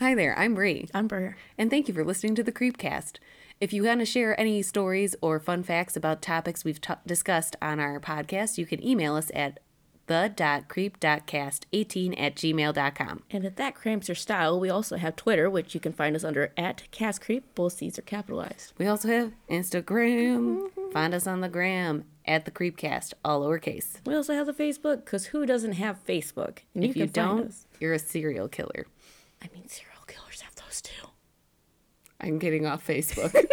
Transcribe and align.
Hi 0.00 0.14
there, 0.14 0.38
I'm 0.38 0.54
Bri. 0.54 0.88
I'm 0.94 1.06
Ber. 1.08 1.36
And 1.58 1.68
thank 1.70 1.86
you 1.88 1.94
for 1.94 2.04
listening 2.04 2.34
to 2.36 2.42
the 2.42 2.52
Creepcast. 2.52 3.16
If 3.60 3.74
you 3.74 3.84
want 3.84 4.00
to 4.00 4.06
share 4.06 4.38
any 4.40 4.62
stories 4.62 5.14
or 5.20 5.38
fun 5.38 5.62
facts 5.62 5.94
about 5.94 6.22
topics 6.22 6.64
we've 6.64 6.80
t- 6.80 6.94
discussed 7.06 7.54
on 7.60 7.78
our 7.78 8.00
podcast, 8.00 8.56
you 8.56 8.64
can 8.64 8.82
email 8.82 9.14
us 9.14 9.30
at 9.34 9.60
the.creep.cast18 10.06 12.18
at 12.20 12.34
gmail.com. 12.34 13.22
And 13.30 13.44
if 13.44 13.56
that 13.56 13.74
cramps 13.74 14.08
your 14.08 14.14
style, 14.14 14.58
we 14.58 14.70
also 14.70 14.96
have 14.96 15.16
Twitter, 15.16 15.50
which 15.50 15.74
you 15.74 15.80
can 15.80 15.92
find 15.92 16.16
us 16.16 16.24
under 16.24 16.50
at 16.56 16.84
CastCreep. 16.90 17.42
Both 17.54 17.74
C's 17.74 17.98
are 17.98 18.02
capitalized. 18.02 18.72
We 18.78 18.86
also 18.86 19.08
have 19.08 19.32
Instagram. 19.50 20.70
Find 20.92 21.12
us 21.12 21.26
on 21.26 21.42
the 21.42 21.50
gram 21.50 22.04
at 22.24 22.46
the 22.46 22.50
Creepcast, 22.50 23.12
all 23.24 23.42
lowercase. 23.42 23.98
We 24.06 24.14
also 24.14 24.32
have 24.34 24.46
the 24.46 24.54
Facebook, 24.54 25.04
because 25.04 25.26
who 25.26 25.44
doesn't 25.44 25.72
have 25.74 26.02
Facebook? 26.06 26.60
And 26.74 26.82
If 26.84 26.96
you, 26.96 27.02
find 27.04 27.12
don't, 27.12 27.48
us. 27.48 27.66
you're 27.78 27.92
a 27.92 27.98
serial 27.98 28.48
killer. 28.48 28.86
I 29.42 29.48
mean, 29.54 29.68
serial 29.68 30.02
killers 30.06 30.40
have 30.42 30.54
those 30.56 30.82
too. 30.82 31.06
I'm 32.20 32.38
getting 32.38 32.66
off 32.66 32.86
Facebook. 32.86 33.34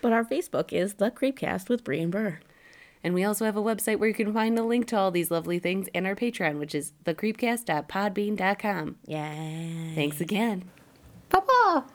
But 0.00 0.12
our 0.12 0.24
Facebook 0.24 0.72
is 0.72 0.94
the 0.94 1.10
Creepcast 1.12 1.68
with 1.68 1.84
Bri 1.84 2.00
and 2.00 2.10
Ber. 2.10 2.40
and 3.04 3.14
we 3.14 3.22
also 3.22 3.44
have 3.44 3.56
a 3.56 3.62
website 3.62 4.00
where 4.00 4.08
you 4.08 4.14
can 4.14 4.32
find 4.34 4.58
a 4.58 4.64
link 4.64 4.88
to 4.88 4.96
all 4.98 5.12
these 5.12 5.30
lovely 5.30 5.60
things 5.60 5.88
and 5.94 6.08
our 6.08 6.16
Patreon, 6.16 6.58
which 6.58 6.74
is 6.74 6.92
thecreepcast.podbean.com. 7.04 8.96
Yeah. 9.06 9.94
Thanks 9.94 10.20
again. 10.20 10.64
Papa! 11.28 11.84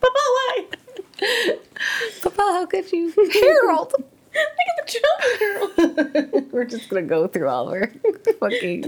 Papa, 0.00 0.20
why? 0.34 0.66
Papa, 2.20 2.36
how 2.38 2.66
could 2.66 2.90
you? 2.92 3.12
Harold! 3.32 3.94
Look 4.34 4.68
at 4.68 4.76
the 4.86 5.00
children 6.26 6.48
We're 6.52 6.64
just 6.64 6.88
gonna 6.88 7.02
go 7.02 7.26
through 7.28 7.48
all 7.48 7.68
of 7.68 7.74
our 7.74 7.90
fucking 8.40 8.84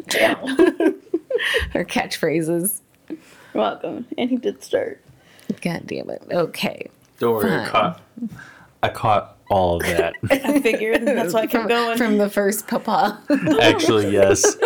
our 1.75 1.85
catchphrases. 1.85 2.81
Welcome. 3.55 4.07
And 4.19 4.31
he 4.31 4.37
did 4.37 4.63
start. 4.63 5.03
God 5.63 5.83
damn 5.87 6.11
it. 6.11 6.23
Okay. 6.31 6.89
Don't 7.19 7.35
worry, 7.35 7.53
I 7.53 7.67
caught, 7.69 8.01
I 8.83 8.89
caught 8.89 9.37
all 9.51 9.77
of 9.77 9.83
that. 9.83 10.15
I 10.31 10.61
figured. 10.61 11.05
That's 11.05 11.35
why 11.35 11.41
I 11.41 11.47
kept 11.47 11.63
From, 11.63 11.69
going. 11.69 11.99
from 11.99 12.19
the 12.19 12.31
first 12.31 12.67
Papa. 12.67 13.21
Actually, 13.61 14.11
yes. 14.13 14.57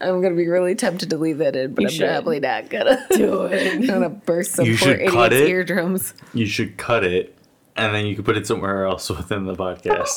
I'm 0.00 0.22
gonna 0.22 0.34
be 0.36 0.46
really 0.46 0.74
tempted 0.74 1.10
to 1.10 1.18
leave 1.18 1.38
that 1.38 1.56
in, 1.56 1.74
but 1.74 1.82
You 1.82 1.88
I'm 1.88 1.92
should. 1.94 2.08
probably 2.08 2.40
not 2.40 2.70
gonna. 2.70 3.04
Do 3.10 3.44
it. 3.46 3.74
I'm 3.74 3.86
gonna 3.86 4.08
burst 4.08 4.52
some 4.52 4.66
You 4.66 4.76
poor 4.78 4.96
cut 5.08 5.32
idiot's 5.32 5.34
it. 5.34 5.48
eardrums. 5.50 6.14
You 6.32 6.46
should 6.46 6.76
cut 6.76 7.02
it, 7.04 7.36
and 7.74 7.92
then 7.94 8.06
you 8.06 8.14
can 8.14 8.22
put 8.24 8.36
it 8.36 8.46
somewhere 8.46 8.84
else 8.86 9.08
within 9.10 9.44
the 9.46 9.54
podcast. 9.54 10.16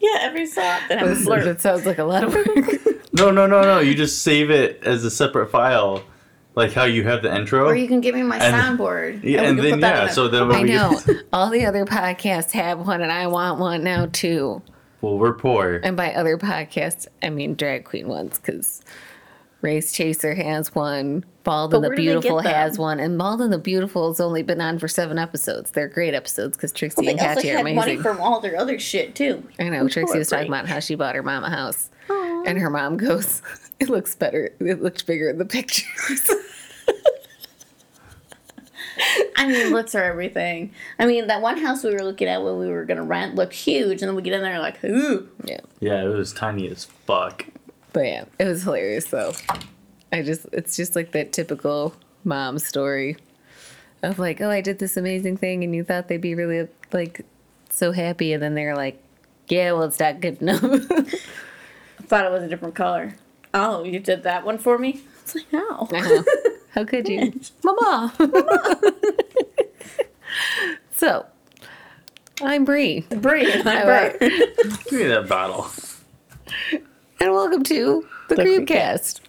Yeah, 0.00 0.18
every 0.20 0.46
so 0.46 0.62
often. 0.62 0.98
I'm 0.98 1.24
blurred. 1.24 1.44
That 1.46 1.60
sounds 1.60 1.84
like 1.84 1.98
a 1.98 2.04
lot 2.04 2.22
of 2.24 2.32
work. 2.34 2.46
No, 3.18 3.30
no, 3.30 3.46
no, 3.46 3.62
no. 3.62 3.78
You 3.80 3.94
just 3.94 4.22
save 4.22 4.50
it 4.50 4.82
as 4.84 5.04
a 5.04 5.10
separate 5.10 5.50
file, 5.50 6.02
like 6.54 6.72
how 6.72 6.84
you 6.84 7.04
have 7.04 7.22
the 7.22 7.34
intro. 7.34 7.66
Or 7.66 7.74
you 7.74 7.88
can 7.88 8.00
give 8.00 8.14
me 8.14 8.22
my 8.22 8.36
And- 8.38 8.78
soundboard. 8.78 9.22
yeah, 9.24 9.42
we 9.42 9.46
and 9.48 9.58
then 9.58 9.80
yeah. 9.80 10.04
in 10.06 10.12
So 10.12 10.28
then 10.28 10.48
when 10.48 10.56
I 10.56 10.62
we 10.62 10.68
know. 10.70 11.00
get, 11.06 11.16
All 11.32 11.50
the 11.50 11.66
other 11.66 11.84
podcasts 11.84 12.52
have 12.52 12.86
one, 12.86 13.02
and 13.02 13.10
I 13.12 13.26
want 13.26 13.58
one 13.58 13.82
now 13.82 14.06
too. 14.12 14.62
well, 15.00 15.18
we're 15.18 15.32
poor. 15.34 15.80
And 15.82 15.96
by 15.96 16.12
other 16.14 16.38
podcasts, 16.38 17.06
I 17.22 17.30
mean 17.30 17.54
drag 17.54 17.84
queen 17.84 18.06
ones, 18.08 18.38
because 18.38 18.82
Race 19.62 19.90
Chaser 19.92 20.34
has 20.36 20.72
one, 20.74 21.24
Bald 21.42 21.74
and 21.74 21.82
the 21.82 21.88
where 21.88 21.96
do 21.96 22.02
they 22.02 22.06
get 22.06 22.12
Beautiful 22.22 22.38
has 22.40 22.78
one, 22.78 23.00
and 23.00 23.18
Bald 23.18 23.40
and 23.40 23.52
the 23.52 23.58
Beautiful 23.58 24.08
has 24.12 24.20
only 24.20 24.44
been 24.44 24.60
on 24.60 24.78
for 24.78 24.86
seven 24.86 25.18
episodes. 25.18 25.72
They're 25.72 25.88
great 25.88 26.14
episodes 26.14 26.56
because 26.56 26.72
Trixie 26.72 27.06
They 27.06 27.10
and 27.12 27.20
also 27.20 27.34
Katya 27.34 27.54
are 27.54 27.66
had 27.66 27.74
money 27.74 27.96
from 27.96 28.20
all 28.20 28.38
their 28.40 28.56
other 28.56 28.78
shit 28.78 29.16
too. 29.16 29.42
I 29.58 29.68
know 29.68 29.88
Trixie 29.88 30.18
was 30.18 30.28
talking 30.28 30.46
about 30.46 30.68
how 30.68 30.78
she 30.78 30.94
bought 30.94 31.16
her 31.16 31.24
mom 31.24 31.42
a 31.42 31.50
house, 32.08 32.46
and 32.46 32.58
her 32.58 32.70
mom 32.70 32.96
goes, 32.96 33.42
"It 33.80 33.88
looks 33.88 34.14
better. 34.14 34.52
It 34.60 34.82
looks 34.82 35.02
bigger 35.02 35.28
in 35.28 35.38
the 35.38 35.44
pictures." 35.44 36.30
I 39.36 39.46
mean, 39.46 39.72
looks 39.72 39.94
are 39.94 40.02
everything. 40.02 40.72
I 40.98 41.06
mean, 41.06 41.28
that 41.28 41.40
one 41.40 41.58
house 41.58 41.84
we 41.84 41.92
were 41.92 42.02
looking 42.02 42.26
at 42.26 42.42
when 42.42 42.58
we 42.58 42.66
were 42.68 42.84
gonna 42.84 43.04
rent 43.04 43.36
looked 43.36 43.52
huge, 43.54 44.02
and 44.02 44.08
then 44.08 44.16
we 44.16 44.22
get 44.22 44.32
in 44.32 44.42
there 44.42 44.58
like, 44.58 44.82
ooh. 44.84 45.28
yeah, 45.44 45.60
Yeah, 45.80 46.02
it 46.04 46.08
was 46.08 46.32
tiny 46.32 46.68
as 46.68 46.84
fuck. 46.84 47.46
but 47.92 48.00
yeah, 48.04 48.24
it 48.40 48.44
was 48.44 48.64
hilarious 48.64 49.06
though. 49.06 49.32
I 50.12 50.22
just, 50.22 50.46
it's 50.52 50.76
just 50.76 50.96
like 50.96 51.12
that 51.12 51.32
typical 51.32 51.94
mom 52.24 52.58
story 52.58 53.16
of 54.02 54.18
like, 54.18 54.40
oh, 54.40 54.50
I 54.50 54.60
did 54.60 54.80
this 54.80 54.96
amazing 54.96 55.36
thing, 55.36 55.62
and 55.62 55.74
you 55.74 55.84
thought 55.84 56.08
they'd 56.08 56.20
be 56.20 56.34
really 56.34 56.66
like 56.92 57.24
so 57.70 57.92
happy, 57.92 58.32
and 58.32 58.42
then 58.42 58.54
they're 58.56 58.74
like, 58.76 59.00
yeah, 59.46 59.70
well, 59.72 59.84
it's 59.84 60.00
not 60.00 60.20
good 60.20 60.42
enough. 60.42 60.62
Thought 62.08 62.24
it 62.24 62.32
was 62.32 62.42
a 62.42 62.48
different 62.48 62.74
color. 62.74 63.16
Oh, 63.52 63.84
you 63.84 63.98
did 63.98 64.22
that 64.22 64.44
one 64.44 64.56
for 64.56 64.78
me? 64.78 65.02
It's 65.22 65.34
like, 65.34 65.50
how? 65.52 65.88
Uh-huh. 65.92 66.22
How 66.70 66.84
could 66.84 67.08
you, 67.08 67.38
Mama? 67.64 68.14
so, 70.92 71.26
I'm 72.40 72.64
Bri. 72.64 73.00
Bri, 73.10 73.50
and 73.52 73.68
I 73.68 73.80
I'm 73.80 73.86
Bert. 73.86 74.20
Give 74.20 74.92
me 74.92 75.04
that 75.04 75.28
bottle. 75.28 75.66
And 77.20 77.32
welcome 77.32 77.62
to 77.64 78.06
the, 78.28 78.36
The 78.36 78.42
Creepcast, 78.42 79.20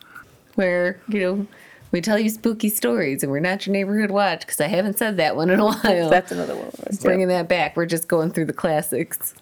where, 0.56 1.02
you 1.10 1.20
know, 1.20 1.48
we 1.92 2.02
tell 2.02 2.20
you 2.20 2.30
spooky 2.30 2.70
stories 2.70 3.24
and 3.24 3.32
we're 3.32 3.40
not 3.40 3.66
your 3.66 3.74
neighborhood 3.74 4.12
watch 4.12 4.42
because 4.42 4.62
I 4.62 4.68
haven't 4.68 4.98
said 4.98 5.18
that 5.18 5.36
one 5.36 5.50
in 5.50 5.60
a 5.60 5.66
while. 5.66 6.10
That's 6.10 6.32
another 6.32 6.56
one. 6.56 6.72
Bringing 7.02 7.30
that 7.30 7.48
back. 7.50 7.76
We're 7.76 7.88
just 7.88 8.08
going 8.08 8.32
through 8.32 8.46
the 8.46 8.54
classics. 8.54 9.34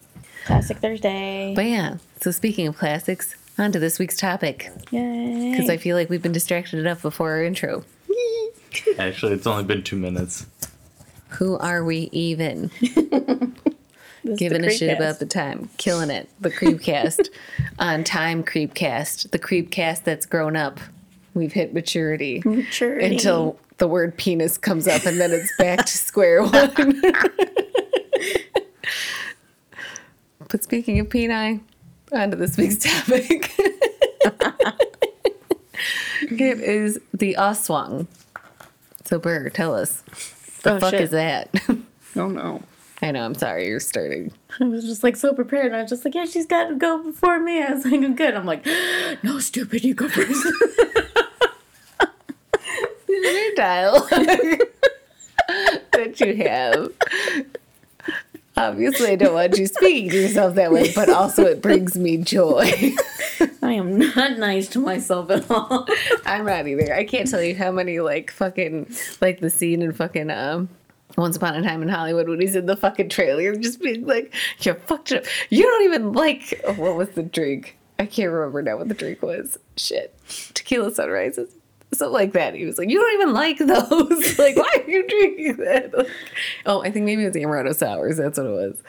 Classic 0.46 0.78
Thursday. 0.78 1.54
But 1.56 1.66
yeah, 1.66 1.98
so 2.20 2.32
speaking 2.32 2.68
of 2.68 2.78
classics, 2.78 3.36
on 3.58 3.72
to 3.72 3.80
this 3.80 3.98
week's 4.00 4.18
topic 4.18 4.70
Yay. 4.92 5.52
because 5.52 5.70
I 5.70 5.78
feel 5.78 5.96
like 5.98 6.10
we've 6.10 6.22
been 6.22 6.32
distracted 6.32 6.80
enough 6.80 7.02
before 7.02 7.32
our 7.32 7.44
intro. 7.44 7.84
Actually, 9.00 9.34
it's 9.34 9.48
only 9.48 9.64
been 9.64 9.84
two 9.84 9.96
minutes. 9.98 10.46
Who 11.30 11.58
are 11.58 11.84
we 11.84 12.10
even? 12.12 12.70
Giving 14.36 14.66
a 14.66 14.70
shit 14.70 14.92
Creepcast. 14.92 14.96
about 14.98 15.20
the 15.20 15.26
time. 15.26 15.70
Killing 15.78 16.10
it. 16.10 16.30
The 16.40 16.52
Creepcast. 16.52 17.30
on 17.80 18.04
time 18.04 18.44
Creepcast. 18.44 19.32
The 19.32 19.40
Creepcast 19.40 20.04
that's 20.04 20.26
grown 20.26 20.56
up. 20.56 20.80
We've 21.34 21.54
hit 21.54 21.74
maturity. 21.74 22.42
Maturity. 22.44 23.16
until 23.16 23.58
the 23.78 23.88
word 23.88 24.18
penis 24.18 24.58
comes 24.58 24.88
up 24.88 25.06
and 25.06 25.20
then 25.20 25.32
it's 25.32 25.56
back 25.58 25.86
to 25.86 25.98
square 25.98 26.44
one. 26.44 27.02
but 30.50 30.64
speaking 30.64 31.00
of 31.00 31.08
peni, 31.10 31.62
on 32.12 32.32
to 32.32 32.38
this 32.38 32.58
week's 32.58 32.78
topic. 33.06 33.52
it 36.22 36.60
is 36.60 37.00
the 37.14 37.36
Aswang. 37.38 38.08
So 39.06 39.20
Ber, 39.20 39.50
tell 39.50 39.74
us. 39.76 40.02
The 40.64 40.74
Oh, 40.76 40.80
fuck 40.80 40.92
shit. 40.92 41.02
is 41.02 41.10
that? 41.12 41.50
Oh 42.16 42.28
no. 42.28 42.62
I 43.02 43.12
know, 43.12 43.24
I'm 43.24 43.36
sorry, 43.36 43.68
you're 43.68 43.80
starting. 43.80 44.32
I 44.60 44.64
was 44.66 44.84
just 44.84 45.04
like 45.04 45.16
so 45.16 45.32
prepared. 45.34 45.68
And 45.68 45.76
I 45.76 45.82
was 45.84 45.92
just 45.92 46.04
like, 46.04 46.16
yeah, 46.16 46.26
she's 46.26 46.48
got 46.48 46.70
to 46.70 46.76
go 46.76 47.04
before 47.04 47.40
me. 47.40 47.62
I 47.64 47.72
was 47.74 47.86
like, 47.86 47.94
I'm 47.94 48.16
good. 48.16 48.34
I'm 48.34 48.46
like, 48.46 48.66
no, 49.24 49.38
stupid, 49.40 49.84
you 49.84 49.94
go 49.94 50.10
first. 50.10 50.46
Your 53.08 53.56
dialogue 53.56 54.10
that 55.92 56.20
you 56.20 56.36
have. 56.38 56.92
Obviously, 58.58 59.12
I 59.12 59.16
don't 59.16 59.36
want 59.36 59.58
you 59.58 59.68
speaking 59.68 60.10
to 60.10 60.22
yourself 60.22 60.56
that 60.56 60.72
way, 60.72 60.92
but 60.94 61.10
also 61.10 61.46
it 61.46 61.62
brings 61.62 61.96
me 61.96 62.18
joy. 62.18 62.64
I 63.62 63.74
am 63.74 64.00
not 64.00 64.40
nice 64.40 64.68
to 64.70 64.80
myself 64.80 65.30
at 65.30 65.50
all. 65.52 65.86
I'm 66.26 66.46
not 66.46 66.68
either. 66.68 66.92
I 66.94 67.04
can't 67.04 67.30
tell 67.30 67.42
you 67.42 67.56
how 67.56 67.72
many 67.72 68.00
like 68.00 68.32
fucking 68.32 68.90
like 69.22 69.42
the 69.42 69.52
scene 69.52 69.82
in 69.84 69.94
fucking 69.94 70.32
um 70.32 70.70
Once 71.18 71.38
Upon 71.38 71.56
a 71.56 71.62
Time 71.62 71.84
in 71.84 71.90
Hollywood 71.90 72.28
when 72.28 72.42
he's 72.42 72.56
in 72.56 72.66
the 72.66 72.76
fucking 72.76 73.10
trailer 73.10 73.56
just 73.56 73.80
being 73.80 74.08
like, 74.08 74.34
You 74.62 74.74
fucked 74.74 75.12
up. 75.12 75.26
You 75.50 75.64
don't 75.64 75.84
even 75.84 76.14
like 76.14 76.60
oh, 76.66 76.74
what 76.74 76.96
was 76.96 77.10
the 77.10 77.24
drink? 77.24 77.78
I 78.00 78.06
can't 78.08 78.32
remember 78.32 78.62
now 78.64 78.78
what 78.78 78.88
the 78.88 78.96
drink 78.96 79.22
was. 79.22 79.60
Shit. 79.76 80.18
Tequila 80.54 80.92
sunrises. 80.92 81.54
Something 81.94 82.14
like 82.14 82.34
that. 82.34 82.54
He 82.54 82.66
was 82.66 82.78
like, 82.78 82.90
You 82.90 83.00
don't 83.00 83.14
even 83.14 83.34
like 83.34 83.58
those. 83.60 84.40
like, 84.40 84.56
why 84.56 84.70
are 84.76 84.90
you 84.90 85.08
drinking 85.08 85.58
that? 85.58 85.98
Like, 85.98 86.10
oh, 86.66 86.82
I 86.84 86.92
think 86.92 87.06
maybe 87.06 87.24
it 87.24 87.28
was 87.28 87.36
Amaretto 87.36 87.76
Sours. 87.76 88.18
That's 88.18 88.38
what 88.38 88.48
it 88.48 88.50
was. 88.50 88.84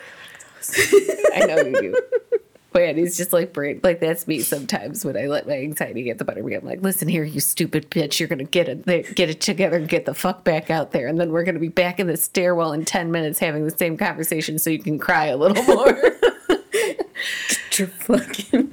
I 1.35 1.47
know 1.47 1.59
you 1.59 1.81
do. 1.81 2.01
But 2.71 2.81
yeah, 2.81 2.93
he's 2.93 3.17
just 3.17 3.33
like 3.33 3.55
brain 3.55 3.81
like 3.83 3.99
that's 3.99 4.29
me 4.29 4.41
sometimes 4.41 5.03
when 5.05 5.17
I 5.17 5.27
let 5.27 5.49
my 5.49 5.55
anxiety 5.55 6.03
get 6.03 6.19
the 6.19 6.25
better 6.25 6.41
of 6.41 6.47
me. 6.47 6.55
I'm 6.55 6.65
like, 6.65 6.83
listen 6.83 7.09
here, 7.09 7.25
you 7.25 7.41
stupid 7.41 7.91
bitch, 7.91 8.21
you're 8.21 8.29
gonna 8.29 8.45
get 8.45 8.69
it 8.69 8.85
get 9.15 9.31
it 9.31 9.41
together 9.41 9.79
and 9.79 9.89
get 9.89 10.05
the 10.05 10.15
fuck 10.15 10.45
back 10.45 10.71
out 10.71 10.93
there, 10.93 11.09
and 11.09 11.19
then 11.19 11.33
we're 11.33 11.45
gonna 11.45 11.59
be 11.59 11.69
back 11.69 11.99
in 11.99 12.07
the 12.07 12.17
stairwell 12.17 12.73
in 12.73 12.85
ten 12.85 13.11
minutes 13.11 13.39
having 13.39 13.65
the 13.65 13.77
same 13.77 13.97
conversation 13.97 14.59
so 14.59 14.69
you 14.69 14.79
can 14.79 14.99
cry 14.99 15.27
a 15.27 15.37
little 15.37 15.63
more. 15.65 15.99
You're 17.79 17.89
fucking. 17.89 18.71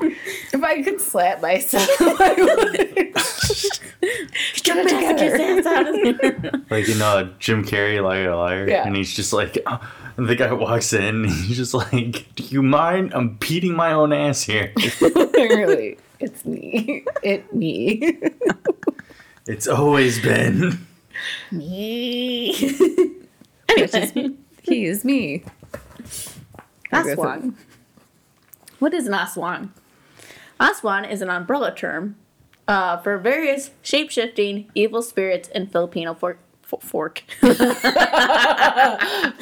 if 0.53 0.63
I 0.63 0.81
could 0.81 0.99
slap 1.01 1.41
myself, 1.41 1.87
I 1.99 2.33
would. 2.37 3.13
Get 4.63 5.19
his 5.19 5.33
ass 5.33 5.65
out 5.65 5.87
of 5.87 5.95
there. 6.19 6.51
Like 6.69 6.87
you 6.87 6.95
know, 6.95 7.29
Jim 7.39 7.63
Carrey, 7.63 8.01
liar, 8.03 8.35
liar, 8.35 8.67
Yeah. 8.69 8.85
and 8.87 8.95
he's 8.95 9.13
just 9.13 9.31
like, 9.33 9.57
oh, 9.65 9.79
And 10.17 10.27
the 10.27 10.35
guy 10.35 10.51
walks 10.53 10.93
in. 10.93 11.03
And 11.03 11.29
he's 11.29 11.57
just 11.57 11.73
like, 11.73 12.25
"Do 12.35 12.43
you 12.43 12.61
mind? 12.63 13.13
I'm 13.13 13.35
beating 13.35 13.73
my 13.75 13.91
own 13.93 14.13
ass 14.13 14.41
here. 14.43 14.71
really, 15.33 15.97
it's 16.19 16.45
me. 16.45 17.03
It 17.23 17.53
me. 17.53 18.17
it's 19.47 19.67
always 19.67 20.19
been." 20.21 20.85
Me. 21.51 22.53
Which 23.77 23.93
is, 23.93 24.11
he 24.63 24.85
is 24.85 25.03
me. 25.05 25.43
Aswang. 26.91 27.53
What 28.79 28.93
is 28.93 29.07
an 29.07 29.13
aswang? 29.13 29.69
Aswang 30.59 31.09
is 31.09 31.21
an 31.21 31.29
umbrella 31.29 31.73
term 31.73 32.15
uh, 32.67 32.97
for 32.97 33.17
various 33.17 33.71
shape 33.81 34.09
shifting 34.11 34.69
evil 34.75 35.01
spirits 35.01 35.47
in 35.49 35.67
Filipino 35.67 36.13
fork. 36.13 36.39
for- 36.61 36.79
Fork. 36.81 37.23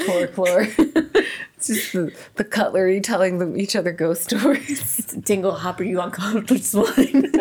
Folklore. 0.05 0.67
it's 0.77 1.67
just 1.67 1.93
the, 1.93 2.13
the 2.35 2.43
cutlery 2.43 2.99
telling 3.01 3.37
them 3.39 3.57
each 3.57 3.75
other 3.75 3.91
ghost 3.93 4.23
stories. 4.25 5.07
Dingle 5.23 5.53
hopper, 5.53 5.83
you 5.83 6.01
uncomfortable 6.01 6.59
swine. 6.61 7.31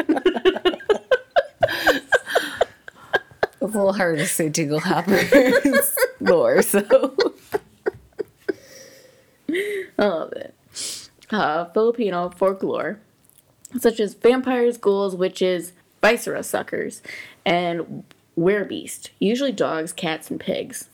It's 3.55 3.61
a 3.61 3.65
little 3.67 3.93
hard 3.93 4.19
to 4.19 4.27
say 4.27 4.49
Jingle 4.49 4.81
Hopper's 4.81 5.97
lore, 6.21 6.63
so. 6.63 7.15
I 9.99 10.07
love 10.07 10.33
it. 10.33 10.55
Uh, 11.33 11.65
Filipino 11.73 12.29
folklore, 12.29 13.01
such 13.79 13.99
as 13.99 14.13
vampires, 14.15 14.77
ghouls, 14.77 15.17
witches, 15.17 15.73
viscera 16.03 16.43
suckers, 16.43 17.01
and 17.47 18.05
werebeast, 18.39 19.09
usually 19.19 19.53
dogs, 19.53 19.93
cats, 19.93 20.31
and 20.31 20.39
pigs. 20.39 20.91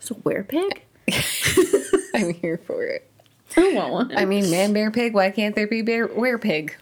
So 0.00 0.16
werepig? 0.16 0.80
I'm 2.14 2.34
here 2.34 2.58
for 2.58 2.84
it. 2.84 3.08
I 3.56 3.72
want 3.74 3.92
one. 3.92 4.16
I 4.18 4.24
mean, 4.24 4.50
man, 4.50 4.72
bear, 4.72 4.90
pig. 4.90 5.14
Why 5.14 5.30
can't 5.30 5.54
there 5.54 5.66
be 5.66 5.82
bear, 5.82 6.08
were 6.08 6.38
pig? 6.38 6.74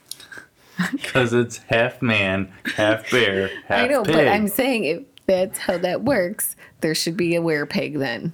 Because 0.93 1.35
it's 1.35 1.59
half 1.69 2.01
man, 2.01 2.51
half 2.77 3.11
bear, 3.11 3.51
half 3.67 3.85
I 3.85 3.87
know, 3.89 4.03
pig. 4.03 4.15
but 4.15 4.29
I'm 4.29 4.49
saying 4.49 4.85
if 4.85 5.03
that's 5.27 5.59
how 5.59 5.77
that 5.79 6.03
works, 6.03 6.57
there 6.81 6.95
should 6.95 7.17
be 7.17 7.35
a 7.35 7.43
were 7.43 7.67
pig 7.67 7.99
then. 7.99 8.33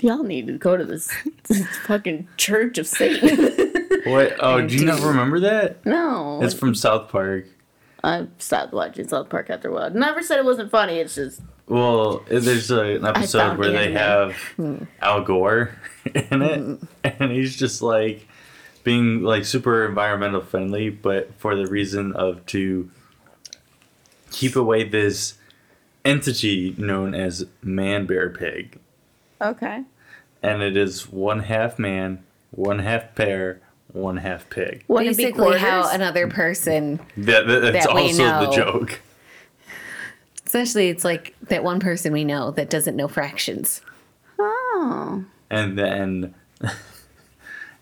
Y'all 0.00 0.22
need 0.22 0.46
to 0.46 0.52
go 0.52 0.76
to 0.76 0.84
this, 0.84 1.12
this 1.44 1.66
fucking 1.86 2.28
church 2.36 2.78
of 2.78 2.86
Satan. 2.86 3.36
what? 4.04 4.36
Oh, 4.38 4.64
do 4.64 4.76
you 4.76 4.84
not 4.84 5.00
remember 5.00 5.40
that? 5.40 5.84
no. 5.84 6.40
It's 6.42 6.54
from 6.54 6.74
South 6.74 7.08
Park. 7.08 7.46
I 8.04 8.28
stopped 8.38 8.72
watching 8.72 9.08
South 9.08 9.28
Park 9.28 9.50
after 9.50 9.70
a 9.70 9.72
while. 9.72 9.90
Never 9.90 10.22
said 10.22 10.38
it 10.38 10.44
wasn't 10.44 10.70
funny. 10.70 10.98
It's 10.98 11.16
just 11.16 11.40
Well, 11.66 12.24
there's 12.28 12.70
a, 12.70 12.96
an 12.96 13.06
episode 13.06 13.58
where 13.58 13.72
they 13.72 13.92
have 13.92 14.36
hmm. 14.56 14.84
Al 15.02 15.22
Gore 15.22 15.76
in 16.14 16.42
it, 16.42 16.58
hmm. 16.60 16.76
and 17.02 17.32
he's 17.32 17.56
just 17.56 17.82
like 17.82 18.28
being 18.84 19.22
like 19.22 19.44
super 19.44 19.84
environmental 19.84 20.40
friendly, 20.40 20.90
but 20.90 21.34
for 21.34 21.56
the 21.56 21.66
reason 21.66 22.12
of 22.12 22.46
to 22.46 22.88
keep 24.30 24.54
away 24.54 24.84
this 24.84 25.34
entity 26.04 26.74
known 26.78 27.14
as 27.14 27.46
man 27.62 28.06
bear 28.06 28.30
pig, 28.30 28.78
okay. 29.40 29.82
and 30.42 30.62
it 30.62 30.76
is 30.76 31.10
one 31.10 31.40
half 31.40 31.78
man, 31.78 32.24
one 32.50 32.78
half 32.80 33.14
bear, 33.14 33.60
one 33.92 34.16
half 34.18 34.48
pig. 34.50 34.84
Wouldn't 34.88 35.10
it 35.12 35.16
be 35.16 35.24
Basically, 35.24 35.58
how 35.58 35.80
quarters? 35.82 35.94
another 35.94 36.28
person, 36.28 37.00
That, 37.16 37.46
that- 37.46 37.72
that's 37.72 37.86
That 37.86 37.94
we 37.94 38.02
also 38.02 38.22
the 38.24 38.46
know. 38.46 38.52
joke. 38.52 39.00
essentially, 40.46 40.88
it's 40.88 41.04
like 41.04 41.34
that 41.48 41.62
one 41.64 41.80
person 41.80 42.12
we 42.12 42.24
know 42.24 42.50
that 42.52 42.70
doesn't 42.70 42.96
know 42.96 43.08
fractions. 43.08 43.80
Oh. 44.38 45.24
And 45.50 45.78
then 45.78 46.34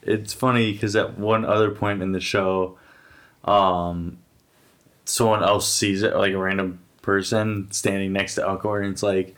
it's 0.03 0.33
funny 0.33 0.73
because 0.73 0.95
at 0.97 1.19
one 1.19 1.45
other 1.45 1.71
point 1.71 2.03
in 2.03 2.13
the 2.13 2.21
show, 2.21 2.79
um, 3.45 4.19
someone 5.05 5.43
else 5.43 5.73
sees 5.73 6.03
it, 6.03 6.15
like 6.17 6.33
a 6.33 6.39
random 6.39 6.81
person 7.03 7.71
standing 7.71 8.13
next 8.13 8.35
to 8.37 8.43
Al 8.47 8.57
Gore, 8.57 8.81
and 8.83 8.93
it's 8.93 9.03
like, 9.03 9.35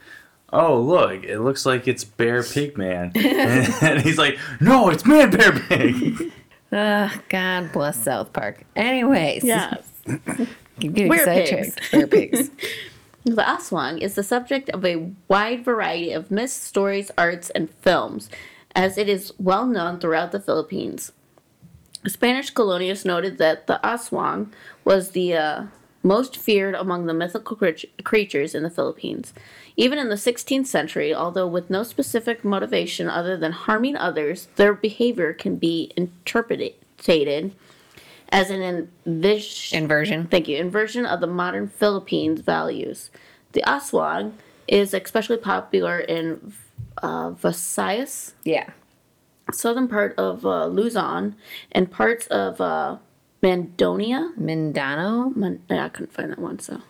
"Oh, 0.53 0.81
look! 0.81 1.25
It 1.25 1.41
looks 1.41 1.65
like 1.67 1.87
it's 1.89 2.05
Bear 2.05 2.43
Pig 2.55 2.77
Man," 2.79 3.13
and 3.17 4.01
he's 4.03 4.19
like, 4.19 4.39
"No, 4.61 4.89
it's 4.91 5.05
Man 5.07 5.31
Bear 5.31 5.53
Pig." 5.53 6.33
Ah, 6.71 7.19
God 7.31 7.73
bless 7.73 8.05
South 8.05 8.35
Park. 8.35 8.63
Anyways, 8.77 9.43
Yes. 9.43 9.89
keep 10.79 10.93
getting 10.93 11.09
Were 11.09 11.17
sidetracked. 11.17 11.93
Were 11.95 12.07
pigs. 12.07 12.51
The 13.25 13.41
Aswang 13.43 14.03
is 14.03 14.17
the 14.17 14.23
subject 14.23 14.69
of 14.69 14.85
a 14.85 15.11
wide 15.29 15.65
variety 15.65 16.13
of 16.13 16.31
myths, 16.31 16.53
stories, 16.53 17.11
arts, 17.17 17.49
and 17.49 17.71
films, 17.71 18.29
as 18.77 18.99
it 18.99 19.09
is 19.09 19.33
well 19.39 19.65
known 19.67 19.99
throughout 19.99 20.31
the 20.31 20.41
Philippines. 20.41 21.13
Spanish 22.07 22.51
colonists 22.51 23.07
noted 23.07 23.39
that 23.39 23.67
the 23.67 23.81
Aswang 23.83 24.53
was 24.85 25.13
the 25.13 25.35
uh, 25.35 25.63
most 26.09 26.37
feared 26.37 26.75
among 26.75 27.05
the 27.07 27.15
mythical 27.15 27.57
creatures 28.03 28.55
in 28.55 28.63
the 28.63 28.71
Philippines. 28.71 29.35
Even 29.77 29.99
in 29.99 30.09
the 30.09 30.15
16th 30.17 30.67
century, 30.67 31.15
although 31.15 31.47
with 31.47 31.69
no 31.71 31.83
specific 31.83 32.45
motivation 32.45 33.09
other 33.09 33.37
than 33.37 33.53
harming 33.53 33.97
others, 33.97 34.49
their 34.57 34.73
behavior 34.73 35.33
can 35.35 35.57
be 35.57 35.93
interpreted 35.97 36.73
as 38.31 38.51
an 38.51 38.89
envision. 39.07 39.83
Inversion. 39.83 40.27
Thank 40.27 40.49
you. 40.49 40.57
Inversion 40.57 41.05
of 41.07 41.21
the 41.21 41.27
modern 41.27 41.69
Philippines 41.69 42.41
values. 42.41 43.11
The 43.53 43.63
aswang 43.63 44.33
is 44.67 44.93
especially 44.95 45.39
popular 45.39 45.99
in 46.01 46.53
uh, 47.03 47.31
Visayas, 47.31 48.33
Yeah. 48.45 48.71
southern 49.53 49.89
part 49.89 50.15
of 50.19 50.45
uh, 50.45 50.67
Luzon, 50.67 51.37
and 51.73 51.91
parts 51.91 52.27
of 52.27 52.61
uh, 52.61 52.97
Mandonia. 53.43 54.35
Mindano? 54.39 55.35
Man- 55.37 55.61
yeah, 55.71 55.85
I 55.85 55.89
couldn't 55.89 56.13
find 56.13 56.31
that 56.33 56.39
one, 56.39 56.59
so 56.59 56.81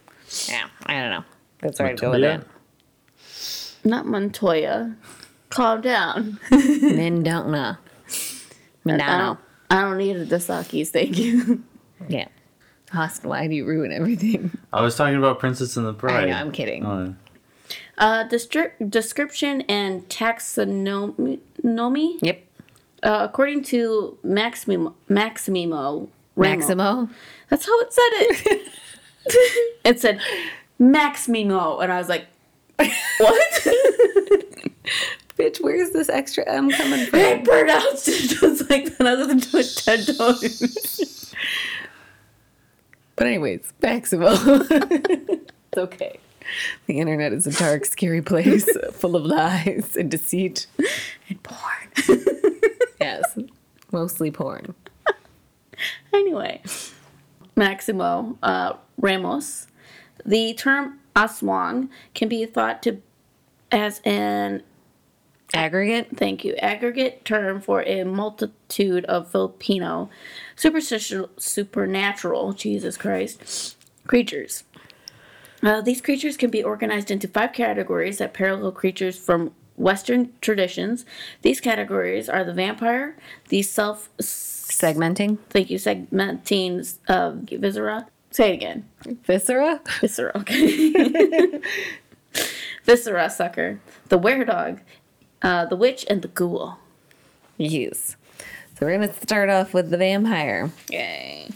Yeah, 0.48 0.68
I 0.86 0.94
don't 1.00 1.10
know. 1.10 1.24
That's 1.60 1.78
where 1.78 1.88
I'd 1.88 2.00
go 2.00 2.10
with 2.10 2.20
Montoya? 2.20 2.38
that. 2.38 3.88
not 3.88 4.06
Montoya. 4.06 4.96
Calm 5.50 5.80
down. 5.80 6.38
Mindona. 6.50 7.78
I 7.78 8.88
Mindano. 8.88 9.18
don't, 9.18 9.38
I 9.70 9.80
don't 9.82 9.98
need 9.98 10.28
the 10.28 10.40
Sakis, 10.40 10.90
thank 10.90 11.18
you. 11.18 11.62
Yeah. 12.08 12.28
Austin, 12.94 13.28
why 13.28 13.46
do 13.48 13.54
you 13.54 13.66
ruin 13.66 13.92
everything? 13.92 14.50
I 14.72 14.80
was 14.82 14.96
talking 14.96 15.16
about 15.16 15.38
Princess 15.40 15.76
and 15.76 15.84
the 15.84 15.90
I 15.90 15.92
Bride. 15.94 16.28
know, 16.30 16.36
I'm 16.36 16.52
kidding. 16.52 16.86
Oh, 16.86 17.14
Uh, 17.98 18.24
distri- 18.28 18.72
description 18.88 19.62
and 19.62 20.08
taxonomy. 20.08 21.38
Yep. 22.22 22.44
Uh, 23.02 23.18
according 23.28 23.62
to 23.64 24.16
Maximo, 24.22 24.94
Maximo 25.08 25.66
Ramos- 25.96 26.08
Maximo? 26.38 27.08
That's 27.48 27.66
how 27.66 27.80
it 27.80 27.92
said 27.92 28.10
it. 28.12 28.68
it 29.84 30.00
said 30.00 30.20
Maximo, 30.78 31.78
and 31.78 31.92
I 31.92 31.98
was 31.98 32.08
like, 32.08 32.26
"What?" 32.76 32.88
Bitch, 35.36 35.60
where's 35.60 35.90
this 35.90 36.08
extra 36.08 36.44
M 36.48 36.70
coming 36.70 37.06
from? 37.06 37.20
I 37.20 37.38
pronounced 37.44 38.08
it 38.08 38.38
just 38.40 38.68
like 38.68 38.96
that. 38.98 39.06
I 39.06 39.14
going 39.14 39.40
to 39.40 39.58
it 39.58 39.82
ten 39.84 40.04
times. 40.04 41.34
But 43.16 43.26
anyways, 43.26 43.72
Maximo. 43.82 44.28
it's 44.32 45.76
okay. 45.76 46.20
The 46.86 46.98
internet 47.00 47.32
is 47.32 47.46
a 47.46 47.52
dark, 47.52 47.84
scary 47.84 48.22
place 48.22 48.68
full 48.92 49.16
of 49.16 49.24
lies 49.24 49.96
and 49.96 50.10
deceit. 50.10 50.66
And 51.28 51.42
porn. 51.42 52.22
Yes. 53.00 53.38
Mostly 53.92 54.30
porn. 54.30 54.74
anyway, 56.12 56.62
Maximo 57.56 58.38
uh, 58.42 58.74
Ramos. 58.96 59.66
The 60.24 60.54
term 60.54 60.98
aswang 61.14 61.88
can 62.14 62.28
be 62.28 62.44
thought 62.46 62.82
to 62.84 63.00
as 63.70 64.00
an 64.04 64.62
Aggregate? 65.54 66.14
thank 66.14 66.44
you 66.44 66.54
aggregate 66.56 67.24
term 67.24 67.58
for 67.58 67.82
a 67.84 68.04
multitude 68.04 69.06
of 69.06 69.30
Filipino 69.30 70.10
superstition 70.54 71.24
supernatural 71.38 72.52
Jesus 72.52 72.98
Christ 72.98 73.76
creatures. 74.06 74.64
Uh, 75.62 75.80
these 75.80 76.02
creatures 76.02 76.36
can 76.36 76.50
be 76.50 76.62
organized 76.62 77.10
into 77.10 77.26
five 77.26 77.54
categories 77.54 78.18
that 78.18 78.34
parallel 78.34 78.72
creatures 78.72 79.18
from 79.18 79.52
Western 79.76 80.32
traditions. 80.42 81.06
These 81.40 81.60
categories 81.60 82.28
are 82.28 82.44
the 82.44 82.52
vampire, 82.52 83.16
the 83.48 83.62
self, 83.62 84.10
Segmenting? 84.68 85.38
thank 85.50 85.70
you, 85.70 85.78
segmenting 85.78 86.96
uh, 87.08 87.32
viscera. 87.58 88.06
Say 88.30 88.50
it 88.50 88.54
again. 88.54 88.88
Viscera? 89.24 89.80
Viscera, 90.00 90.32
okay. 90.36 91.60
viscera 92.84 93.30
sucker, 93.30 93.80
the 94.08 94.18
were-dog, 94.18 94.80
uh, 95.42 95.64
the 95.64 95.76
witch, 95.76 96.04
and 96.10 96.20
the 96.22 96.28
ghoul. 96.28 96.76
Yes. 97.56 98.16
So 98.78 98.86
we're 98.86 98.96
going 98.96 99.08
to 99.08 99.20
start 99.20 99.50
off 99.50 99.74
with 99.74 99.90
the 99.90 99.96
vampire. 99.96 100.70
Yay. 100.90 101.48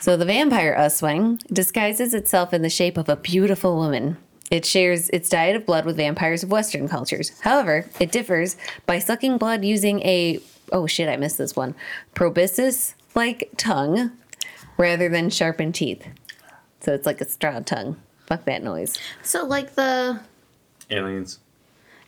So 0.00 0.16
the 0.16 0.24
vampire 0.24 0.74
Aswang 0.78 1.38
disguises 1.52 2.14
itself 2.14 2.54
in 2.54 2.62
the 2.62 2.70
shape 2.70 2.96
of 2.96 3.08
a 3.08 3.16
beautiful 3.16 3.76
woman. 3.76 4.16
It 4.50 4.64
shares 4.64 5.10
its 5.10 5.28
diet 5.28 5.56
of 5.56 5.66
blood 5.66 5.84
with 5.84 5.96
vampires 5.96 6.42
of 6.42 6.50
Western 6.50 6.88
cultures. 6.88 7.38
However, 7.40 7.84
it 8.00 8.12
differs 8.12 8.56
by 8.86 9.00
sucking 9.00 9.36
blood 9.36 9.64
using 9.64 10.00
a 10.00 10.40
oh 10.72 10.86
shit, 10.86 11.08
I 11.08 11.16
missed 11.16 11.38
this 11.38 11.56
one 11.56 11.74
proboscis 12.14 12.94
like 13.14 13.50
tongue 13.56 14.12
rather 14.76 15.08
than 15.08 15.30
sharpened 15.30 15.74
teeth. 15.74 16.06
So 16.80 16.92
it's 16.94 17.06
like 17.06 17.20
a 17.20 17.28
straw 17.28 17.60
tongue. 17.60 17.96
Fuck 18.26 18.44
that 18.44 18.62
noise. 18.62 18.96
So 19.22 19.44
like 19.44 19.74
the 19.74 20.20
Aliens. 20.90 21.38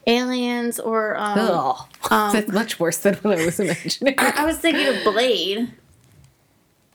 aliens 0.07 0.79
or 0.79 1.17
um, 1.17 1.39
Ugh. 1.39 1.87
That's 2.33 2.53
much 2.53 2.79
worse 2.79 2.99
than 2.99 3.15
what 3.17 3.39
I 3.39 3.45
was 3.47 3.59
imagining. 3.61 4.15
I, 4.19 4.33
I 4.39 4.45
was 4.45 4.59
thinking 4.59 4.87
of 4.87 5.03
Blade. 5.05 5.73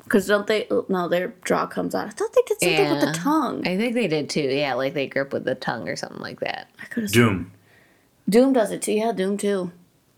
Because 0.03 0.27
don't 0.27 0.45
they? 0.45 0.67
oh, 0.69 0.85
No, 0.87 1.07
their 1.07 1.33
jaw 1.45 1.65
comes 1.65 1.95
out. 1.95 2.05
I 2.05 2.11
thought 2.11 2.31
they 2.33 2.41
did 2.45 2.59
something 2.61 2.91
with 2.91 3.01
the 3.01 3.19
tongue. 3.19 3.67
I 3.67 3.75
think 3.75 3.95
they 3.95 4.07
did 4.07 4.29
too. 4.29 4.41
Yeah, 4.41 4.75
like 4.75 4.93
they 4.93 5.07
grip 5.07 5.33
with 5.33 5.45
the 5.45 5.55
tongue 5.55 5.89
or 5.89 5.95
something 5.95 6.21
like 6.21 6.41
that. 6.41 6.69
I 6.79 6.85
could 6.85 7.03
have. 7.03 7.11
Doom. 7.11 7.51
Doom 8.29 8.53
does 8.53 8.71
it 8.71 8.83
too. 8.83 8.93
Yeah, 8.93 9.11
Doom 9.11 9.37
too. 9.37 9.71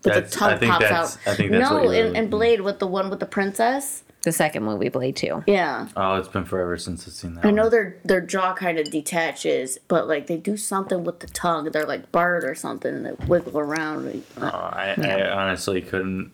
But 0.07 0.13
That's- 0.13 0.31
the 0.33 0.39
tongue 0.39 0.53
I 0.53 0.57
think 0.57 0.71
pops 0.71 0.83
that's- 0.83 1.17
out. 1.27 1.31
I 1.33 1.35
think 1.35 1.51
that's 1.51 1.69
no, 1.69 1.81
you're- 1.83 1.99
and, 1.99 2.17
and 2.17 2.29
Blade 2.29 2.61
with 2.61 2.79
the 2.79 2.87
one 2.87 3.09
with 3.09 3.19
the 3.19 3.25
princess. 3.25 4.03
The 4.23 4.31
second 4.33 4.63
movie, 4.63 4.89
Blade 4.89 5.15
2. 5.15 5.43
Yeah. 5.47 5.87
Oh, 5.95 6.15
it's 6.15 6.27
been 6.27 6.43
forever 6.43 6.77
since 6.77 7.07
I've 7.07 7.13
seen 7.13 7.35
that. 7.35 7.45
I 7.45 7.51
know 7.51 7.63
one. 7.63 7.71
their 7.71 7.97
their 8.03 8.19
jaw 8.21 8.53
kind 8.53 8.77
of 8.77 8.89
detaches, 8.91 9.77
but 9.87 10.07
like 10.07 10.27
they 10.27 10.35
do 10.37 10.57
something 10.57 11.03
with 11.05 11.19
the 11.21 11.27
tongue. 11.27 11.71
They're 11.71 11.85
like 11.85 12.11
Bart 12.11 12.43
or 12.43 12.53
something, 12.55 12.93
and 12.93 13.05
they 13.05 13.11
wiggle 13.25 13.57
around. 13.57 14.23
Oh, 14.41 14.45
I, 14.45 14.95
I 15.01 15.29
honestly 15.31 15.81
couldn't. 15.81 16.31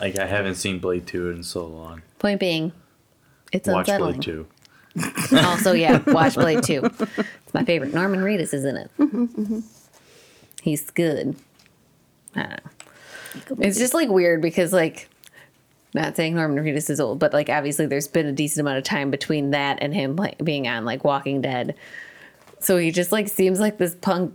Like, 0.00 0.18
I 0.18 0.26
haven't 0.26 0.54
seen 0.56 0.78
Blade 0.78 1.06
2 1.06 1.30
in 1.30 1.42
so 1.42 1.66
long. 1.66 2.02
Point 2.18 2.38
being, 2.40 2.72
it's 3.52 3.66
Watch 3.68 3.88
unsettling. 3.88 4.20
Blade 4.20 4.22
2. 4.22 5.36
Also, 5.38 5.72
yeah, 5.72 6.02
watch 6.06 6.34
Blade 6.36 6.62
2. 6.62 6.84
It's 6.84 7.54
my 7.54 7.64
favorite. 7.64 7.92
Norman 7.92 8.20
Reedus 8.20 8.54
is 8.54 8.64
in 8.64 8.76
it. 8.76 8.90
Mm-hmm, 8.98 9.24
mm-hmm. 9.24 9.60
He's 10.62 10.90
good. 10.90 11.36
I 12.34 12.40
don't 12.42 12.50
know. 12.64 12.70
It's 13.58 13.78
just 13.78 13.94
like 13.94 14.08
weird 14.08 14.42
because, 14.42 14.72
like, 14.72 15.08
not 15.94 16.16
saying 16.16 16.34
Norman 16.34 16.64
Reedus 16.64 16.90
is 16.90 17.00
old, 17.00 17.18
but 17.18 17.32
like, 17.32 17.48
obviously, 17.48 17.86
there's 17.86 18.08
been 18.08 18.26
a 18.26 18.32
decent 18.32 18.60
amount 18.60 18.78
of 18.78 18.84
time 18.84 19.10
between 19.10 19.50
that 19.50 19.78
and 19.80 19.94
him 19.94 20.16
like, 20.16 20.42
being 20.44 20.68
on 20.68 20.84
like 20.84 21.04
Walking 21.04 21.40
Dead. 21.40 21.74
So 22.60 22.76
he 22.76 22.90
just 22.90 23.12
like 23.12 23.28
seems 23.28 23.60
like 23.60 23.78
this 23.78 23.94
punk, 23.94 24.34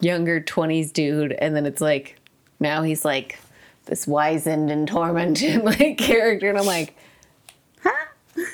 younger 0.00 0.40
20s 0.40 0.92
dude. 0.92 1.32
And 1.32 1.54
then 1.54 1.66
it's 1.66 1.80
like, 1.80 2.16
now 2.60 2.82
he's 2.82 3.04
like 3.04 3.38
this 3.86 4.06
wizened 4.06 4.70
and 4.70 4.86
tormented 4.86 5.62
like 5.64 5.98
character. 5.98 6.48
And 6.48 6.58
I'm 6.58 6.66
like, 6.66 6.94
"Huh? 7.82 7.92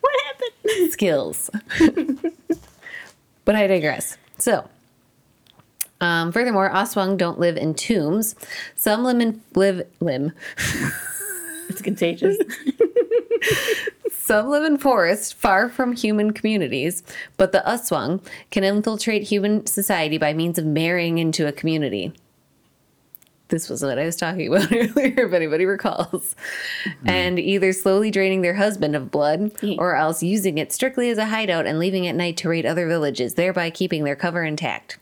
What 0.00 0.14
happened? 0.26 0.46
skills. 0.92 1.50
but 3.44 3.54
I 3.54 3.66
digress. 3.66 4.16
So, 4.38 4.68
um, 6.00 6.32
furthermore, 6.32 6.70
Aswang 6.70 7.16
don't 7.16 7.38
live 7.38 7.56
in 7.56 7.74
tombs. 7.74 8.34
Some 8.74 9.04
live 9.04 9.20
in, 9.20 9.42
live 9.54 9.86
limb. 10.00 10.32
It's 11.68 11.82
contagious. 11.82 12.36
Some 14.10 14.48
live 14.48 14.64
in 14.64 14.78
forests 14.78 15.32
far 15.32 15.68
from 15.68 15.92
human 15.92 16.32
communities, 16.32 17.02
but 17.36 17.52
the 17.52 17.62
Aswang 17.66 18.20
can 18.50 18.64
infiltrate 18.64 19.22
human 19.22 19.66
society 19.66 20.18
by 20.18 20.32
means 20.32 20.58
of 20.58 20.66
marrying 20.66 21.18
into 21.18 21.46
a 21.46 21.52
community. 21.52 22.12
This 23.48 23.68
was 23.68 23.82
what 23.82 23.98
I 23.98 24.04
was 24.04 24.16
talking 24.16 24.48
about 24.48 24.72
earlier, 24.72 25.26
if 25.26 25.32
anybody 25.32 25.64
recalls. 25.64 26.34
And 27.04 27.38
either 27.38 27.72
slowly 27.72 28.10
draining 28.10 28.42
their 28.42 28.54
husband 28.54 28.96
of 28.96 29.12
blood 29.12 29.52
or 29.78 29.94
else 29.94 30.22
using 30.22 30.58
it 30.58 30.72
strictly 30.72 31.10
as 31.10 31.18
a 31.18 31.26
hideout 31.26 31.66
and 31.66 31.78
leaving 31.78 32.08
at 32.08 32.16
night 32.16 32.36
to 32.38 32.48
raid 32.48 32.66
other 32.66 32.88
villages, 32.88 33.34
thereby 33.34 33.70
keeping 33.70 34.02
their 34.02 34.16
cover 34.16 34.42
intact. 34.42 34.98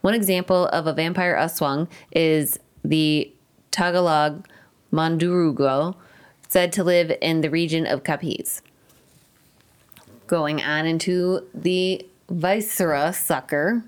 One 0.00 0.14
example 0.14 0.66
of 0.66 0.86
a 0.86 0.92
vampire 0.92 1.36
Aswang 1.36 1.88
is 2.12 2.58
the 2.84 3.32
Tagalog 3.70 4.46
Mandurugo, 4.92 5.94
said 6.48 6.72
to 6.72 6.84
live 6.84 7.16
in 7.20 7.40
the 7.42 7.50
region 7.50 7.86
of 7.86 8.02
Capiz. 8.02 8.62
Going 10.26 10.62
on 10.62 10.86
into 10.86 11.46
the 11.54 12.06
Viscera 12.30 13.12
sucker, 13.12 13.84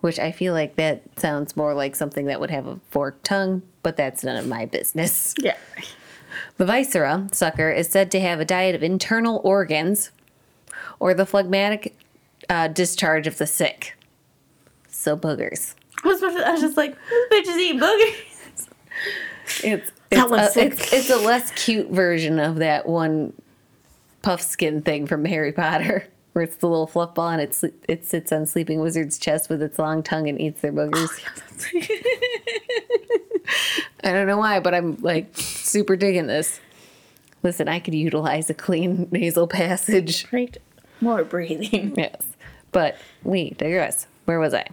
which 0.00 0.18
I 0.18 0.32
feel 0.32 0.52
like 0.52 0.76
that 0.76 1.02
sounds 1.18 1.56
more 1.56 1.74
like 1.74 1.96
something 1.96 2.26
that 2.26 2.40
would 2.40 2.50
have 2.50 2.66
a 2.66 2.78
forked 2.90 3.24
tongue, 3.24 3.62
but 3.82 3.96
that's 3.96 4.22
none 4.22 4.36
of 4.36 4.46
my 4.46 4.66
business. 4.66 5.34
yeah. 5.40 5.56
The 6.56 6.66
viscera 6.66 7.28
sucker 7.32 7.70
is 7.70 7.88
said 7.88 8.10
to 8.12 8.20
have 8.20 8.38
a 8.38 8.44
diet 8.44 8.74
of 8.74 8.82
internal 8.82 9.40
organs 9.44 10.10
or 11.00 11.14
the 11.14 11.26
phlegmatic 11.26 11.96
uh, 12.48 12.68
discharge 12.68 13.26
of 13.26 13.38
the 13.38 13.46
sick. 13.46 13.96
So 15.04 15.18
boogers. 15.18 15.74
I 16.02 16.08
was, 16.08 16.22
I 16.22 16.50
was 16.52 16.62
just 16.62 16.78
like, 16.78 16.96
bitches 17.30 17.58
eat 17.58 17.78
boogers. 17.78 18.14
It's 19.62 19.92
it's 20.10 20.22
a, 20.32 20.34
uh, 20.34 20.48
sick. 20.48 20.72
it's, 20.72 20.92
it's 20.94 21.10
a 21.10 21.18
less 21.18 21.50
cute 21.50 21.90
version 21.90 22.38
of 22.38 22.56
that 22.56 22.86
one 22.88 23.34
Puffskein 24.22 24.82
thing 24.82 25.06
from 25.06 25.26
Harry 25.26 25.52
Potter, 25.52 26.06
where 26.32 26.42
it's 26.42 26.56
the 26.56 26.70
little 26.70 26.86
fluff 26.86 27.14
ball 27.14 27.28
and 27.28 27.42
it 27.42 27.50
sle- 27.50 27.74
it 27.86 28.06
sits 28.06 28.32
on 28.32 28.46
Sleeping 28.46 28.80
Wizard's 28.80 29.18
chest 29.18 29.50
with 29.50 29.60
its 29.60 29.78
long 29.78 30.02
tongue 30.02 30.26
and 30.26 30.40
eats 30.40 30.62
their 30.62 30.72
boogers. 30.72 31.10
Oh, 31.76 31.80
I 34.08 34.12
don't 34.12 34.26
know 34.26 34.38
why, 34.38 34.58
but 34.60 34.74
I'm 34.74 34.96
like 35.02 35.36
super 35.36 35.96
digging 35.96 36.28
this. 36.28 36.60
Listen, 37.42 37.68
I 37.68 37.78
could 37.78 37.94
utilize 37.94 38.48
a 38.48 38.54
clean 38.54 39.06
nasal 39.10 39.46
passage. 39.48 40.26
right. 40.32 40.56
More 41.02 41.24
breathing. 41.24 41.92
Yes. 41.94 42.22
But 42.72 42.96
we 43.22 43.50
digress. 43.50 44.06
Where 44.24 44.40
was 44.40 44.54
I? 44.54 44.66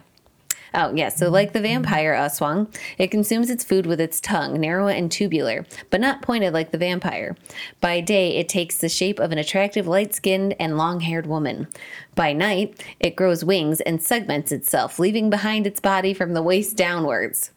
Oh, 0.74 0.94
yes. 0.94 1.18
So, 1.18 1.28
like 1.28 1.52
the 1.52 1.60
vampire 1.60 2.14
Aswang, 2.14 2.74
it 2.96 3.10
consumes 3.10 3.50
its 3.50 3.64
food 3.64 3.84
with 3.84 4.00
its 4.00 4.20
tongue, 4.20 4.58
narrow 4.58 4.88
and 4.88 5.10
tubular, 5.10 5.66
but 5.90 6.00
not 6.00 6.22
pointed 6.22 6.54
like 6.54 6.70
the 6.70 6.78
vampire. 6.78 7.36
By 7.80 8.00
day, 8.00 8.36
it 8.36 8.48
takes 8.48 8.78
the 8.78 8.88
shape 8.88 9.18
of 9.18 9.32
an 9.32 9.38
attractive, 9.38 9.86
light 9.86 10.14
skinned, 10.14 10.54
and 10.58 10.78
long 10.78 11.00
haired 11.00 11.26
woman. 11.26 11.68
By 12.14 12.32
night, 12.32 12.82
it 13.00 13.16
grows 13.16 13.44
wings 13.44 13.80
and 13.82 14.02
segments 14.02 14.50
itself, 14.50 14.98
leaving 14.98 15.28
behind 15.28 15.66
its 15.66 15.80
body 15.80 16.14
from 16.14 16.32
the 16.32 16.42
waist 16.42 16.76
downwards. 16.76 17.50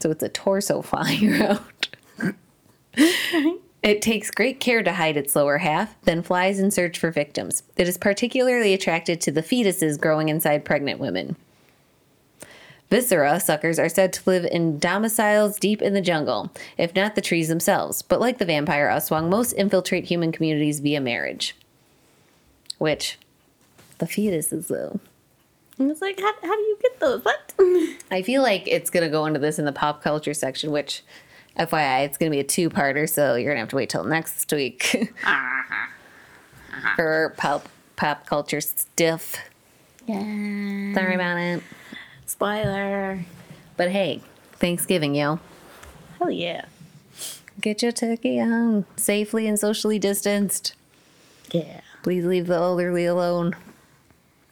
So, 0.00 0.10
it's 0.10 0.22
a 0.22 0.28
torso 0.28 0.82
flying 0.82 1.32
around. 1.32 1.60
It 3.82 4.00
takes 4.00 4.30
great 4.30 4.60
care 4.60 4.84
to 4.84 4.92
hide 4.92 5.16
its 5.16 5.34
lower 5.34 5.58
half, 5.58 6.00
then 6.02 6.22
flies 6.22 6.60
in 6.60 6.70
search 6.70 7.00
for 7.00 7.10
victims. 7.10 7.64
It 7.76 7.88
is 7.88 7.98
particularly 7.98 8.74
attracted 8.74 9.20
to 9.22 9.32
the 9.32 9.42
fetuses 9.42 10.00
growing 10.00 10.28
inside 10.28 10.64
pregnant 10.64 11.00
women. 11.00 11.34
Viscera 12.92 13.40
suckers 13.40 13.78
are 13.78 13.88
said 13.88 14.12
to 14.12 14.22
live 14.28 14.44
in 14.44 14.78
domiciles 14.78 15.58
deep 15.58 15.80
in 15.80 15.94
the 15.94 16.02
jungle, 16.02 16.52
if 16.76 16.94
not 16.94 17.14
the 17.14 17.22
trees 17.22 17.48
themselves. 17.48 18.02
But 18.02 18.20
like 18.20 18.36
the 18.36 18.44
vampire 18.44 18.86
Aswang, 18.86 19.30
most 19.30 19.54
infiltrate 19.54 20.04
human 20.04 20.30
communities 20.30 20.80
via 20.80 21.00
marriage. 21.00 21.56
Which, 22.76 23.18
the 23.96 24.04
fetuses, 24.04 24.66
though. 24.66 25.00
I 25.80 25.84
was 25.84 26.02
like, 26.02 26.20
how, 26.20 26.34
how 26.42 26.54
do 26.54 26.60
you 26.60 26.76
get 26.82 27.00
those? 27.00 27.24
What? 27.24 27.54
I 28.10 28.20
feel 28.20 28.42
like 28.42 28.68
it's 28.68 28.90
going 28.90 29.04
to 29.04 29.10
go 29.10 29.24
into 29.24 29.40
this 29.40 29.58
in 29.58 29.64
the 29.64 29.72
pop 29.72 30.02
culture 30.02 30.34
section, 30.34 30.70
which, 30.70 31.02
FYI, 31.58 32.04
it's 32.04 32.18
going 32.18 32.30
to 32.30 32.36
be 32.36 32.40
a 32.40 32.44
two 32.44 32.68
parter, 32.68 33.08
so 33.08 33.36
you're 33.36 33.54
going 33.54 33.56
to 33.56 33.60
have 33.60 33.70
to 33.70 33.76
wait 33.76 33.88
till 33.88 34.04
next 34.04 34.52
week 34.52 35.14
uh-huh. 35.24 35.86
Uh-huh. 36.74 36.94
for 36.94 37.34
pop, 37.38 37.70
pop 37.96 38.26
culture 38.26 38.60
stuff. 38.60 39.36
Yeah. 40.06 40.92
Sorry 40.92 41.14
about 41.14 41.38
it. 41.38 41.62
Spoiler. 42.32 43.26
But 43.76 43.90
hey, 43.90 44.22
Thanksgiving, 44.54 45.14
yo. 45.14 45.38
Hell 46.18 46.30
yeah. 46.30 46.64
Get 47.60 47.82
your 47.82 47.92
turkey 47.92 48.38
home 48.38 48.86
safely 48.96 49.46
and 49.46 49.60
socially 49.60 49.98
distanced. 49.98 50.72
Yeah. 51.50 51.82
Please 52.02 52.24
leave 52.24 52.46
the 52.46 52.54
elderly 52.54 53.04
alone. 53.04 53.54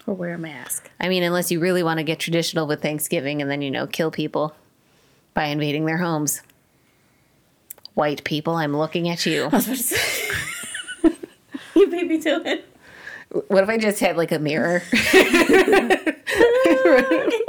Or 0.06 0.12
wear 0.12 0.34
a 0.34 0.38
mask. 0.38 0.90
I 1.00 1.08
mean, 1.08 1.22
unless 1.22 1.50
you 1.50 1.58
really 1.58 1.82
want 1.82 1.96
to 1.96 2.04
get 2.04 2.18
traditional 2.18 2.66
with 2.66 2.82
Thanksgiving 2.82 3.40
and 3.40 3.50
then, 3.50 3.62
you 3.62 3.70
know, 3.70 3.86
kill 3.86 4.10
people 4.10 4.54
by 5.32 5.46
invading 5.46 5.86
their 5.86 5.98
homes. 5.98 6.42
White 7.94 8.24
people, 8.24 8.56
I'm 8.56 8.76
looking 8.76 9.08
at 9.08 9.24
you. 9.24 9.44
I 9.44 9.56
was 9.56 9.66
about 9.66 9.76
to 9.78 9.82
say. 9.82 10.36
you 11.74 11.90
beat 11.90 12.06
me 12.06 12.20
to 12.20 12.46
it. 12.46 12.66
What 13.48 13.62
if 13.62 13.70
I 13.70 13.78
just 13.78 14.00
had 14.00 14.18
like 14.18 14.32
a 14.32 14.38
mirror? 14.38 14.82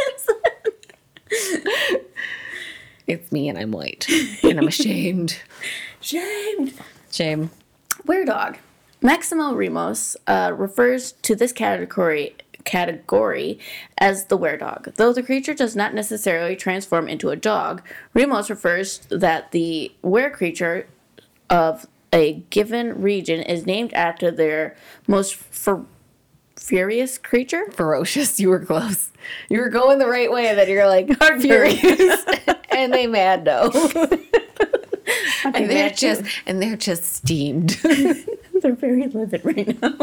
it's 3.12 3.32
me 3.32 3.50
and 3.50 3.58
I'm 3.58 3.72
white. 3.72 4.08
And 4.44 4.60
I'm 4.60 4.68
ashamed. 4.68 5.40
Shamed. 6.02 6.74
Shame. 7.12 7.52
Were 8.06 8.26
dog. 8.26 8.58
Maximo 9.02 9.54
Ramos 9.54 10.18
uh, 10.28 10.52
refers 10.56 11.14
to 11.24 11.36
this 11.36 11.54
category 11.54 12.36
category 12.64 13.60
as 13.98 14.26
the 14.26 14.38
were 14.38 14.58
dog. 14.58 14.94
Though 14.96 15.14
the 15.14 15.24
creature 15.24 15.54
does 15.54 15.76
not 15.76 15.94
necessarily 15.94 16.56
transform 16.56 17.08
into 17.08 17.30
a 17.30 17.36
dog, 17.36 17.82
Ramos 18.14 18.50
refers 18.50 19.00
that 19.10 19.52
the 19.52 19.92
were 20.02 20.30
creature 20.30 20.88
of 21.50 21.88
a 22.14 22.44
given 22.50 23.02
region 23.02 23.42
is 23.42 23.66
named 23.66 23.94
after 23.94 24.32
their 24.32 24.76
most 25.08 25.36
fer- 25.36 25.86
furious 26.62 27.18
creature. 27.18 27.70
Ferocious. 27.72 28.40
You 28.40 28.50
were 28.50 28.60
close. 28.60 29.10
You 29.50 29.60
were 29.60 29.70
going 29.70 30.00
the 30.00 30.08
right 30.08 30.32
way, 30.32 30.48
and 30.48 30.58
then 30.58 30.70
you're 30.70 30.88
like 30.88 31.10
furious, 31.42 32.26
and 32.72 32.94
they 32.94 33.08
mad 33.08 33.44
no. 33.46 33.70
and 35.44 35.70
they're 35.70 35.90
just 35.90 36.24
and 36.46 36.62
they're 36.62 36.78
just 36.78 37.04
steamed. 37.04 37.72
They're 38.62 38.76
very 38.76 39.08
livid 39.08 39.44
right 39.44 39.82
now. 39.82 39.98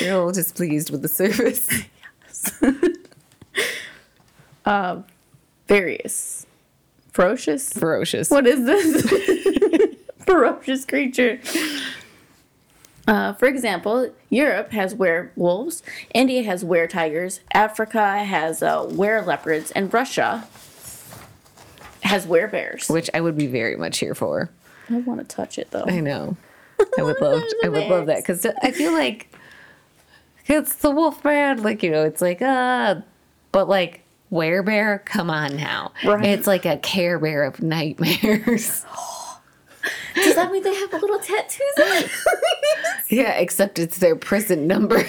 they're 0.00 0.16
all 0.20 0.32
displeased 0.32 0.90
with 0.90 1.02
the 1.02 1.08
service. 1.08 1.68
Yes. 2.24 2.62
Uh 4.64 5.02
furious. 5.66 6.46
Ferocious? 7.12 7.72
Ferocious. 7.72 8.30
What 8.30 8.46
is 8.46 8.64
this? 8.64 9.92
Ferocious 10.24 10.84
creature. 10.84 11.40
Uh, 13.08 13.32
for 13.34 13.46
example, 13.46 14.12
Europe 14.30 14.70
has 14.72 14.94
werewolves, 14.94 15.82
India 16.14 16.42
has 16.44 16.64
were 16.64 16.86
tigers, 16.86 17.40
Africa 17.52 18.18
has 18.24 18.62
uh, 18.62 18.86
were 18.90 19.20
leopards, 19.22 19.70
and 19.72 19.92
Russia 19.92 20.46
has 22.02 22.26
were 22.26 22.46
bears. 22.46 22.88
Which 22.88 23.10
I 23.14 23.20
would 23.20 23.36
be 23.36 23.46
very 23.46 23.76
much 23.76 23.98
here 23.98 24.14
for. 24.14 24.50
I 24.90 24.98
want 24.98 25.20
to 25.20 25.36
touch 25.36 25.58
it 25.58 25.70
though. 25.70 25.84
I 25.86 26.00
know. 26.00 26.36
I 26.98 27.02
would 27.02 27.20
love. 27.20 27.42
I 27.64 27.68
would 27.68 27.88
love 27.88 28.06
that 28.06 28.18
because 28.18 28.46
I 28.62 28.70
feel 28.72 28.92
like 28.92 29.34
it's 30.46 30.76
the 30.76 30.90
wolf 30.90 31.24
man. 31.24 31.62
Like 31.62 31.82
you 31.82 31.90
know, 31.90 32.04
it's 32.04 32.20
like 32.20 32.42
uh, 32.42 32.96
but 33.52 33.68
like 33.68 34.02
werebear. 34.32 35.04
Come 35.04 35.30
on 35.30 35.56
now, 35.56 35.92
Right. 36.04 36.24
it's 36.24 36.46
like 36.46 36.66
a 36.66 36.76
care 36.76 37.18
bear 37.18 37.44
of 37.44 37.62
nightmares. 37.62 38.84
Does 40.14 40.34
that 40.36 40.52
mean 40.52 40.62
they 40.62 40.74
have 40.74 40.92
little 40.92 41.18
tattoos 41.18 41.60
on 41.80 41.86
it? 42.04 42.10
yeah, 43.10 43.32
except 43.32 43.78
it's 43.78 43.98
their 43.98 44.16
prison 44.16 44.66
number. 44.66 45.02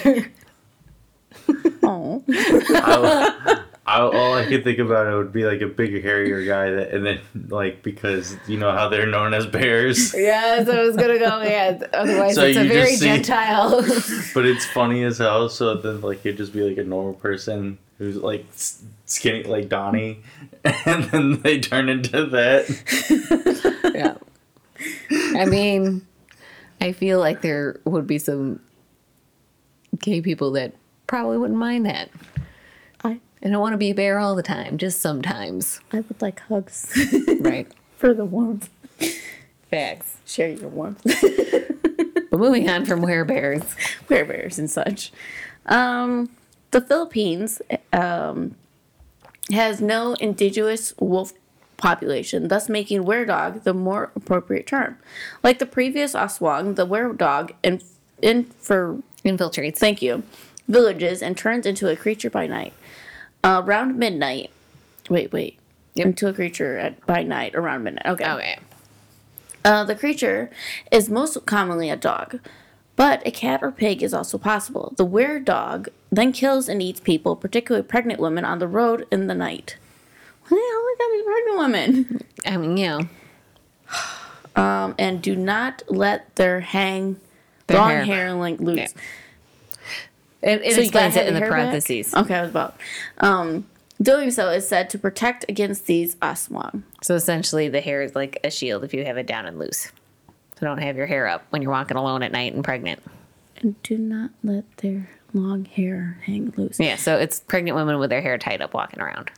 oh. 1.82 2.22
I, 2.28 3.62
I, 3.86 4.00
all 4.00 4.34
I 4.34 4.46
could 4.46 4.64
think 4.64 4.78
about 4.78 5.06
it 5.12 5.14
would 5.16 5.32
be 5.32 5.44
like 5.44 5.60
a 5.60 5.66
bigger, 5.66 6.00
hairier 6.00 6.44
guy 6.46 6.70
that, 6.70 6.90
and 6.94 7.04
then 7.04 7.20
like 7.48 7.82
because 7.82 8.36
you 8.48 8.58
know 8.58 8.72
how 8.72 8.88
they're 8.88 9.06
known 9.06 9.34
as 9.34 9.46
bears. 9.46 10.14
yeah, 10.16 10.64
so 10.64 10.72
I 10.72 10.82
was 10.86 10.96
gonna 10.96 11.18
go. 11.18 11.42
Yeah, 11.42 11.78
otherwise 11.92 12.34
So 12.34 12.44
it's 12.44 12.56
a 12.56 12.66
very 12.66 12.88
just 12.90 13.00
see- 13.00 13.06
gentile. 13.06 13.82
But 14.34 14.46
it's 14.46 14.64
funny 14.64 15.02
as 15.04 15.18
hell. 15.18 15.48
So 15.50 15.74
then 15.74 16.00
like 16.00 16.24
it'd 16.24 16.38
just 16.38 16.52
be 16.54 16.62
like 16.62 16.78
a 16.78 16.84
normal 16.84 17.12
person 17.14 17.78
who's 17.98 18.16
like 18.16 18.46
skinny, 19.04 19.42
like 19.44 19.68
Donnie, 19.68 20.22
and 20.64 21.04
then 21.04 21.42
they 21.42 21.60
turn 21.60 21.88
into 21.90 22.24
that. 22.26 23.92
yeah. 23.94 24.14
I 25.38 25.44
mean, 25.44 26.06
I 26.84 26.92
feel 26.92 27.18
like 27.18 27.40
there 27.40 27.80
would 27.86 28.06
be 28.06 28.18
some 28.18 28.60
gay 29.98 30.20
people 30.20 30.50
that 30.52 30.74
probably 31.06 31.38
wouldn't 31.38 31.58
mind 31.58 31.86
that. 31.86 32.10
I 33.02 33.20
I 33.42 33.48
don't 33.48 33.60
want 33.60 33.72
to 33.72 33.78
be 33.78 33.90
a 33.90 33.94
bear 33.94 34.18
all 34.18 34.34
the 34.34 34.42
time, 34.42 34.76
just 34.76 35.00
sometimes. 35.00 35.80
I 35.92 35.96
would 36.00 36.20
like 36.20 36.40
hugs 36.40 36.92
Right. 37.40 37.66
for 37.96 38.12
the 38.12 38.26
warmth. 38.26 38.68
Facts. 39.70 40.16
Share 40.26 40.48
your 40.50 40.68
warmth. 40.68 41.02
But 42.30 42.40
moving 42.40 42.68
on 42.68 42.84
from 42.84 43.00
werebears. 43.00 43.64
bears 44.08 44.58
and 44.58 44.68
such. 44.68 45.12
Um, 45.66 46.28
the 46.72 46.80
Philippines 46.80 47.62
um, 47.92 48.56
has 49.52 49.80
no 49.80 50.14
indigenous 50.14 50.92
wolf 50.98 51.32
population, 51.76 52.48
thus 52.48 52.68
making 52.68 53.04
were-dog 53.04 53.64
the 53.64 53.74
more 53.74 54.10
appropriate 54.14 54.66
term. 54.66 54.96
Like 55.42 55.58
the 55.58 55.66
previous 55.66 56.14
Aswang, 56.14 56.76
the 56.76 56.86
were-dog 56.86 57.52
in, 57.62 57.80
in 58.22 58.44
for 58.44 58.98
Infiltrates. 59.24 59.78
thank 59.78 60.02
you 60.02 60.22
villages 60.68 61.22
and 61.22 61.36
turns 61.36 61.66
into 61.66 61.88
a 61.88 61.96
creature 61.96 62.30
by 62.30 62.46
night. 62.46 62.72
Uh, 63.42 63.62
around 63.64 63.98
midnight. 63.98 64.50
Wait, 65.10 65.32
wait. 65.32 65.58
Yep. 65.94 66.06
Into 66.06 66.28
a 66.28 66.32
creature 66.32 66.78
at 66.78 67.04
by 67.06 67.22
night 67.22 67.54
around 67.54 67.84
midnight. 67.84 68.06
Okay. 68.06 68.30
Okay. 68.30 68.58
Uh, 69.64 69.84
the 69.84 69.94
creature 69.94 70.50
is 70.90 71.08
most 71.08 71.46
commonly 71.46 71.88
a 71.88 71.96
dog, 71.96 72.40
but 72.96 73.26
a 73.26 73.30
cat 73.30 73.62
or 73.62 73.70
pig 73.70 74.02
is 74.02 74.12
also 74.12 74.36
possible. 74.36 74.92
The 74.96 75.04
were 75.04 75.38
dog 75.38 75.88
then 76.10 76.32
kills 76.32 76.68
and 76.68 76.82
eats 76.82 77.00
people, 77.00 77.36
particularly 77.36 77.86
pregnant 77.86 78.20
women, 78.20 78.44
on 78.44 78.58
the 78.58 78.68
road 78.68 79.06
in 79.10 79.26
the 79.26 79.34
night. 79.34 79.76
What 80.48 80.50
the 80.50 80.56
hell 80.56 80.84
that 80.98 81.22
pregnant 81.26 81.58
women? 81.58 82.20
I 82.46 82.56
mean, 82.56 82.76
yeah. 82.76 83.00
Um, 84.56 84.94
and 84.98 85.20
do 85.22 85.34
not 85.34 85.82
let 85.88 86.34
their 86.36 86.60
hang 86.60 87.20
Their 87.66 87.78
long 87.78 87.90
hair. 87.90 88.04
hair, 88.04 88.34
link 88.34 88.60
loose. 88.60 88.76
Yeah. 90.42 90.52
it, 90.52 90.62
it 90.62 90.74
So 90.74 90.80
explains 90.82 91.16
it 91.16 91.26
in 91.26 91.34
the 91.34 91.40
hair 91.40 91.50
back? 91.50 91.58
parentheses. 91.58 92.14
Okay, 92.14 92.34
I 92.34 92.42
was 92.42 92.50
about. 92.50 92.76
Um, 93.18 93.66
doing 94.00 94.30
so 94.30 94.50
is 94.50 94.68
said 94.68 94.90
to 94.90 94.98
protect 94.98 95.44
against 95.48 95.86
these 95.86 96.14
aswang. 96.16 96.82
So 97.02 97.14
essentially, 97.14 97.68
the 97.68 97.80
hair 97.80 98.02
is 98.02 98.14
like 98.14 98.38
a 98.44 98.50
shield 98.50 98.84
if 98.84 98.94
you 98.94 99.04
have 99.04 99.16
it 99.16 99.26
down 99.26 99.46
and 99.46 99.58
loose. 99.58 99.90
So 100.28 100.66
don't 100.66 100.78
have 100.78 100.96
your 100.96 101.06
hair 101.06 101.26
up 101.26 101.44
when 101.50 101.62
you're 101.62 101.72
walking 101.72 101.96
alone 101.96 102.22
at 102.22 102.30
night 102.30 102.52
and 102.54 102.62
pregnant. 102.62 103.02
And 103.56 103.80
do 103.82 103.98
not 103.98 104.30
let 104.44 104.64
their 104.78 105.08
long 105.32 105.64
hair 105.64 106.18
hang 106.26 106.52
loose. 106.56 106.78
Yeah, 106.78 106.94
so 106.96 107.16
it's 107.18 107.40
pregnant 107.40 107.76
women 107.76 107.98
with 107.98 108.10
their 108.10 108.22
hair 108.22 108.38
tied 108.38 108.62
up 108.62 108.72
walking 108.72 109.00
around. 109.00 109.30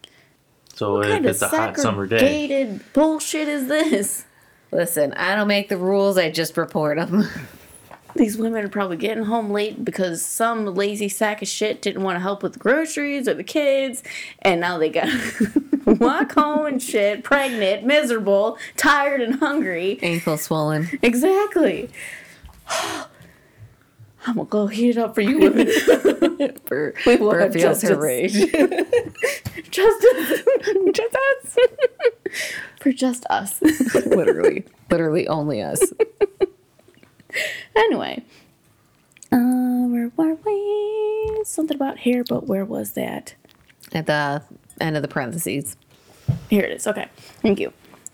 So 0.76 0.96
What 0.96 1.06
if 1.06 1.12
kind 1.12 1.24
of 1.24 1.30
it's 1.30 1.40
a 1.40 1.48
hot 1.48 1.78
summer 1.78 2.06
day, 2.06 2.18
segregated 2.18 2.92
bullshit 2.92 3.48
is 3.48 3.66
this? 3.66 4.26
Listen, 4.70 5.14
I 5.14 5.34
don't 5.34 5.48
make 5.48 5.70
the 5.70 5.78
rules, 5.78 6.18
I 6.18 6.30
just 6.30 6.54
report 6.56 6.98
them. 6.98 7.24
These 8.14 8.36
women 8.36 8.62
are 8.62 8.68
probably 8.68 8.98
getting 8.98 9.24
home 9.24 9.50
late 9.50 9.84
because 9.84 10.22
some 10.24 10.66
lazy 10.66 11.08
sack 11.08 11.40
of 11.40 11.48
shit 11.48 11.80
didn't 11.80 12.02
want 12.02 12.16
to 12.16 12.20
help 12.20 12.42
with 12.42 12.54
the 12.54 12.58
groceries 12.58 13.26
or 13.26 13.32
the 13.34 13.44
kids, 13.44 14.02
and 14.42 14.60
now 14.60 14.76
they 14.76 14.90
got 14.90 15.08
walk 15.86 16.32
home 16.32 16.66
and 16.66 16.82
shit, 16.82 17.24
pregnant, 17.24 17.84
miserable, 17.86 18.58
tired, 18.76 19.22
and 19.22 19.36
hungry. 19.36 19.98
Ankle 20.02 20.36
swollen. 20.36 20.88
Exactly. 21.02 21.88
I'm 24.26 24.34
gonna 24.34 24.48
go 24.48 24.66
heat 24.66 24.90
it 24.90 24.98
up 24.98 25.14
for 25.14 25.20
you 25.20 25.38
women. 25.38 25.68
For, 26.66 26.94
We 27.06 27.16
will 27.16 27.30
for 27.30 27.40
have 27.40 27.52
feels 27.52 27.82
her 27.82 27.88
justice. 27.96 27.98
rage. 27.98 28.32
Justice, 29.70 30.44
just 30.92 31.16
us. 31.16 31.56
for 32.80 32.92
just 32.92 33.24
us. 33.30 33.62
literally. 34.06 34.64
Literally 34.90 35.28
only 35.28 35.62
us. 35.62 35.80
Anyway, 37.76 38.24
uh, 39.32 39.36
where 39.38 40.10
were 40.16 40.34
we? 40.44 41.42
Something 41.44 41.76
about 41.76 41.98
hair, 41.98 42.24
but 42.24 42.46
where 42.46 42.64
was 42.64 42.92
that? 42.92 43.34
At 43.92 44.06
the 44.06 44.42
end 44.80 44.96
of 44.96 45.02
the 45.02 45.08
parentheses. 45.08 45.76
Here 46.50 46.64
it 46.64 46.72
is. 46.72 46.86
Okay, 46.86 47.06
thank 47.42 47.60
you. 47.60 47.72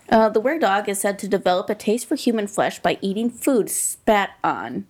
Uh, 0.09 0.29
the 0.29 0.39
were 0.41 0.59
dog 0.59 0.89
is 0.89 0.99
said 0.99 1.17
to 1.19 1.27
develop 1.27 1.69
a 1.69 1.75
taste 1.75 2.07
for 2.07 2.15
human 2.15 2.45
flesh 2.47 2.79
by 2.79 2.97
eating 3.01 3.29
food 3.29 3.69
spat 3.69 4.31
on 4.43 4.85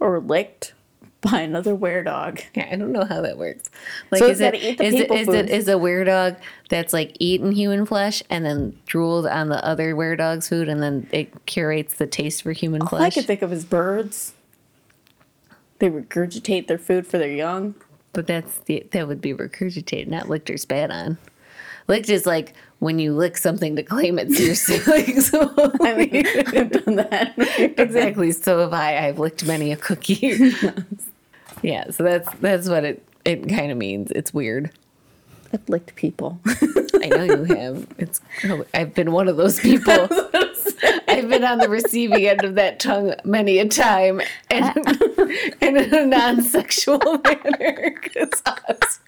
or 0.00 0.18
licked 0.20 0.74
by 1.20 1.40
another 1.40 1.74
were 1.74 2.02
dog. 2.02 2.40
Yeah, 2.54 2.68
I 2.72 2.76
don't 2.76 2.92
know 2.92 3.04
how 3.04 3.20
that 3.20 3.36
works. 3.36 3.70
Like, 4.10 4.20
So 4.20 4.28
is 4.28 4.40
it 4.40 4.44
gotta 4.52 4.70
eat 4.70 4.78
the 4.78 4.84
is 4.84 4.94
it 4.94 5.10
is 5.10 5.26
food. 5.26 5.34
it 5.34 5.50
is 5.50 5.68
a 5.68 5.76
were 5.78 6.04
dog 6.04 6.36
that's 6.70 6.92
like 6.92 7.14
eaten 7.18 7.52
human 7.52 7.84
flesh 7.84 8.22
and 8.30 8.44
then 8.44 8.78
drooled 8.86 9.26
on 9.26 9.50
the 9.50 9.62
other 9.64 9.94
were 9.94 10.16
dog's 10.16 10.48
food 10.48 10.68
and 10.68 10.82
then 10.82 11.06
it 11.12 11.46
curates 11.46 11.94
the 11.94 12.06
taste 12.06 12.42
for 12.42 12.52
human 12.52 12.82
All 12.82 12.94
I 12.94 13.10
could 13.10 13.26
think 13.26 13.42
of 13.42 13.52
is 13.52 13.64
birds. 13.64 14.32
They 15.78 15.90
regurgitate 15.90 16.66
their 16.66 16.78
food 16.78 17.06
for 17.06 17.18
their 17.18 17.32
young. 17.32 17.74
But 18.12 18.26
that's 18.26 18.58
the 18.64 18.86
that 18.90 19.06
would 19.06 19.20
be 19.20 19.32
regurgitated, 19.32 20.08
not 20.08 20.28
licked 20.28 20.50
or 20.50 20.56
spat 20.56 20.90
on. 20.90 21.16
Licked 21.86 22.08
is 22.08 22.26
like 22.26 22.54
when 22.80 22.98
you 22.98 23.12
lick 23.14 23.36
something 23.36 23.76
to 23.76 23.82
claim 23.82 24.18
it's 24.18 24.38
your 24.40 24.54
sibling. 24.56 25.20
So 25.22 25.52
I 25.80 25.94
mean, 25.94 26.26
I've 26.26 26.70
done 26.84 26.96
that. 26.96 27.34
exactly. 27.78 28.32
So 28.32 28.58
have 28.60 28.72
I. 28.74 29.06
I've 29.06 29.18
licked 29.18 29.46
many 29.46 29.70
a 29.72 29.76
cookie. 29.76 30.52
yeah. 31.62 31.90
So 31.90 32.02
that's 32.02 32.28
that's 32.40 32.68
what 32.68 32.84
it 32.84 33.06
it 33.24 33.48
kind 33.48 33.70
of 33.70 33.78
means. 33.78 34.10
It's 34.10 34.34
weird. 34.34 34.70
I've 35.52 35.68
licked 35.68 35.94
people. 35.96 36.40
I 37.02 37.08
know 37.08 37.24
you 37.24 37.44
have. 37.44 37.86
It's. 37.98 38.20
oh, 38.44 38.64
I've 38.72 38.94
been 38.94 39.10
one 39.12 39.26
of 39.28 39.36
those 39.36 39.58
people. 39.60 40.08
I've 41.08 41.28
been 41.28 41.44
on 41.44 41.58
the 41.58 41.68
receiving 41.68 42.24
end 42.26 42.44
of 42.44 42.54
that 42.54 42.78
tongue 42.78 43.14
many 43.24 43.58
a 43.58 43.68
time, 43.68 44.20
and, 44.48 44.76
in 45.60 45.76
a 45.76 46.06
non-sexual 46.06 46.98
manner. 47.24 47.90
'cause 48.00 48.42
us- 48.46 49.00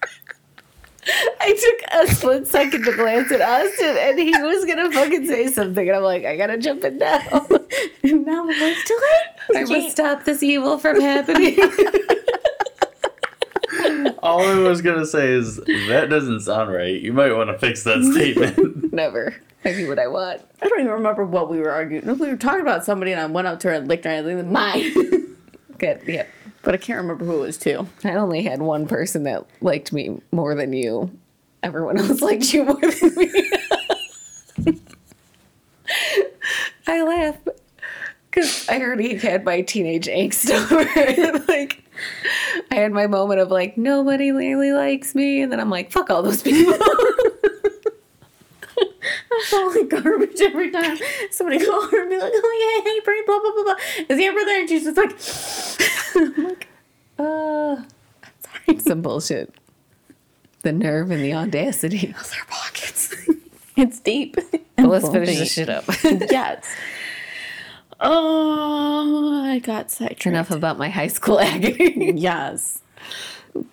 I 1.05 1.57
took 1.59 2.01
a 2.01 2.15
split 2.15 2.47
second 2.47 2.85
to 2.85 2.93
glance 2.93 3.31
at 3.31 3.41
Austin, 3.41 3.97
and 3.97 4.19
he 4.19 4.31
was 4.31 4.65
gonna 4.65 4.91
fucking 4.91 5.27
say 5.27 5.47
something, 5.47 5.87
and 5.87 5.97
I'm 5.97 6.03
like, 6.03 6.25
I 6.25 6.37
gotta 6.37 6.57
jump 6.57 6.83
in 6.83 6.97
now. 6.97 7.19
now 8.03 8.47
it's 8.49 8.87
too 8.87 8.99
late. 9.01 9.57
I 9.57 9.63
must 9.65 9.91
stop 9.91 10.23
this 10.23 10.43
evil 10.43 10.77
from 10.77 11.01
happening. 11.01 11.57
all 14.23 14.41
I 14.41 14.57
was 14.59 14.81
gonna 14.81 15.05
say 15.05 15.31
is 15.31 15.57
that 15.57 16.07
doesn't 16.09 16.41
sound 16.41 16.71
right. 16.71 17.01
You 17.01 17.13
might 17.13 17.33
want 17.33 17.49
to 17.49 17.59
fix 17.59 17.83
that 17.83 18.03
statement. 18.03 18.93
Never. 18.93 19.35
I 19.65 19.73
do 19.73 19.87
what 19.87 19.99
I 19.99 20.07
want. 20.07 20.41
I 20.61 20.67
don't 20.67 20.81
even 20.81 20.91
remember 20.91 21.25
what 21.25 21.49
we 21.49 21.59
were 21.59 21.71
arguing. 21.71 22.05
We 22.17 22.29
were 22.29 22.37
talking 22.37 22.61
about 22.61 22.85
somebody, 22.85 23.11
and 23.11 23.21
I 23.21 23.25
went 23.25 23.47
up 23.47 23.59
to 23.61 23.69
her 23.69 23.73
and 23.73 23.87
licked 23.87 24.05
her, 24.05 24.11
and 24.11 24.27
I 24.27 24.35
was 24.35 24.43
like, 24.43 24.51
"Mine." 24.51 25.35
Good. 25.77 26.01
Yep. 26.05 26.29
But 26.63 26.73
I 26.73 26.77
can't 26.77 27.01
remember 27.01 27.25
who 27.25 27.35
it 27.35 27.45
was 27.45 27.57
to. 27.59 27.85
I 28.03 28.15
only 28.15 28.41
had 28.41 28.61
one 28.61 28.87
person 28.87 29.23
that 29.23 29.45
liked 29.61 29.93
me 29.93 30.21
more 30.31 30.55
than 30.55 30.73
you. 30.73 31.11
Everyone 31.61 31.97
else 31.97 32.21
liked 32.23 32.53
you 32.53 32.65
more 32.65 32.79
than 32.79 33.15
me. 33.15 33.51
I 36.87 37.03
laugh 37.03 37.37
because 38.29 38.67
I 38.67 38.81
already 38.81 39.15
had 39.15 39.45
my 39.45 39.61
teenage 39.61 40.07
angst 40.07 40.49
over 40.71 40.83
it. 40.95 41.47
like, 41.47 41.83
I 42.71 42.75
had 42.75 42.91
my 42.91 43.07
moment 43.07 43.39
of 43.39 43.51
like, 43.51 43.77
nobody 43.77 44.31
really 44.31 44.73
likes 44.73 45.13
me. 45.13 45.41
And 45.41 45.51
then 45.51 45.59
I'm 45.59 45.69
like, 45.69 45.91
fuck 45.91 46.09
all 46.09 46.23
those 46.23 46.41
people. 46.41 46.73
I 49.53 49.75
like 49.75 49.89
garbage 49.89 50.41
every 50.41 50.71
time 50.71 50.97
somebody 51.31 51.63
called 51.65 51.91
her 51.91 52.01
and 52.01 52.09
be 52.09 52.19
like, 52.19 52.33
oh 52.35 52.81
yeah, 52.83 52.91
hey, 52.91 52.99
Bri, 53.03 53.21
blah, 53.25 53.39
blah, 53.39 53.51
blah, 53.53 53.63
blah. 53.63 53.75
Is 54.09 54.19
Amber 54.19 54.45
there? 54.45 54.59
And 54.59 54.69
she's 54.69 54.83
just 54.83 54.97
like, 54.97 56.35
I'm 56.37 56.43
like, 56.43 56.67
uh, 57.19 57.83
sorry. 58.39 58.79
some 58.79 59.01
bullshit. 59.01 59.53
The 60.63 60.71
nerve 60.71 61.11
and 61.11 61.23
the 61.23 61.33
audacity. 61.33 62.07
Those 62.17 62.33
are 62.33 62.45
pockets. 62.47 63.13
it's 63.75 63.99
deep. 63.99 64.37
Let's 64.77 65.09
finish 65.09 65.37
this 65.37 65.51
shit 65.53 65.69
up. 65.69 65.85
yes. 66.03 66.65
Oh, 67.99 69.43
I 69.45 69.59
got 69.59 69.91
sidetracked. 69.91 70.25
Enough 70.25 70.51
about 70.51 70.77
my 70.77 70.89
high 70.89 71.07
school 71.07 71.39
agony. 71.39 72.13
Yes. 72.15 72.81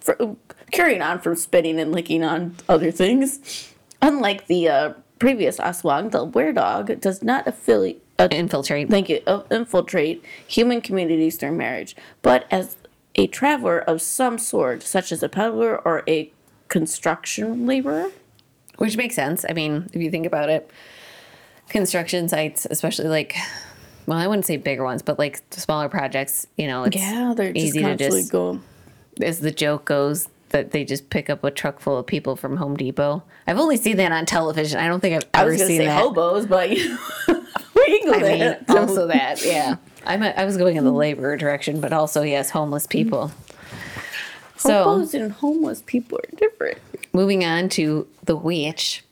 For, 0.00 0.36
carrying 0.70 1.02
on 1.02 1.20
from 1.20 1.36
spitting 1.36 1.80
and 1.80 1.92
licking 1.92 2.22
on 2.22 2.56
other 2.68 2.90
things. 2.90 3.72
Unlike 4.02 4.46
the 4.46 4.68
uh, 4.68 4.92
previous 5.20 5.58
Aswang, 5.58 6.10
the 6.10 6.24
were-dog 6.24 7.00
does 7.00 7.22
not 7.22 7.46
affiliate. 7.46 8.02
Uh, 8.18 8.26
Infiltrate. 8.32 8.90
thank 8.90 9.08
you. 9.08 9.20
Uh, 9.26 9.42
infiltrate 9.50 10.22
human 10.46 10.80
communities 10.82 11.36
through 11.38 11.52
marriage, 11.52 11.94
but 12.20 12.44
as 12.50 12.76
a 13.14 13.26
traveler 13.28 13.78
of 13.80 14.02
some 14.02 14.36
sort, 14.36 14.82
such 14.82 15.10
as 15.12 15.22
a 15.22 15.28
peddler 15.28 15.78
or 15.86 16.02
a 16.08 16.30
construction 16.68 17.66
laborer. 17.66 18.10
Which 18.76 18.96
makes 18.96 19.14
sense. 19.14 19.44
I 19.48 19.52
mean, 19.52 19.88
if 19.92 20.02
you 20.02 20.10
think 20.10 20.26
about 20.26 20.48
it, 20.50 20.70
construction 21.68 22.28
sites, 22.28 22.66
especially 22.70 23.08
like, 23.08 23.36
well, 24.06 24.18
I 24.18 24.26
wouldn't 24.26 24.46
say 24.46 24.56
bigger 24.58 24.84
ones, 24.84 25.02
but 25.02 25.18
like 25.18 25.40
smaller 25.50 25.88
projects, 25.88 26.46
you 26.56 26.66
know, 26.66 26.84
it's 26.84 26.96
Yeah, 26.96 27.32
they're 27.36 27.52
just 27.52 27.66
easy 27.66 27.82
to 27.82 27.96
just, 27.96 28.30
going. 28.32 28.62
as 29.22 29.40
the 29.40 29.50
joke 29.50 29.84
goes, 29.86 30.28
that 30.50 30.70
they 30.72 30.84
just 30.84 31.10
pick 31.10 31.30
up 31.30 31.42
a 31.42 31.50
truck 31.50 31.80
full 31.80 31.98
of 31.98 32.06
people 32.06 32.36
from 32.36 32.56
Home 32.56 32.76
Depot. 32.76 33.22
I've 33.46 33.58
only 33.58 33.76
seen 33.76 33.96
that 33.96 34.12
on 34.12 34.26
television. 34.26 34.78
I 34.78 34.86
don't 34.86 35.00
think 35.00 35.16
I've 35.16 35.42
ever 35.42 35.56
seen 35.56 35.78
that. 35.78 36.00
hobos, 36.00 36.46
but 36.46 36.70
you 36.70 36.88
know, 36.90 36.98
we 37.74 38.00
can 38.00 38.12
go 38.12 38.18
I 38.18 38.22
mean, 38.22 38.56
um, 38.68 38.78
also 38.78 39.06
that, 39.08 39.44
yeah. 39.44 39.76
I'm 40.06 40.22
a, 40.22 40.28
I 40.30 40.44
was 40.44 40.56
going 40.56 40.76
in 40.76 40.84
the 40.84 40.92
labor 40.92 41.36
direction, 41.36 41.80
but 41.80 41.92
also 41.92 42.22
yes, 42.22 42.50
homeless 42.50 42.86
people. 42.86 43.32
So 44.56 44.84
hobos 44.84 45.14
and 45.14 45.32
homeless 45.32 45.82
people 45.86 46.18
are 46.18 46.36
different. 46.36 46.78
moving 47.12 47.44
on 47.44 47.68
to 47.70 48.06
the 48.24 48.36
witch. 48.36 49.04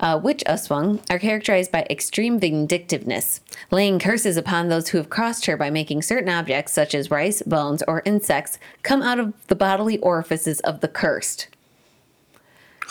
Uh, 0.00 0.18
witch 0.22 0.42
Aswang 0.46 1.00
are 1.10 1.18
characterized 1.18 1.72
by 1.72 1.86
extreme 1.90 2.38
vindictiveness, 2.38 3.40
laying 3.70 3.98
curses 3.98 4.36
upon 4.36 4.68
those 4.68 4.88
who 4.88 4.98
have 4.98 5.10
crossed 5.10 5.46
her 5.46 5.56
by 5.56 5.70
making 5.70 6.02
certain 6.02 6.28
objects, 6.30 6.72
such 6.72 6.94
as 6.94 7.10
rice, 7.10 7.42
bones, 7.42 7.82
or 7.88 8.02
insects, 8.04 8.58
come 8.82 9.02
out 9.02 9.18
of 9.18 9.34
the 9.48 9.54
bodily 9.56 9.98
orifices 9.98 10.60
of 10.60 10.80
the 10.80 10.88
cursed. 10.88 11.48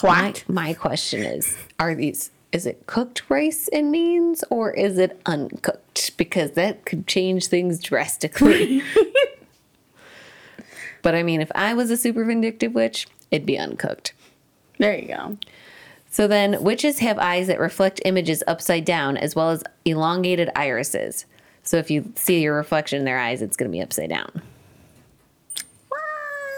My, 0.04 0.28
What? 0.28 0.44
my 0.48 0.74
question 0.74 1.24
is 1.24 1.58
are 1.80 1.96
these 1.96 2.30
is 2.52 2.66
it 2.68 2.86
cooked 2.86 3.24
rice 3.30 3.68
and 3.74 3.92
beans 3.92 4.44
or 4.50 4.72
is 4.72 4.98
it 5.00 5.20
uncooked 5.26 6.16
because 6.18 6.52
that 6.52 6.86
could 6.86 7.08
change 7.08 7.48
things 7.48 7.80
drastically 7.80 8.84
but 11.02 11.16
i 11.16 11.24
mean 11.24 11.42
if 11.42 11.52
i 11.56 11.74
was 11.74 11.90
a 11.90 11.98
super 11.98 12.24
vindictive 12.24 12.74
witch 12.76 13.08
it'd 13.32 13.46
be 13.46 13.58
uncooked 13.58 14.14
There 14.78 14.96
you 14.98 15.08
go. 15.08 15.38
So 16.18 16.28
then 16.28 16.62
witches 16.64 16.98
have 17.00 17.20
eyes 17.20 17.46
that 17.48 17.60
reflect 17.60 18.02
images 18.06 18.44
upside 18.48 18.84
down 18.86 19.18
as 19.18 19.36
well 19.36 19.52
as 19.52 19.64
elongated 19.86 20.50
irises 20.56 21.26
so 21.64 21.78
if 21.78 21.92
you 21.92 22.12
see 22.16 22.42
your 22.42 22.56
reflection 22.56 22.98
in 23.00 23.06
their 23.06 23.20
eyes 23.20 23.42
it's 23.42 23.56
going 23.58 23.70
to 23.70 23.76
be 23.78 23.82
upside 23.82 24.10
down 24.10 24.42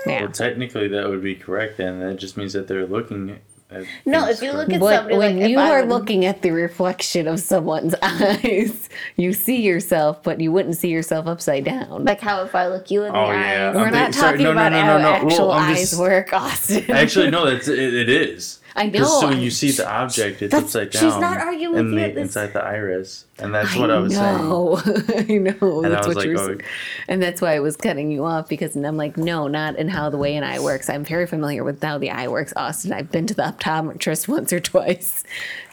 yeah 0.05 0.21
Well, 0.23 0.31
technically, 0.31 0.87
that 0.87 1.09
would 1.09 1.21
be 1.21 1.35
correct, 1.35 1.79
and 1.79 2.01
that 2.01 2.15
just 2.15 2.37
means 2.37 2.53
that 2.53 2.67
they're 2.69 2.87
looking 2.87 3.31
at. 3.31 3.85
No, 4.05 4.27
if 4.27 4.41
you 4.41 4.51
look 4.53 4.71
at 4.71 4.79
What, 4.81 4.95
somebody 4.95 5.17
when 5.17 5.39
like 5.41 5.49
you 5.51 5.59
are 5.59 5.81
would- 5.81 5.89
looking 5.89 6.25
at 6.25 6.41
the 6.41 6.49
reflection 6.51 7.27
of 7.27 7.39
someone's 7.39 7.93
eyes, 8.01 8.89
you 9.17 9.33
see 9.33 9.61
yourself, 9.61 10.23
but 10.23 10.39
you 10.39 10.51
wouldn't 10.51 10.77
see 10.77 10.87
yourself 10.89 11.27
upside 11.27 11.65
down. 11.65 12.05
like 12.05 12.19
how 12.21 12.41
if 12.43 12.55
I 12.55 12.67
look 12.67 12.89
you 12.89 13.03
in 13.03 13.11
the 13.13 13.19
Oh, 13.19 13.29
yeah. 13.31 13.69
eyes, 13.69 13.75
We're 13.75 13.85
I'm 13.87 13.93
not 13.93 14.13
sorry, 14.15 14.31
talking 14.39 14.43
no, 14.45 14.53
no, 14.53 14.59
about 14.59 14.71
no, 14.71 14.81
how 14.81 14.97
no, 14.97 15.03
no. 15.03 15.09
actual 15.27 15.47
Well, 15.49 15.51
I'm 15.51 15.71
eyes 15.73 15.89
just- 15.91 15.99
work, 15.99 16.33
Austin. 16.33 16.89
Actually, 16.89 17.29
no, 17.29 17.45
that's 17.51 17.67
it, 17.67 17.93
it 17.93 18.09
is. 18.09 18.59
I 18.79 18.85
know. 18.87 19.03
So 19.03 19.25
when 19.25 19.33
I'm- 19.33 19.43
you 19.43 19.51
see 19.51 19.71
the 19.71 19.87
object, 19.91 20.41
it's 20.41 20.53
upside 20.53 20.91
down. 20.91 21.03
she's 21.03 21.19
not 21.19 21.37
arguing 21.37 21.77
in 21.79 21.89
you 21.89 21.95
the, 21.99 22.05
at 22.05 22.15
this- 22.15 22.21
inside 22.27 22.53
the 22.53 22.63
iris, 22.63 23.25
and 23.37 23.53
that's 23.53 23.75
what 23.75 23.91
I 23.91 23.99
was 23.99 24.15
saying. 24.15 24.37
know. 24.37 24.81
I 25.17 25.21
know. 25.37 25.83
And 25.83 25.87
I 25.87 25.89
that's 25.89 26.07
what 26.07 26.15
like, 26.15 26.27
were 26.27 26.37
oh. 26.37 26.47
saying. 26.47 26.61
And 27.09 27.21
that's 27.21 27.41
why 27.41 27.55
I 27.55 27.59
was 27.59 27.75
cutting 27.75 28.09
you 28.09 28.23
off 28.23 28.47
because 28.47 28.77
I'm 28.77 28.95
like, 28.95 29.17
no, 29.17 29.49
not 29.49 29.75
in 29.75 29.89
how 29.89 30.09
the 30.09 30.17
way 30.17 30.37
an 30.37 30.45
eye 30.45 30.59
works. 30.59 30.89
I'm 30.89 31.03
very 31.03 31.27
familiar 31.27 31.65
with 31.65 31.83
how 31.83 31.97
the 31.97 32.09
eye 32.09 32.29
works, 32.29 32.53
Austin. 32.55 32.93
I've 32.93 33.11
been 33.11 33.27
to 33.27 33.33
the 33.33 33.43
optometrist 33.43 34.29
once 34.29 34.53
or 34.53 34.61
twice 34.61 35.25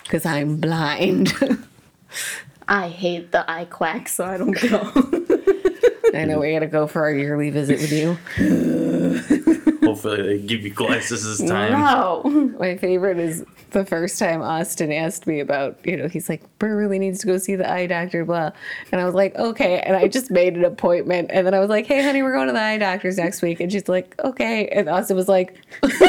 because 0.02 0.26
I'm 0.26 0.56
blind. 0.56 1.32
I 2.68 2.88
hate 2.88 3.30
the 3.30 3.48
eye 3.48 3.66
quack, 3.66 4.08
so 4.08 4.24
I 4.24 4.36
don't 4.36 4.50
go. 4.50 4.90
I 6.18 6.24
know 6.24 6.40
we 6.40 6.52
got 6.52 6.60
to 6.60 6.66
go 6.66 6.88
for 6.88 7.02
our 7.02 7.14
yearly 7.14 7.50
visit 7.50 7.78
with 7.78 7.92
you. 7.92 8.18
Hopefully, 9.96 10.22
they 10.22 10.38
give 10.38 10.62
you 10.62 10.70
glasses 10.70 11.24
this 11.24 11.48
time. 11.48 11.72
no. 11.72 12.22
My 12.58 12.76
favorite 12.76 13.18
is 13.18 13.44
the 13.70 13.84
first 13.84 14.18
time 14.18 14.42
Austin 14.42 14.92
asked 14.92 15.26
me 15.26 15.40
about, 15.40 15.78
you 15.84 15.96
know, 15.96 16.06
he's 16.06 16.28
like, 16.28 16.42
Ber 16.58 16.76
really 16.76 16.98
needs 16.98 17.20
to 17.20 17.26
go 17.26 17.38
see 17.38 17.56
the 17.56 17.70
eye 17.70 17.86
doctor, 17.86 18.24
blah. 18.24 18.50
And 18.92 19.00
I 19.00 19.04
was 19.04 19.14
like, 19.14 19.34
okay. 19.36 19.80
And 19.80 19.96
I 19.96 20.08
just 20.08 20.30
made 20.30 20.54
an 20.54 20.64
appointment. 20.64 21.30
And 21.32 21.46
then 21.46 21.54
I 21.54 21.60
was 21.60 21.70
like, 21.70 21.86
hey, 21.86 22.02
honey, 22.02 22.22
we're 22.22 22.34
going 22.34 22.48
to 22.48 22.52
the 22.52 22.60
eye 22.60 22.78
doctor's 22.78 23.16
next 23.16 23.40
week. 23.40 23.60
And 23.60 23.72
she's 23.72 23.88
like, 23.88 24.14
okay. 24.22 24.68
And 24.68 24.88
Austin 24.88 25.16
was 25.16 25.28
like, 25.28 25.56
he 25.82 25.88
was 25.88 26.00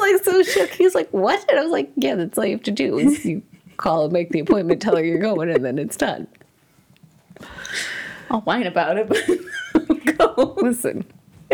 like 0.00 0.24
so 0.24 0.42
shook. 0.42 0.70
He 0.70 0.84
was 0.84 0.94
like, 0.94 1.08
what? 1.10 1.44
And 1.48 1.58
I 1.58 1.62
was 1.62 1.72
like, 1.72 1.92
yeah, 1.96 2.16
that's 2.16 2.36
all 2.36 2.44
you 2.44 2.52
have 2.52 2.62
to 2.64 2.72
do 2.72 2.98
is 2.98 3.24
you 3.24 3.42
call 3.76 4.04
and 4.04 4.12
make 4.12 4.30
the 4.30 4.40
appointment, 4.40 4.82
tell 4.82 4.96
her 4.96 5.04
you're 5.04 5.18
going, 5.18 5.50
and 5.50 5.64
then 5.64 5.78
it's 5.78 5.96
done. 5.96 6.26
I'll 8.30 8.40
whine 8.40 8.66
about 8.66 8.98
it, 8.98 9.08
but 9.08 10.06
go. 10.18 10.54
Listen, 10.58 11.04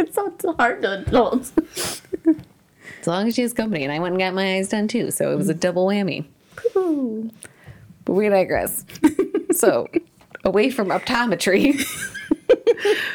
It's 0.01 0.17
not 0.17 0.41
so 0.41 0.55
hard 0.55 0.81
to 0.83 1.01
adults. 1.01 1.53
as 3.01 3.07
long 3.07 3.29
as 3.29 3.35
she 3.35 3.43
has 3.43 3.53
company. 3.53 3.85
And 3.85 3.93
I 3.93 3.99
went 3.99 4.15
and 4.15 4.21
got 4.21 4.35
my 4.35 4.57
eyes 4.57 4.71
done 4.71 4.89
too. 4.89 5.11
So 5.11 5.31
it 5.33 5.37
was 5.37 5.49
a 5.49 5.55
double 5.55 5.87
whammy. 5.87 6.25
But 8.05 8.15
we 8.15 8.29
digress. 8.29 8.85
so, 9.53 9.87
away 10.45 10.71
from 10.71 10.89
optometry. 10.89 11.79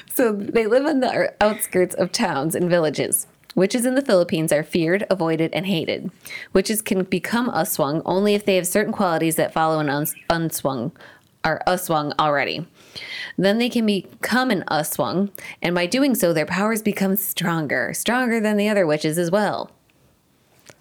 so, 0.13 0.31
they 0.31 0.67
live 0.67 0.85
on 0.85 0.99
the 0.99 1.33
outskirts 1.41 1.95
of 1.95 2.11
towns 2.11 2.55
and 2.55 2.69
villages. 2.69 3.27
Witches 3.55 3.85
in 3.85 3.95
the 3.95 4.01
Philippines 4.01 4.51
are 4.51 4.63
feared, 4.63 5.05
avoided, 5.09 5.53
and 5.53 5.65
hated. 5.65 6.11
Witches 6.53 6.81
can 6.81 7.03
become 7.03 7.49
aswang 7.49 8.01
only 8.05 8.35
if 8.35 8.45
they 8.45 8.57
have 8.57 8.67
certain 8.67 8.93
qualities 8.93 9.37
that 9.37 9.53
follow 9.53 9.79
an 9.79 9.89
uns- 9.89 10.13
unswung 10.29 10.91
are 11.43 11.61
aswang 11.65 12.13
already. 12.19 12.67
Then 13.37 13.57
they 13.57 13.69
can 13.69 13.85
become 13.85 14.51
an 14.51 14.63
aswang, 14.69 15.31
and 15.61 15.75
by 15.75 15.85
doing 15.85 16.15
so, 16.15 16.33
their 16.33 16.45
powers 16.45 16.81
become 16.81 17.15
stronger, 17.15 17.93
stronger 17.93 18.39
than 18.39 18.57
the 18.57 18.69
other 18.69 18.85
witches 18.85 19.17
as 19.17 19.31
well. 19.31 19.71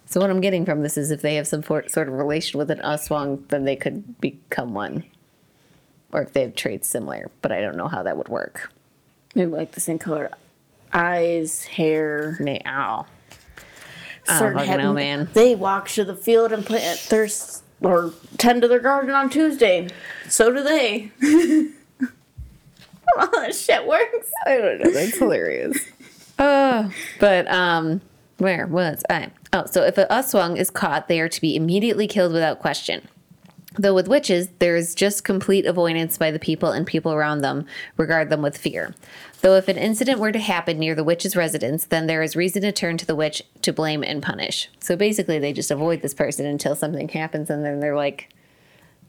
So 0.05 0.21
what 0.21 0.29
I'm 0.29 0.41
getting 0.41 0.65
from 0.65 0.81
this 0.81 0.97
is 0.97 1.11
if 1.11 1.21
they 1.21 1.35
have 1.35 1.47
some 1.47 1.61
for, 1.61 1.87
sort 1.89 2.07
of 2.07 2.13
relation 2.13 2.57
with 2.57 2.69
an 2.69 2.79
Aswang, 2.79 3.47
then 3.49 3.65
they 3.65 3.75
could 3.75 4.19
become 4.21 4.73
one. 4.73 5.03
Or 6.11 6.21
if 6.21 6.33
they 6.33 6.41
have 6.41 6.55
traits 6.55 6.87
similar, 6.87 7.29
but 7.41 7.51
I 7.51 7.59
don't 7.59 7.75
know 7.75 7.87
how 7.87 8.03
that 8.03 8.15
would 8.15 8.29
work. 8.29 8.71
Maybe 9.33 9.51
like 9.51 9.71
the 9.71 9.81
same 9.81 9.99
color 9.99 10.31
eyes, 10.93 11.65
hair. 11.65 12.37
I 14.27 14.39
certain 14.39 14.77
know, 14.77 14.93
man. 14.93 15.29
They 15.33 15.55
walk 15.55 15.89
to 15.89 16.05
the 16.05 16.15
field 16.15 16.51
and 16.51 16.65
plant 16.65 17.07
their 17.09 17.27
or 17.81 18.13
tend 18.37 18.61
to 18.61 18.67
their 18.67 18.79
garden 18.79 19.13
on 19.13 19.29
Tuesday. 19.29 19.89
So 20.29 20.51
do 20.51 20.63
they. 20.63 21.11
How 23.17 23.27
that 23.27 23.55
shit 23.55 23.85
works. 23.85 24.31
I 24.45 24.57
don't 24.57 24.81
know. 24.81 24.91
That's 24.91 25.17
hilarious. 25.17 25.77
Uh, 26.37 26.89
but 27.21 27.49
um, 27.49 28.01
where 28.39 28.67
was 28.67 29.03
I? 29.09 29.31
Oh, 29.53 29.65
so 29.67 29.83
if 29.83 29.97
a 29.97 30.05
Aswang 30.07 30.57
is 30.57 30.69
caught, 30.69 31.07
they 31.07 31.21
are 31.21 31.29
to 31.29 31.39
be 31.39 31.55
immediately 31.55 32.07
killed 32.07 32.33
without 32.33 32.59
question. 32.59 33.07
Though 33.77 33.93
with 33.93 34.07
witches, 34.07 34.49
there 34.59 34.75
is 34.75 34.95
just 34.95 35.23
complete 35.23 35.65
avoidance 35.65 36.17
by 36.17 36.31
the 36.31 36.39
people 36.39 36.71
and 36.71 36.87
people 36.87 37.13
around 37.13 37.39
them, 37.39 37.65
regard 37.97 38.29
them 38.29 38.41
with 38.41 38.57
fear. 38.57 38.93
Though 39.41 39.55
if 39.55 39.67
an 39.67 39.77
incident 39.77 40.19
were 40.19 40.31
to 40.31 40.39
happen 40.39 40.79
near 40.79 40.95
the 40.95 41.03
witch's 41.03 41.35
residence, 41.35 41.85
then 41.85 42.07
there 42.07 42.23
is 42.23 42.35
reason 42.35 42.61
to 42.63 42.71
turn 42.71 42.97
to 42.97 43.05
the 43.05 43.15
witch 43.15 43.43
to 43.61 43.73
blame 43.73 44.03
and 44.03 44.23
punish. 44.23 44.69
So 44.79 44.95
basically, 44.95 45.39
they 45.39 45.53
just 45.53 45.71
avoid 45.71 46.01
this 46.01 46.13
person 46.13 46.45
until 46.45 46.75
something 46.75 47.09
happens, 47.09 47.49
and 47.49 47.65
then 47.65 47.79
they're 47.79 47.95
like, 47.95 48.33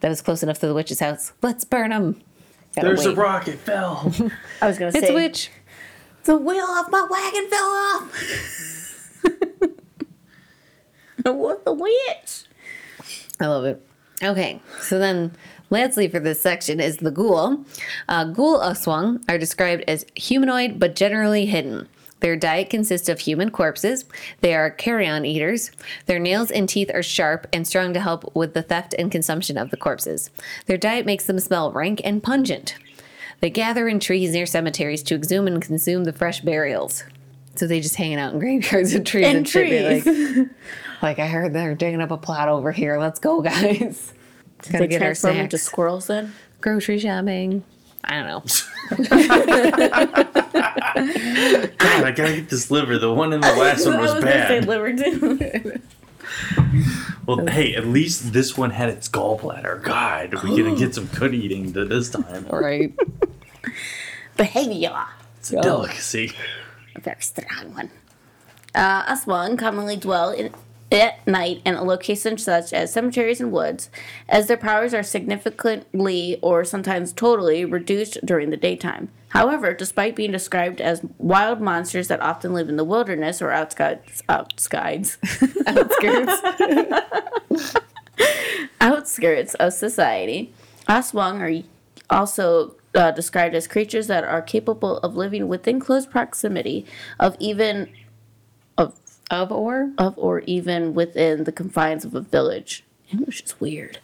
"That 0.00 0.08
was 0.08 0.22
close 0.22 0.42
enough 0.42 0.58
to 0.60 0.66
the 0.66 0.74
witch's 0.74 1.00
house. 1.00 1.32
Let's 1.42 1.64
burn 1.64 1.90
them." 1.90 2.20
Gotta 2.76 2.88
There's 2.88 3.06
a 3.06 3.14
rock. 3.14 3.48
It 3.48 3.58
fell. 3.58 4.12
I 4.60 4.66
was 4.68 4.78
gonna 4.78 4.92
say, 4.92 4.98
It's 4.98 5.06
say 5.06 5.12
a 5.12 5.14
witch. 5.14 5.50
the 6.24 6.36
wheel 6.36 6.66
of 6.66 6.90
my 6.90 7.06
wagon 7.10 7.48
fell 7.48 7.70
off. 7.70 9.22
what 11.34 11.64
the 11.64 11.72
witch? 11.72 12.44
I 13.40 13.46
love 13.46 13.64
it. 13.64 13.82
Okay, 14.22 14.60
so 14.80 14.98
then 14.98 15.32
lastly 15.70 16.06
for 16.08 16.20
this 16.20 16.40
section 16.40 16.78
is 16.78 16.98
the 16.98 17.10
ghoul. 17.10 17.64
Uh, 18.08 18.24
ghoul 18.24 18.58
Aswang 18.60 19.24
are 19.26 19.38
described 19.38 19.84
as 19.88 20.04
humanoid 20.14 20.78
but 20.78 20.94
generally 20.94 21.46
hidden. 21.46 21.88
Their 22.20 22.36
diet 22.36 22.70
consists 22.70 23.08
of 23.08 23.20
human 23.20 23.50
corpses. 23.50 24.04
They 24.40 24.54
are 24.54 24.70
carrion 24.70 25.24
eaters. 25.26 25.70
Their 26.06 26.18
nails 26.18 26.50
and 26.50 26.68
teeth 26.68 26.90
are 26.94 27.02
sharp 27.02 27.46
and 27.52 27.66
strong 27.66 27.92
to 27.94 28.00
help 28.00 28.34
with 28.34 28.54
the 28.54 28.62
theft 28.62 28.94
and 28.98 29.12
consumption 29.12 29.58
of 29.58 29.70
the 29.70 29.76
corpses. 29.76 30.30
Their 30.66 30.78
diet 30.78 31.04
makes 31.06 31.26
them 31.26 31.38
smell 31.38 31.70
rank 31.72 32.00
and 32.04 32.22
pungent. 32.22 32.76
They 33.40 33.50
gather 33.50 33.86
in 33.86 34.00
trees 34.00 34.32
near 34.32 34.46
cemeteries 34.46 35.02
to 35.04 35.14
exhume 35.14 35.46
and 35.46 35.60
consume 35.60 36.04
the 36.04 36.12
fresh 36.12 36.40
burials. 36.40 37.04
So 37.54 37.66
they 37.66 37.80
just 37.80 37.96
hanging 37.96 38.18
out 38.18 38.32
in 38.32 38.38
graveyards 38.40 38.94
and 38.94 39.06
trees 39.06 39.26
and, 39.26 39.36
And 39.38 39.48
shit. 39.48 40.04
trees. 40.04 40.06
Like, 40.38 40.48
like 41.02 41.18
I 41.18 41.26
heard 41.26 41.52
they're 41.52 41.74
digging 41.74 42.00
up 42.00 42.10
a 42.10 42.16
plot 42.16 42.48
over 42.48 42.72
here. 42.72 42.98
Let's 42.98 43.18
go, 43.20 43.42
guys. 43.42 44.14
Gotta 44.62 44.78
They 44.78 44.86
get 44.88 45.02
our 45.02 45.08
transform 45.08 45.36
into 45.36 45.58
squirrels 45.58 46.06
then? 46.06 46.32
Grocery 46.62 46.98
shopping. 46.98 47.62
I 48.04 48.22
don't 48.22 48.26
know. 48.26 48.42
God, 50.56 52.04
I 52.04 52.12
gotta 52.14 52.36
get 52.36 52.48
this 52.48 52.70
liver. 52.70 52.98
The 52.98 53.12
one 53.12 53.32
in 53.32 53.40
the 53.40 53.52
last 53.58 53.86
one 53.86 53.98
was, 53.98 54.14
bad. 54.22 54.66
liver 54.66 54.94
too. 54.94 55.80
Well, 57.26 57.46
hey, 57.46 57.74
at 57.74 57.86
least 57.86 58.32
this 58.32 58.56
one 58.56 58.70
had 58.70 58.88
its 58.88 59.08
gallbladder. 59.08 59.82
God, 59.82 60.34
we're 60.34 60.56
gonna 60.62 60.76
get 60.76 60.94
some 60.94 61.06
good 61.06 61.34
eating 61.34 61.72
this 61.72 62.10
time. 62.10 62.46
Right. 62.50 62.92
Behavior. 64.36 64.94
It's 65.38 65.52
a 65.52 65.60
delicacy. 65.60 66.32
A 66.94 67.00
very 67.00 67.20
strong 67.20 67.74
one. 67.74 67.90
Uh, 68.74 69.04
Aswang 69.04 69.58
commonly 69.58 69.96
dwell 69.96 70.30
in, 70.30 70.52
at 70.92 71.26
night 71.26 71.62
in 71.64 71.74
locations 71.76 72.44
such 72.44 72.72
as 72.72 72.92
cemeteries 72.92 73.40
and 73.40 73.50
woods, 73.50 73.90
as 74.28 74.46
their 74.46 74.56
powers 74.56 74.92
are 74.94 75.02
significantly 75.02 76.38
or 76.42 76.64
sometimes 76.64 77.12
totally 77.12 77.64
reduced 77.64 78.18
during 78.24 78.50
the 78.50 78.56
daytime. 78.56 79.08
However, 79.36 79.74
despite 79.74 80.16
being 80.16 80.32
described 80.32 80.80
as 80.80 81.02
wild 81.18 81.60
monsters 81.60 82.08
that 82.08 82.22
often 82.22 82.54
live 82.54 82.70
in 82.70 82.76
the 82.76 82.84
wilderness 82.84 83.42
or 83.42 83.50
outskirts, 83.60 84.22
outskirts, 84.30 85.18
Outskirts. 85.66 86.42
outskirts 88.80 89.54
of 89.56 89.74
society, 89.74 90.54
Aswang 90.88 91.40
are 91.42 91.62
also 92.08 92.76
uh, 92.94 93.10
described 93.10 93.54
as 93.54 93.66
creatures 93.66 94.06
that 94.06 94.24
are 94.24 94.40
capable 94.40 94.96
of 94.98 95.16
living 95.16 95.48
within 95.48 95.80
close 95.80 96.06
proximity 96.06 96.86
of 97.20 97.36
even 97.38 97.90
of 99.30 99.52
or? 99.52 99.92
of 99.98 100.16
or 100.16 100.40
even 100.40 100.94
within 100.94 101.44
the 101.44 101.52
confines 101.52 102.06
of 102.06 102.14
a 102.14 102.22
village. 102.22 102.84
English 103.12 103.42
is 103.42 103.60
weird. 103.60 103.98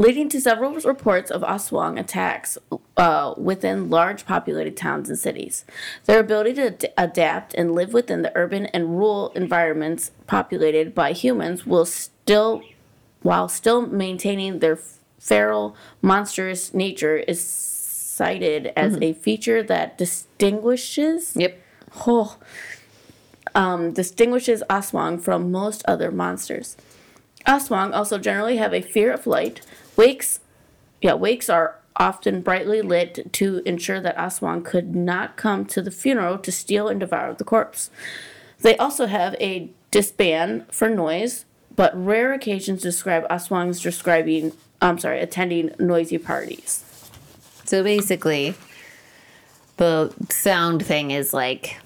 Leading 0.00 0.28
to 0.28 0.40
several 0.40 0.74
reports 0.74 1.28
of 1.28 1.42
Aswang 1.42 1.98
attacks 1.98 2.56
uh, 2.96 3.34
within 3.36 3.90
large 3.90 4.24
populated 4.24 4.76
towns 4.76 5.08
and 5.08 5.18
cities. 5.18 5.64
Their 6.04 6.20
ability 6.20 6.54
to 6.54 6.66
ad- 6.66 6.92
adapt 6.96 7.52
and 7.54 7.74
live 7.74 7.92
within 7.92 8.22
the 8.22 8.30
urban 8.36 8.66
and 8.66 8.90
rural 8.96 9.30
environments 9.34 10.12
populated 10.28 10.94
by 10.94 11.10
humans 11.14 11.66
will 11.66 11.84
still, 11.84 12.62
while 13.22 13.48
still 13.48 13.88
maintaining 13.88 14.60
their 14.60 14.78
feral, 15.18 15.74
monstrous 16.00 16.72
nature, 16.72 17.16
is 17.16 17.44
cited 17.44 18.72
as 18.76 18.96
a 19.02 19.14
feature 19.14 19.64
that 19.64 19.98
distinguishes 19.98 21.34
Yep. 21.34 21.60
oh, 22.06 22.36
um, 23.52 23.92
distinguishes 23.92 24.62
Aswang 24.70 25.20
from 25.20 25.50
most 25.50 25.84
other 25.88 26.12
monsters. 26.12 26.76
Aswang 27.46 27.94
also 27.94 28.18
generally 28.18 28.58
have 28.58 28.74
a 28.74 28.82
fear 28.82 29.12
of 29.12 29.26
light. 29.26 29.60
Wakes, 29.98 30.38
yeah, 31.02 31.14
wakes 31.14 31.50
are 31.50 31.74
often 31.96 32.40
brightly 32.40 32.80
lit 32.80 33.32
to 33.32 33.60
ensure 33.66 34.00
that 34.00 34.16
Aswang 34.16 34.64
could 34.64 34.94
not 34.94 35.36
come 35.36 35.66
to 35.66 35.82
the 35.82 35.90
funeral 35.90 36.38
to 36.38 36.52
steal 36.52 36.86
and 36.86 37.00
devour 37.00 37.34
the 37.34 37.42
corpse. 37.42 37.90
They 38.60 38.76
also 38.76 39.06
have 39.06 39.34
a 39.40 39.70
disband 39.90 40.66
for 40.70 40.88
noise, 40.88 41.44
but 41.74 41.92
rare 41.94 42.32
occasions 42.32 42.80
describe 42.80 43.28
Aswangs 43.28 43.82
describing, 43.82 44.52
I'm 44.80 44.98
sorry, 44.98 45.20
attending 45.20 45.74
noisy 45.80 46.18
parties. 46.18 46.84
So 47.64 47.82
basically, 47.82 48.54
the 49.78 50.14
sound 50.30 50.86
thing 50.86 51.10
is 51.10 51.34
like 51.34 51.80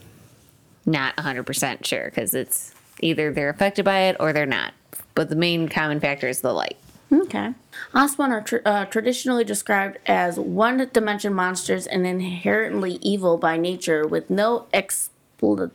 not 0.85 1.17
100% 1.17 1.87
sure 1.87 2.05
because 2.05 2.35
it's 2.35 2.75
either 3.01 3.33
they're 3.33 3.49
affected 3.49 3.87
by 3.87 4.01
it 4.01 4.17
or 4.21 4.35
they're 4.35 4.45
not. 4.45 4.75
But 5.15 5.31
the 5.31 5.37
main 5.37 5.69
common 5.69 5.99
factor 5.99 6.29
is 6.29 6.43
the 6.43 6.53
light. 6.53 6.77
Okay. 7.13 7.53
Aswang 7.93 8.31
are 8.31 8.41
tr- 8.41 8.57
uh, 8.65 8.85
traditionally 8.87 9.45
described 9.45 9.99
as 10.07 10.39
one 10.39 10.89
dimension 10.93 11.35
monsters 11.35 11.87
and 11.87 12.07
inherently 12.07 12.99
evil 13.03 13.37
by 13.37 13.59
nature 13.59 14.07
with 14.07 14.31
no 14.31 14.67
expl- 14.73 15.71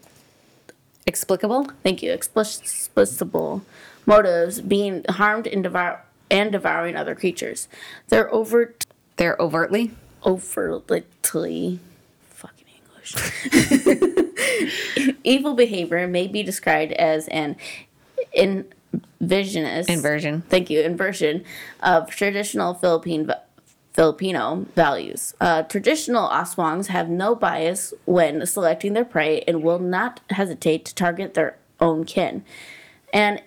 Explicable? 1.05 1.69
thank 1.83 2.01
you, 2.01 2.11
explicable 2.11 3.61
motives 4.05 4.61
being 4.61 5.05
harmed 5.09 5.45
and, 5.47 5.63
devour- 5.63 6.01
and 6.31 6.51
devouring 6.51 6.95
other 6.95 7.13
creatures. 7.13 7.67
Their 8.09 8.33
overt, 8.33 8.85
They're 9.17 9.39
overtly? 9.39 9.91
overtly, 10.25 11.79
fucking 12.31 12.65
English, 12.75 13.15
evil 15.23 15.53
behavior 15.53 16.07
may 16.07 16.27
be 16.27 16.41
described 16.43 16.91
as 16.93 17.27
an 17.29 17.55
invisionist 19.21 19.89
Inversion. 19.89 20.43
thank 20.49 20.69
you, 20.69 20.81
inversion 20.81 21.43
of 21.81 22.09
traditional 22.09 22.73
Philippine 22.73 23.31
Filipino 23.93 24.65
values. 24.75 25.33
Uh, 25.41 25.63
traditional 25.63 26.29
Aswangs 26.29 26.85
have 26.87 27.09
no 27.09 27.33
bias 27.33 27.95
when 28.05 28.45
selecting 28.45 28.93
their 28.93 29.03
prey 29.03 29.41
and 29.47 29.63
will 29.63 29.79
not 29.79 30.19
hesitate 30.29 30.85
to 30.85 30.93
target 30.93 31.33
their 31.33 31.57
own 31.79 32.05
kin. 32.05 32.43
And 33.11 33.41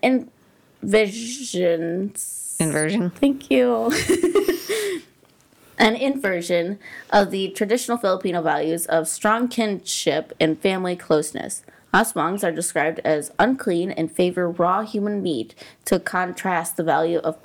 invisions. 0.82 2.56
Inversion. 2.58 3.10
Thank 3.10 3.48
you. 3.48 3.92
An 5.78 5.94
inversion 5.94 6.80
of 7.10 7.30
the 7.30 7.50
traditional 7.50 7.96
Filipino 7.96 8.42
values 8.42 8.86
of 8.86 9.06
strong 9.06 9.46
kinship 9.46 10.32
and 10.40 10.58
family 10.60 10.96
closeness. 10.96 11.62
Aswangs 11.92 12.44
are 12.44 12.52
described 12.52 13.00
as 13.04 13.32
unclean 13.38 13.90
and 13.90 14.10
favor 14.10 14.50
raw 14.50 14.82
human 14.82 15.22
meat 15.22 15.54
to 15.86 15.98
contrast 15.98 16.76
the 16.76 16.84
value 16.84 17.18
of 17.18 17.36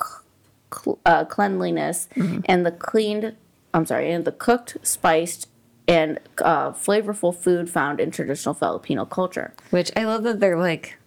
cl- 0.72 1.00
uh, 1.06 1.26
cleanliness 1.26 2.08
and 2.46 2.66
the 2.66 2.72
cleaned, 2.72 3.36
I'm 3.74 3.86
sorry, 3.86 4.12
and 4.12 4.26
the 4.26 4.32
cooked, 4.32 4.78
spiced, 4.84 5.48
and 5.88 6.20
uh, 6.40 6.72
flavorful 6.72 7.36
food 7.36 7.70
found 7.70 8.00
in 8.00 8.12
traditional 8.12 8.54
Filipino 8.54 9.06
culture. 9.06 9.54
Which 9.70 9.92
I 9.96 10.04
love 10.06 10.24
that 10.24 10.40
they're 10.40 10.58
like, 10.58 10.98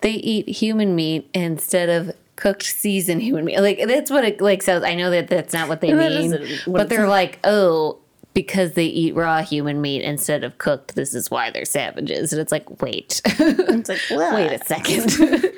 they 0.00 0.12
eat 0.12 0.48
human 0.48 0.94
meat 0.94 1.28
instead 1.34 1.88
of 1.88 2.14
cooked 2.36 2.64
seasoned 2.64 3.22
human 3.22 3.44
meat. 3.44 3.60
Like 3.60 3.80
that's 3.86 4.10
what 4.10 4.24
it 4.24 4.40
like 4.40 4.62
sounds. 4.62 4.84
I 4.84 4.94
know 4.94 5.10
that 5.10 5.28
that's 5.28 5.54
not 5.54 5.68
what 5.68 5.80
they 5.80 5.92
mean, 5.94 6.32
what 6.64 6.78
but 6.78 6.88
they're 6.88 7.08
like, 7.08 7.38
oh, 7.44 7.98
because 8.34 8.72
they 8.72 8.86
eat 8.86 9.14
raw 9.14 9.42
human 9.42 9.80
meat 9.80 10.02
instead 10.02 10.44
of 10.44 10.58
cooked, 10.58 10.94
this 10.94 11.14
is 11.14 11.30
why 11.30 11.50
they're 11.50 11.64
savages. 11.64 12.32
And 12.32 12.40
it's 12.40 12.52
like, 12.52 12.80
wait, 12.80 13.20
It's 13.26 13.88
like, 13.88 14.00
wait 14.10 14.52
a 14.52 14.64
second. 14.64 15.52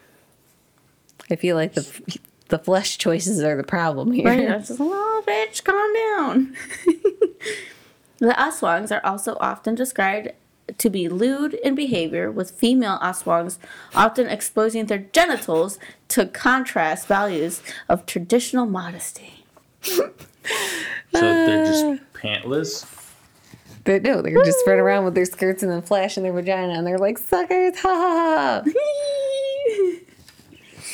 I 1.30 1.36
feel 1.36 1.56
like 1.56 1.74
the 1.74 2.18
the 2.48 2.58
flesh 2.58 2.98
choices 2.98 3.42
are 3.42 3.56
the 3.56 3.62
problem 3.62 4.12
here. 4.12 4.26
Right? 4.26 4.50
I 4.50 4.56
was 4.56 4.68
just 4.68 4.80
like, 4.80 4.90
oh, 4.92 5.22
bitch, 5.26 5.64
calm 5.64 5.94
down. 5.94 6.56
the 8.18 8.34
Aswangs 8.36 8.90
are 8.90 9.04
also 9.06 9.36
often 9.40 9.76
described 9.76 10.30
to 10.76 10.90
be 10.90 11.08
lewd 11.08 11.54
in 11.54 11.74
behavior, 11.74 12.30
with 12.30 12.50
female 12.50 12.98
Aswangs 13.00 13.58
often 13.94 14.26
exposing 14.26 14.86
their 14.86 14.98
genitals 14.98 15.78
to 16.08 16.26
contrast 16.26 17.06
values 17.06 17.62
of 17.88 18.06
traditional 18.06 18.66
modesty. 18.66 19.44
So 21.12 21.20
they're 21.20 21.66
just 21.66 21.84
ah. 21.84 21.98
pantless. 22.14 22.86
But 23.84 24.02
no, 24.02 24.20
they're 24.22 24.44
just 24.44 24.58
running 24.66 24.82
around 24.82 25.04
with 25.04 25.14
their 25.14 25.24
skirts 25.24 25.62
and 25.62 25.72
then 25.72 25.82
flashing 25.82 26.22
their 26.22 26.32
vagina, 26.32 26.74
and 26.74 26.86
they're 26.86 26.98
like 26.98 27.18
suckers, 27.18 27.78
ha 27.78 27.88
ha 27.88 28.62
ha. 28.64 29.96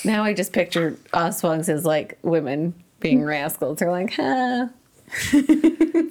Now 0.05 0.23
I 0.23 0.35
just 0.35 0.53
picture 0.53 0.93
Aswangs 1.13 1.69
as 1.69 1.85
like 1.85 2.17
women 2.23 2.75
being 3.01 3.25
rascals. 3.25 3.81
They're 3.81 3.91
like, 3.91 4.13
huh. 4.15 4.69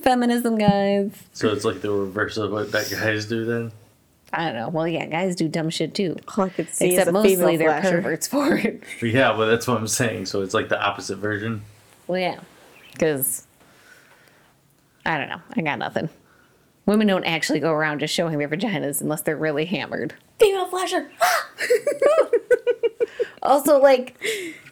Feminism, 0.01 0.57
guys. 0.57 1.11
So 1.31 1.49
it's 1.53 1.63
like 1.63 1.81
the 1.81 1.91
reverse 1.91 2.35
of 2.37 2.51
what 2.51 2.73
that 2.73 2.89
guys 2.91 3.25
do 3.25 3.45
then. 3.45 3.71
I 4.33 4.45
don't 4.45 4.55
know. 4.55 4.69
Well, 4.69 4.87
yeah, 4.87 5.05
guys 5.05 5.35
do 5.35 5.47
dumb 5.47 5.69
shit 5.69 5.95
too. 5.95 6.17
All 6.35 6.45
I 6.45 6.49
could 6.49 6.67
see 6.73 6.87
Except 6.89 7.03
is 7.03 7.07
a 7.07 7.11
mostly 7.13 7.57
they're 7.57 7.69
flasher. 7.69 8.01
perverts 8.01 8.27
for 8.27 8.57
it. 8.57 8.83
Yeah, 9.01 9.33
but 9.33 9.45
that's 9.45 9.65
what 9.65 9.77
I'm 9.77 9.87
saying. 9.87 10.25
So 10.25 10.41
it's 10.41 10.53
like 10.53 10.67
the 10.67 10.81
opposite 10.81 11.17
version. 11.17 11.61
Well, 12.07 12.19
yeah. 12.19 12.39
Because 12.91 13.44
I 15.05 15.17
don't 15.17 15.29
know. 15.29 15.41
I 15.55 15.61
got 15.61 15.79
nothing. 15.79 16.09
Women 16.85 17.07
don't 17.07 17.25
actually 17.25 17.59
go 17.59 17.71
around 17.71 17.99
just 17.99 18.13
showing 18.13 18.37
their 18.37 18.47
vaginas 18.47 19.01
unless 19.01 19.21
they're 19.21 19.37
really 19.37 19.65
hammered. 19.65 20.13
Female 20.39 20.67
flasher. 20.67 21.09
Also, 23.45 23.79
like, 23.79 24.19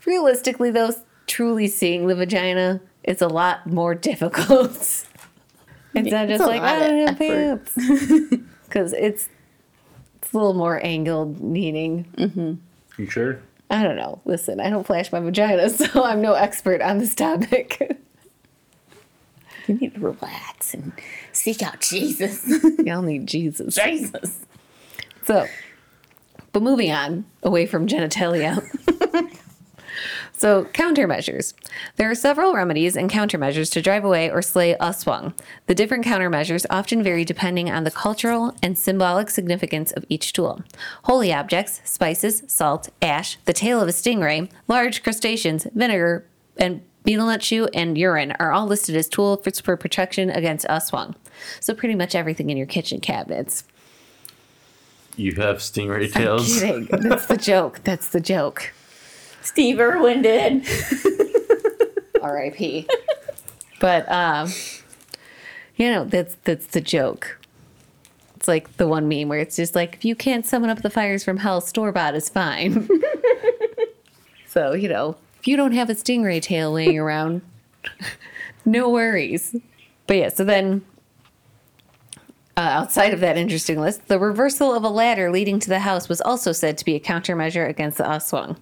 realistically, 0.05 0.71
though, 0.71 0.91
truly 1.27 1.67
seeing 1.67 2.07
the 2.07 2.15
vagina 2.15 2.81
is 3.03 3.21
a 3.21 3.27
lot 3.27 3.67
more 3.67 3.93
difficult. 3.93 4.71
it's 5.93 6.11
not 6.11 6.27
just 6.27 6.43
a 6.43 6.47
like, 6.47 6.61
I 6.61 6.79
don't 6.79 7.01
of 7.01 7.09
have 7.09 7.17
pants. 7.17 7.77
Because 8.65 8.93
it's, 8.93 9.29
it's 10.15 10.33
a 10.33 10.35
little 10.35 10.55
more 10.55 10.83
angled, 10.83 11.39
needing. 11.39 12.05
Mm-hmm. 12.17 12.53
You 12.99 13.09
sure? 13.09 13.39
I 13.69 13.83
don't 13.83 13.97
know. 13.97 14.19
Listen, 14.25 14.59
I 14.59 14.71
don't 14.71 14.83
flash 14.83 15.11
my 15.11 15.19
vagina, 15.19 15.69
so 15.69 16.03
I'm 16.03 16.23
no 16.23 16.33
expert 16.33 16.81
on 16.81 16.97
this 16.97 17.13
topic. 17.13 17.99
You 19.67 19.75
need 19.75 19.95
to 19.95 20.01
relax 20.01 20.73
and 20.73 20.91
seek 21.31 21.61
out 21.61 21.79
Jesus. 21.79 22.45
Y'all 22.79 23.01
need 23.01 23.27
Jesus. 23.27 23.75
Jesus. 23.75 24.39
So, 25.23 25.47
but 26.51 26.61
moving 26.61 26.91
on 26.91 27.25
away 27.43 27.65
from 27.65 27.87
genitalia. 27.87 28.61
so, 30.37 30.65
countermeasures. 30.65 31.53
There 31.95 32.11
are 32.11 32.15
several 32.15 32.53
remedies 32.53 32.97
and 32.97 33.09
countermeasures 33.09 33.71
to 33.71 33.81
drive 33.81 34.03
away 34.03 34.29
or 34.29 34.41
slay 34.41 34.75
Aswang. 34.75 35.33
The 35.67 35.75
different 35.75 36.03
countermeasures 36.03 36.65
often 36.69 37.01
vary 37.01 37.23
depending 37.23 37.71
on 37.71 37.85
the 37.85 37.91
cultural 37.91 38.53
and 38.61 38.77
symbolic 38.77 39.29
significance 39.29 39.93
of 39.93 40.03
each 40.09 40.33
tool. 40.33 40.61
Holy 41.03 41.33
objects, 41.33 41.79
spices, 41.85 42.43
salt, 42.47 42.89
ash, 43.01 43.37
the 43.45 43.53
tail 43.53 43.79
of 43.79 43.87
a 43.87 43.93
stingray, 43.93 44.49
large 44.67 45.03
crustaceans, 45.03 45.67
vinegar, 45.73 46.27
and 46.57 46.81
betel 47.03 47.27
nut 47.27 47.41
chew 47.41 47.67
and 47.73 47.97
urine 47.97 48.33
are 48.39 48.51
all 48.51 48.65
listed 48.65 48.95
as 48.95 49.07
tools 49.07 49.39
for, 49.43 49.51
for 49.51 49.77
protection 49.77 50.29
against 50.29 50.65
Aswang. 50.67 51.15
So, 51.59 51.73
pretty 51.73 51.95
much 51.95 52.15
everything 52.15 52.49
in 52.49 52.57
your 52.57 52.67
kitchen 52.67 52.99
cabinets. 52.99 53.65
You 55.15 55.33
have 55.33 55.57
stingray 55.57 56.11
tails. 56.11 56.59
Kidding. 56.59 56.87
That's 56.89 57.27
the 57.27 57.37
joke. 57.37 57.81
That's 57.83 58.07
the 58.07 58.19
joke. 58.19 58.73
Steve 59.41 59.79
Irwin 59.79 60.21
did. 60.21 60.65
R.I.P. 62.21 62.87
But 63.79 64.09
um, 64.09 64.49
you 65.75 65.91
know 65.91 66.05
that's 66.05 66.35
that's 66.43 66.67
the 66.67 66.81
joke. 66.81 67.37
It's 68.37 68.47
like 68.47 68.77
the 68.77 68.87
one 68.87 69.07
meme 69.07 69.27
where 69.27 69.39
it's 69.39 69.55
just 69.55 69.75
like 69.75 69.95
if 69.95 70.05
you 70.05 70.15
can't 70.15 70.45
summon 70.45 70.69
up 70.69 70.81
the 70.81 70.89
fires 70.89 71.23
from 71.23 71.37
hell, 71.37 71.61
store 71.61 71.91
bought 71.91 72.15
is 72.15 72.29
fine. 72.29 72.87
so 74.47 74.73
you 74.73 74.87
know 74.87 75.17
if 75.43 75.47
you 75.49 75.57
don't 75.57 75.73
have 75.73 75.89
a 75.89 75.93
stingray 75.93 76.41
tail 76.41 76.71
laying 76.71 76.97
around, 76.97 77.41
no 78.63 78.87
worries. 78.89 79.53
But 80.07 80.15
yeah, 80.17 80.29
so 80.29 80.45
then. 80.45 80.85
Uh, 82.55 82.61
outside 82.61 83.13
of 83.13 83.19
that 83.19 83.35
interesting 83.35 83.77
list, 83.77 84.07
the 84.07 84.17
reversal 84.19 84.73
of 84.73 84.83
a 84.85 84.89
ladder 84.89 85.29
leading 85.31 85.59
to 85.59 85.67
the 85.67 85.79
house 85.79 86.07
was 86.07 86.21
also 86.21 86.53
said 86.53 86.77
to 86.77 86.85
be 86.85 86.95
a 86.95 86.99
countermeasure 86.99 87.67
against 87.67 87.97
the 87.97 88.05
Aswang. 88.05 88.55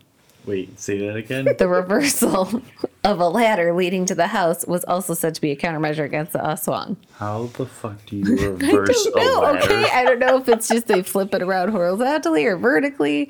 Wait, 0.47 0.79
say 0.79 0.97
that 1.05 1.17
again? 1.17 1.45
The 1.59 1.67
reversal 1.67 2.63
of 3.03 3.19
a 3.19 3.27
ladder 3.27 3.73
leading 3.73 4.05
to 4.07 4.15
the 4.15 4.27
house 4.27 4.65
was 4.65 4.83
also 4.85 5.13
said 5.13 5.35
to 5.35 5.41
be 5.41 5.51
a 5.51 5.55
countermeasure 5.55 6.03
against 6.05 6.31
the 6.31 6.39
Aswang. 6.39 6.95
How 7.17 7.47
the 7.57 7.65
fuck 7.67 8.03
do 8.07 8.15
you 8.15 8.37
reverse 8.37 9.07
I 9.07 9.09
don't 9.11 9.21
a 9.21 9.25
know, 9.25 9.39
ladder? 9.41 9.59
okay? 9.65 9.89
I 9.91 10.03
don't 10.03 10.19
know 10.19 10.37
if 10.37 10.49
it's 10.49 10.67
just 10.67 10.87
they 10.87 11.03
flip 11.03 11.35
it 11.35 11.43
around 11.43 11.69
horizontally 11.69 12.45
or 12.45 12.57
vertically. 12.57 13.29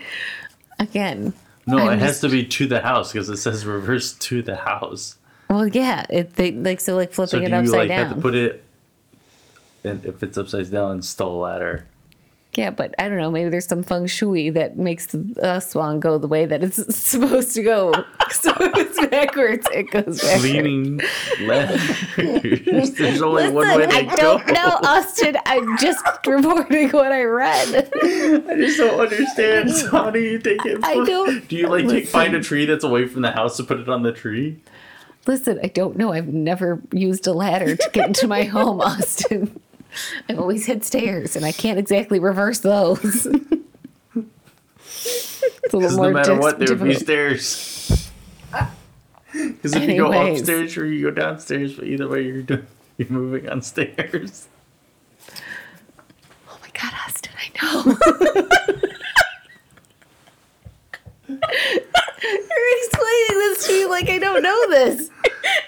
Again, 0.80 1.34
No, 1.71 1.88
I'm 1.88 1.93
it 1.97 1.99
has 1.99 2.12
just- 2.12 2.21
to 2.21 2.29
be 2.29 2.45
to 2.45 2.67
the 2.67 2.81
house 2.81 3.12
because 3.12 3.29
it 3.29 3.38
says 3.38 3.65
reverse 3.65 4.13
to 4.13 4.41
the 4.41 4.55
house. 4.55 5.15
well, 5.49 5.67
yeah, 5.67 6.05
it 6.10 6.36
they 6.36 6.51
like 6.51 6.79
so 6.79 6.95
like 6.95 7.13
So 7.13 7.25
flipping 7.27 7.39
do 7.41 7.45
it 7.45 7.49
you 7.51 7.55
upside 7.63 7.79
like 7.79 7.88
down. 7.89 8.05
have 8.07 8.15
to 8.15 8.21
put 8.21 8.36
it? 8.36 8.63
And 9.84 10.05
if 10.05 10.21
it's 10.21 10.38
upside 10.38 10.69
down, 10.71 10.97
install 10.97 11.38
a 11.38 11.41
ladder. 11.41 11.86
Yeah, 12.56 12.70
but 12.70 12.94
I 13.00 13.08
don't 13.08 13.18
know. 13.18 13.32
Maybe 13.32 13.50
there's 13.50 13.66
some 13.68 13.82
feng 13.84 14.08
shui 14.08 14.50
that 14.52 14.78
makes 14.78 15.06
the 15.08 15.20
Aswang 15.42 16.00
go 16.02 16.18
the 16.18 16.28
way 16.28 16.46
that 16.46 16.64
it's 16.64 16.96
supposed 16.96 17.54
to 17.56 17.64
go. 17.64 17.94
so 18.32 18.52
if 18.60 18.78
it's 18.78 19.08
backwards, 19.08 19.68
it 19.74 19.90
goes 19.92 20.22
backwards. 20.22 20.44
Leaning 20.44 21.00
left. 21.42 22.16
There's 22.18 23.22
only 23.22 23.50
one 23.50 23.68
way 23.68 23.86
Listen, 23.88 23.90
to 23.90 24.12
I 24.12 24.16
go. 24.16 24.22
don't 24.22 24.48
know, 24.48 24.80
Austin. 24.84 25.38
I'm 25.46 25.78
just 25.78 26.04
reporting 26.28 26.90
what 26.90 27.12
I 27.12 27.24
read. 27.24 27.76
I 28.04 28.56
just 28.58 28.78
don't 28.78 29.00
understand. 29.00 29.72
So 29.72 29.90
how 29.90 30.10
do 30.12 30.20
you 30.20 30.38
take 30.40 30.66
it? 30.66 30.80
I 30.84 30.96
don't- 31.06 31.48
Do 31.48 31.56
you 31.56 31.68
like 31.68 31.88
take, 31.88 32.08
find 32.08 32.36
a 32.36 32.42
tree 32.44 32.66
that's 32.66 32.84
away 32.84 33.08
from 33.08 33.22
the 33.22 33.32
house 33.32 33.58
to 33.58 33.64
put 33.64 33.80
it 33.80 33.88
on 33.90 34.04
the 34.04 34.12
tree? 34.12 34.60
Listen, 35.28 35.60
I 35.64 35.68
don't 35.68 35.98
know. 35.98 36.12
I've 36.12 36.28
never 36.28 36.82
used 36.92 37.28
a 37.28 37.34
ladder 37.34 37.76
to 37.76 37.90
get 37.94 38.08
into 38.08 38.28
my 38.28 38.44
home, 38.44 38.82
Austin. 38.82 39.60
I've 40.30 40.39
always 40.39 40.65
had 40.65 40.84
stairs, 40.84 41.36
and 41.36 41.45
I 41.45 41.51
can't 41.51 41.80
exactly 41.80 42.19
reverse 42.19 42.60
those. 42.60 43.25
it's 44.15 45.73
a 45.73 45.77
little 45.77 45.97
more 45.97 46.08
no 46.08 46.13
matter 46.13 46.36
dis- 46.36 46.41
what, 46.41 46.60
there 46.60 46.75
would 46.75 46.84
be 46.84 46.93
stairs. 46.95 48.12
Because 49.34 49.75
if 49.75 49.89
you 49.89 49.97
go 49.97 50.12
upstairs 50.12 50.75
or 50.77 50.86
you 50.86 51.10
go 51.10 51.12
downstairs, 51.12 51.75
but 51.75 51.86
either 51.86 52.08
way, 52.08 52.23
you're 52.23 52.41
doing, 52.41 52.67
you're 52.97 53.10
moving 53.10 53.49
on 53.49 53.62
stairs. 53.62 54.47
Oh 56.49 56.58
my 56.62 56.69
god, 56.73 56.93
Austin, 57.06 57.34
I 57.38 57.49
know. 57.62 57.97
You're 61.30 62.77
explaining 62.84 63.39
this 63.39 63.67
to 63.67 63.73
me 63.73 63.86
like 63.86 64.10
I 64.10 64.17
don't 64.19 64.43
know 64.43 64.69
this. 64.69 65.10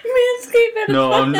Manscaped 0.04 0.76
had 0.76 0.88
a 0.90 0.92
No, 0.92 1.12
I'm 1.12 1.34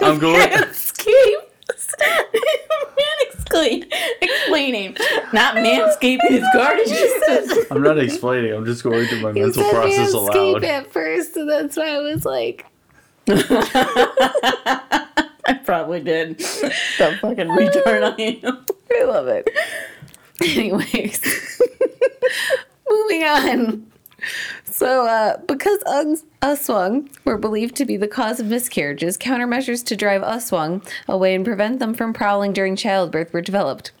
I'm 0.00 0.18
going. 0.18 0.40
Manscaped. 0.48 1.45
Manscaped. 2.96 3.92
Explaining. 4.20 4.96
Not 5.32 5.56
manscaping 5.56 6.28
his 6.28 6.44
garden. 6.52 6.84
I'm 7.70 7.82
not 7.82 7.98
explaining. 7.98 8.52
I'm 8.54 8.64
just 8.64 8.82
going 8.82 9.06
through 9.06 9.20
my 9.20 9.30
You 9.30 9.42
mental 9.46 9.62
said 9.62 9.72
process 9.72 10.14
manscape 10.14 10.50
aloud. 10.52 10.64
at 10.64 10.92
first, 10.92 11.36
and 11.36 11.48
that's 11.48 11.76
why 11.76 11.94
I 11.96 11.98
was 11.98 12.24
like, 12.24 12.66
I 13.28 15.08
probably 15.64 16.00
did. 16.02 16.38
The 16.38 17.18
fucking 17.20 17.48
retard 17.48 18.02
I 18.18 18.22
am. 18.46 18.64
I 18.92 19.04
love 19.04 19.28
it. 19.28 19.48
Anyways, 20.42 21.60
moving 22.88 23.24
on. 23.24 23.92
So, 24.64 25.06
uh, 25.06 25.38
because 25.46 25.82
uns- 25.86 26.24
Aswang 26.42 27.08
were 27.24 27.38
believed 27.38 27.76
to 27.76 27.84
be 27.84 27.96
the 27.96 28.08
cause 28.08 28.40
of 28.40 28.46
miscarriages, 28.46 29.16
countermeasures 29.16 29.84
to 29.86 29.96
drive 29.96 30.22
Aswang 30.22 30.86
away 31.08 31.34
and 31.34 31.44
prevent 31.44 31.78
them 31.78 31.94
from 31.94 32.12
prowling 32.12 32.52
during 32.52 32.76
childbirth 32.76 33.32
were 33.32 33.40
developed. 33.40 33.92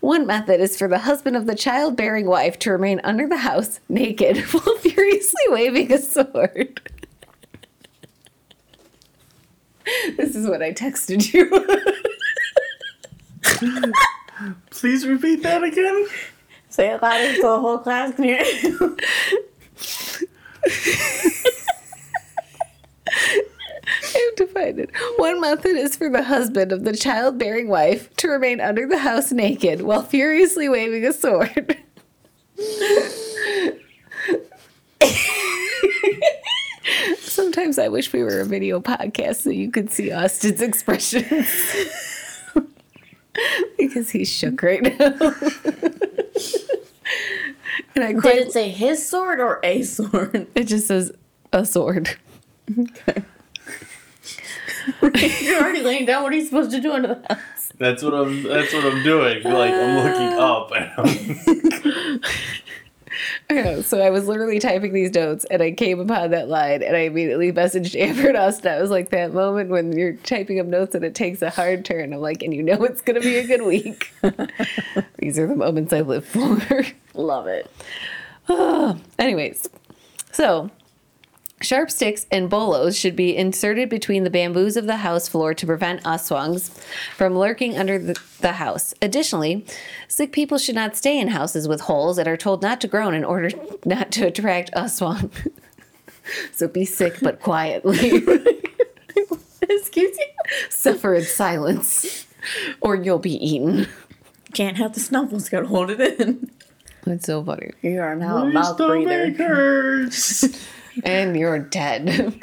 One 0.00 0.26
method 0.26 0.60
is 0.60 0.76
for 0.76 0.88
the 0.88 0.98
husband 1.00 1.36
of 1.36 1.46
the 1.46 1.54
childbearing 1.54 2.26
wife 2.26 2.58
to 2.60 2.72
remain 2.72 3.00
under 3.04 3.28
the 3.28 3.38
house 3.38 3.80
naked 3.88 4.38
while 4.52 4.76
furiously 4.78 5.42
waving 5.48 5.92
a 5.92 5.98
sword. 5.98 6.80
this 10.16 10.34
is 10.34 10.46
what 10.46 10.62
I 10.62 10.72
texted 10.72 11.32
you. 11.32 11.48
Please 14.70 15.06
repeat 15.06 15.42
that 15.42 15.62
again. 15.62 16.06
Say 16.72 16.88
it 16.88 17.02
louder 17.02 17.34
so 17.34 17.56
the 17.56 17.60
whole 17.60 17.76
class 17.76 18.14
can 18.14 18.24
hear 18.24 18.42
you. 18.42 18.96
I 23.84 24.24
have 24.24 24.36
to 24.36 24.46
find 24.46 24.78
it. 24.80 24.90
One 25.18 25.38
method 25.42 25.76
is 25.76 25.96
for 25.96 26.08
the 26.08 26.22
husband 26.22 26.72
of 26.72 26.84
the 26.84 26.96
childbearing 26.96 27.68
wife 27.68 28.16
to 28.16 28.28
remain 28.28 28.58
under 28.62 28.86
the 28.86 28.96
house 28.96 29.32
naked 29.32 29.82
while 29.82 30.02
furiously 30.02 30.66
waving 30.70 31.04
a 31.04 31.12
sword. 31.12 31.76
Sometimes 37.18 37.78
I 37.78 37.88
wish 37.88 38.14
we 38.14 38.22
were 38.22 38.40
a 38.40 38.46
video 38.46 38.80
podcast 38.80 39.42
so 39.42 39.50
you 39.50 39.70
could 39.70 39.92
see 39.92 40.10
Austin's 40.10 40.62
expressions. 40.62 41.50
because 43.78 44.10
he's 44.10 44.28
shook 44.28 44.62
right 44.62 44.82
now. 44.82 44.90
and 47.94 48.04
I 48.04 48.12
Did 48.12 48.24
it 48.46 48.52
say 48.52 48.68
his 48.68 49.06
sword 49.06 49.40
or 49.40 49.60
a 49.62 49.82
sword? 49.82 50.46
it 50.54 50.64
just 50.64 50.86
says 50.86 51.12
a 51.52 51.64
sword. 51.64 52.16
Okay. 52.70 53.22
You're 55.40 55.60
already 55.60 55.82
laying 55.82 56.06
down. 56.06 56.22
What 56.22 56.32
are 56.32 56.36
you 56.36 56.44
supposed 56.44 56.70
to 56.72 56.80
do 56.80 56.92
under 56.92 57.08
the 57.08 57.34
house? 57.34 57.72
That's 57.78 58.02
what 58.02 58.14
I'm. 58.14 58.42
That's 58.42 58.72
what 58.72 58.84
I'm 58.84 59.02
doing. 59.02 59.42
Like 59.44 59.72
I'm 59.72 59.96
looking 60.04 60.32
up. 60.38 60.72
And 60.72 60.90
I'm, 60.98 62.20
So 63.82 64.00
I 64.00 64.10
was 64.10 64.26
literally 64.26 64.58
typing 64.58 64.92
these 64.92 65.12
notes 65.14 65.44
and 65.50 65.62
I 65.62 65.72
came 65.72 66.00
upon 66.00 66.30
that 66.30 66.48
line 66.48 66.82
and 66.82 66.96
I 66.96 67.00
immediately 67.00 67.52
messaged 67.52 67.94
Amber 68.00 68.28
and 68.28 68.36
Austin. 68.36 68.72
I 68.72 68.80
was 68.80 68.90
like, 68.90 69.10
that 69.10 69.34
moment 69.34 69.70
when 69.70 69.96
you're 69.96 70.14
typing 70.14 70.58
up 70.58 70.66
notes 70.66 70.94
and 70.94 71.04
it 71.04 71.14
takes 71.14 71.42
a 71.42 71.50
hard 71.50 71.84
turn. 71.84 72.12
I'm 72.12 72.20
like, 72.20 72.42
and 72.42 72.54
you 72.54 72.62
know 72.62 72.82
it's 72.84 73.02
going 73.02 73.20
to 73.20 73.26
be 73.26 73.36
a 73.36 73.46
good 73.46 73.62
week. 73.62 74.12
these 75.18 75.38
are 75.38 75.46
the 75.46 75.56
moments 75.56 75.92
I 75.92 76.00
live 76.00 76.24
for. 76.24 76.84
Love 77.14 77.46
it. 77.46 77.70
Anyways, 79.18 79.68
so 80.32 80.70
Sharp 81.62 81.90
sticks 81.90 82.26
and 82.30 82.50
bolos 82.50 82.98
should 82.98 83.14
be 83.14 83.36
inserted 83.36 83.88
between 83.88 84.24
the 84.24 84.30
bamboos 84.30 84.76
of 84.76 84.86
the 84.86 84.96
house 84.96 85.28
floor 85.28 85.54
to 85.54 85.66
prevent 85.66 86.02
aswangs 86.02 86.70
from 87.16 87.38
lurking 87.38 87.78
under 87.78 87.98
the, 87.98 88.20
the 88.40 88.52
house. 88.52 88.94
Additionally, 89.00 89.64
sick 90.08 90.32
people 90.32 90.58
should 90.58 90.74
not 90.74 90.96
stay 90.96 91.18
in 91.18 91.28
houses 91.28 91.68
with 91.68 91.82
holes 91.82 92.18
and 92.18 92.26
are 92.26 92.36
told 92.36 92.62
not 92.62 92.80
to 92.80 92.88
groan 92.88 93.14
in 93.14 93.24
order 93.24 93.50
not 93.84 94.10
to 94.12 94.26
attract 94.26 94.72
aswang. 94.72 95.30
so 96.52 96.66
be 96.66 96.84
sick 96.84 97.18
but 97.22 97.40
quietly. 97.40 97.98
Excuse 99.62 100.18
you? 100.18 100.26
Suffer 100.68 101.14
in 101.14 101.24
silence 101.24 102.26
or 102.80 102.96
you'll 102.96 103.18
be 103.18 103.34
eaten. 103.34 103.86
Can't 104.52 104.76
have 104.76 104.94
the 104.94 105.00
snuffles, 105.00 105.48
gotta 105.48 105.66
hold 105.66 105.90
it 105.90 106.20
in. 106.20 106.50
That's 107.04 107.26
so 107.26 107.42
funny. 107.42 107.70
You 107.82 108.00
are 108.00 108.14
now 108.14 108.38
a 108.38 108.50
mouth 108.50 108.76
breather. 108.76 110.10
And 111.04 111.36
you're 111.36 111.58
dead. 111.58 112.40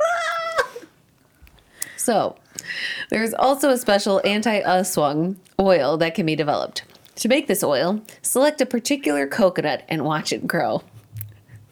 so, 1.98 2.36
there's 3.10 3.34
also 3.34 3.70
a 3.70 3.78
special 3.78 4.22
anti 4.26 4.62
aswang 4.62 5.38
oil 5.60 5.98
that 5.98 6.16
can 6.16 6.26
be 6.26 6.36
developed. 6.36 6.84
To 7.16 7.28
make 7.28 7.48
this 7.48 7.64
oil, 7.64 8.02
select 8.22 8.62
a 8.62 8.66
particular 8.66 9.28
coconut 9.28 9.84
and 9.90 10.06
watch 10.06 10.32
it 10.32 10.48
grow. 10.48 10.84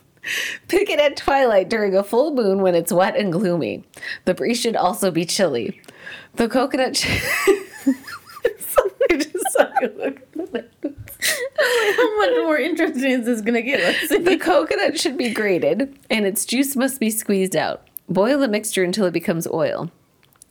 Pick 0.68 0.90
it 0.90 1.00
at 1.00 1.16
twilight 1.16 1.70
during 1.70 1.96
a 1.96 2.04
full 2.04 2.34
moon 2.34 2.62
when 2.62 2.76
it's 2.76 2.92
wet 2.92 3.16
and 3.16 3.32
gloomy. 3.32 3.84
The 4.26 4.34
breeze 4.34 4.60
should 4.60 4.76
also 4.76 5.10
be 5.10 5.26
chilly. 5.26 5.82
The 6.36 6.50
coconut. 6.50 6.98
Sh- 6.98 7.22
just 9.18 9.58
How 11.96 12.18
much 12.18 12.36
more 12.44 12.58
interesting 12.58 13.12
is 13.12 13.26
this 13.26 13.42
gonna 13.42 13.62
get 13.62 13.82
us? 13.82 14.10
The 14.10 14.38
coconut 14.38 15.00
should 15.00 15.18
be 15.18 15.34
grated 15.34 15.98
and 16.10 16.26
its 16.26 16.46
juice 16.46 16.76
must 16.76 17.00
be 17.00 17.10
squeezed 17.10 17.56
out. 17.56 17.88
Boil 18.10 18.40
the 18.40 18.48
mixture 18.48 18.84
until 18.84 19.06
it 19.06 19.14
becomes 19.14 19.48
oil. 19.48 19.92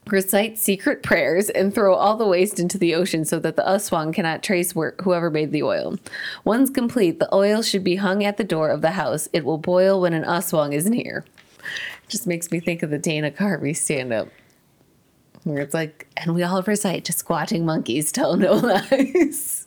Recite 0.08 0.56
secret 0.56 1.02
prayers 1.02 1.50
and 1.50 1.74
throw 1.74 1.94
all 1.94 2.16
the 2.16 2.26
waste 2.26 2.60
into 2.60 2.78
the 2.78 2.94
ocean 2.94 3.24
so 3.24 3.40
that 3.40 3.56
the 3.56 3.62
aswang 3.62 4.14
cannot 4.14 4.42
trace 4.42 4.72
where, 4.74 4.94
whoever 5.02 5.30
made 5.30 5.50
the 5.50 5.64
oil. 5.64 5.98
Once 6.44 6.70
complete, 6.70 7.18
the 7.18 7.34
oil 7.34 7.60
should 7.60 7.82
be 7.82 7.96
hung 7.96 8.22
at 8.22 8.36
the 8.36 8.44
door 8.44 8.68
of 8.68 8.82
the 8.82 8.92
house. 8.92 9.28
It 9.32 9.44
will 9.44 9.58
boil 9.58 10.00
when 10.00 10.12
an 10.12 10.22
aswang 10.22 10.72
is 10.72 10.88
near. 10.88 11.24
Just 12.06 12.26
makes 12.26 12.52
me 12.52 12.60
think 12.60 12.84
of 12.84 12.90
the 12.90 12.98
Dana 12.98 13.32
Carvey 13.32 13.76
stand 13.76 14.12
up. 14.12 14.28
Where 15.42 15.58
it's 15.58 15.74
like, 15.74 16.06
and 16.16 16.34
we 16.34 16.44
all 16.44 16.62
recite 16.62 17.04
to 17.06 17.12
squatting 17.12 17.66
monkeys 17.66 18.12
tell 18.12 18.36
no 18.36 18.52
lies. 18.90 19.65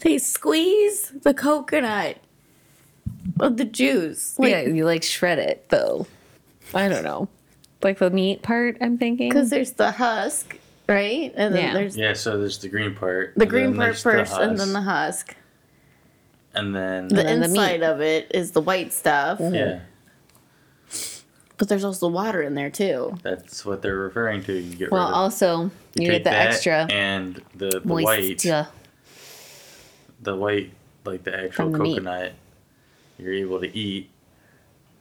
They 0.00 0.18
squeeze 0.18 1.12
the 1.22 1.34
coconut 1.34 2.18
of 3.40 3.56
the 3.56 3.64
juice. 3.64 4.38
Like, 4.38 4.50
yeah, 4.50 4.60
you 4.62 4.84
like 4.84 5.02
shred 5.02 5.38
it 5.38 5.68
though. 5.68 6.06
I 6.74 6.88
don't 6.88 7.04
know. 7.04 7.28
Like 7.82 7.98
the 7.98 8.10
meat 8.10 8.42
part, 8.42 8.76
I'm 8.80 8.98
thinking. 8.98 9.28
Because 9.28 9.50
there's 9.50 9.72
the 9.72 9.90
husk, 9.92 10.56
right? 10.88 11.32
And 11.36 11.54
then 11.54 11.62
Yeah. 11.64 11.74
there's 11.74 11.96
Yeah, 11.96 12.12
so 12.14 12.38
there's 12.38 12.58
the 12.58 12.68
green 12.68 12.94
part. 12.94 13.34
the 13.36 13.46
green 13.46 13.74
part 13.74 13.86
there's 13.94 14.02
the 14.02 14.10
first, 14.10 14.32
and 14.34 14.58
then 14.58 14.68
husk, 14.68 14.72
the 14.72 14.80
husk. 14.82 15.36
and 16.54 16.74
then 16.74 17.08
The 17.08 17.14
then 17.16 17.40
the 17.40 17.48
meat. 17.48 17.58
inside 17.60 17.82
of 17.82 18.00
it 18.00 18.30
is 18.34 18.50
the 18.52 18.60
white 18.60 18.92
stuff, 18.92 19.38
mm-hmm. 19.38 19.54
yeah, 19.54 19.80
but 21.56 21.68
there's 21.68 21.84
also 21.84 22.08
water 22.08 22.42
in 22.42 22.54
there 22.54 22.70
too. 22.70 23.16
that's 23.22 23.64
what 23.64 23.82
they're 23.82 23.96
referring 23.96 24.42
to. 24.44 24.52
You 24.52 24.74
get 24.76 24.90
well, 24.90 25.04
rid 25.06 25.10
of, 25.10 25.14
also 25.16 25.62
you, 25.94 26.10
take 26.10 26.24
get 26.24 26.24
the 26.24 26.32
extra 26.32 26.86
and 26.90 27.40
the, 27.56 27.70
the 27.70 27.80
white, 27.80 28.20
moisture. 28.20 28.68
The 30.28 30.36
white, 30.36 30.72
like 31.04 31.24
the 31.24 31.34
actual 31.34 31.50
From 31.52 31.72
the 31.72 31.78
meat. 31.78 31.90
coconut. 31.98 32.32
You're 33.18 33.34
able 33.34 33.60
to 33.60 33.76
eat, 33.76 34.10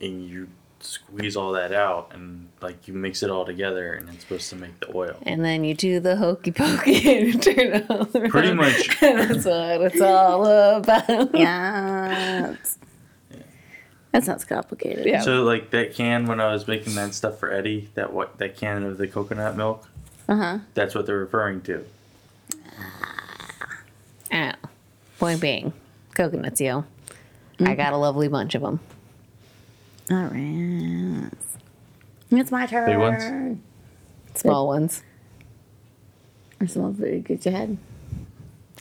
and 0.02 0.28
you 0.28 0.48
squeeze 0.80 1.36
all 1.36 1.52
that 1.54 1.72
out, 1.74 2.12
and 2.14 2.50
like 2.62 2.88
you 2.88 2.94
mix 2.94 3.22
it 3.24 3.30
all 3.30 3.46
together, 3.46 3.94
and 3.94 4.10
it's 4.10 4.22
supposed 4.24 4.50
to 4.50 4.56
make 4.56 4.80
the 4.80 4.96
oil. 4.96 5.18
And 5.24 5.44
then 5.46 5.64
you 5.64 5.74
do 5.74 6.00
the 6.00 6.16
hokey 6.16 6.52
pokey 6.52 7.30
and 7.32 7.42
turn 7.44 7.60
it 7.60 7.86
all 7.90 8.08
around. 8.16 8.30
Pretty 8.30 8.54
much. 8.54 9.02
And 9.04 9.30
that's 9.30 9.46
what 9.46 9.82
it's 9.94 10.02
all 10.02 10.46
about. 10.46 11.36
Yeah. 11.36 12.56
That 14.14 14.24
sounds 14.24 14.46
complicated. 14.46 15.06
Yeah. 15.06 15.22
So 15.22 15.44
like 15.44 15.70
that 15.72 15.94
can 15.94 16.26
when 16.26 16.40
I 16.40 16.52
was 16.54 16.68
making 16.68 16.96
that 16.96 17.14
stuff 17.14 17.38
for 17.40 17.52
Eddie, 17.52 17.90
that 17.96 18.14
what 18.14 18.38
that 18.40 18.56
can 18.58 18.84
of 18.84 18.98
the 18.98 19.08
coconut 19.08 19.56
milk, 19.58 19.88
Uh 20.28 20.36
huh. 20.38 20.60
that's 20.74 20.96
what 20.96 21.06
they're 21.06 21.18
referring 21.20 21.62
to. 21.64 21.86
Ah, 24.32 24.56
point 25.20 25.42
being, 25.42 25.74
coconuts, 26.16 26.62
yo. 26.62 26.86
I 27.60 27.76
got 27.76 27.94
a 27.94 27.98
lovely 27.98 28.28
bunch 28.28 28.56
of 28.56 28.62
them. 28.62 28.80
All 30.12 30.18
right. 30.18 31.30
It's 32.32 32.52
my 32.52 32.66
turn. 32.66 32.90
Big 32.90 32.98
ones? 33.00 33.60
Small 34.36 34.68
ones. 34.68 35.02
Or 36.62 36.68
some 36.68 36.84
of 36.86 37.02
it 37.02 37.24
get 37.24 37.46
your 37.46 37.54
head. 37.56 37.78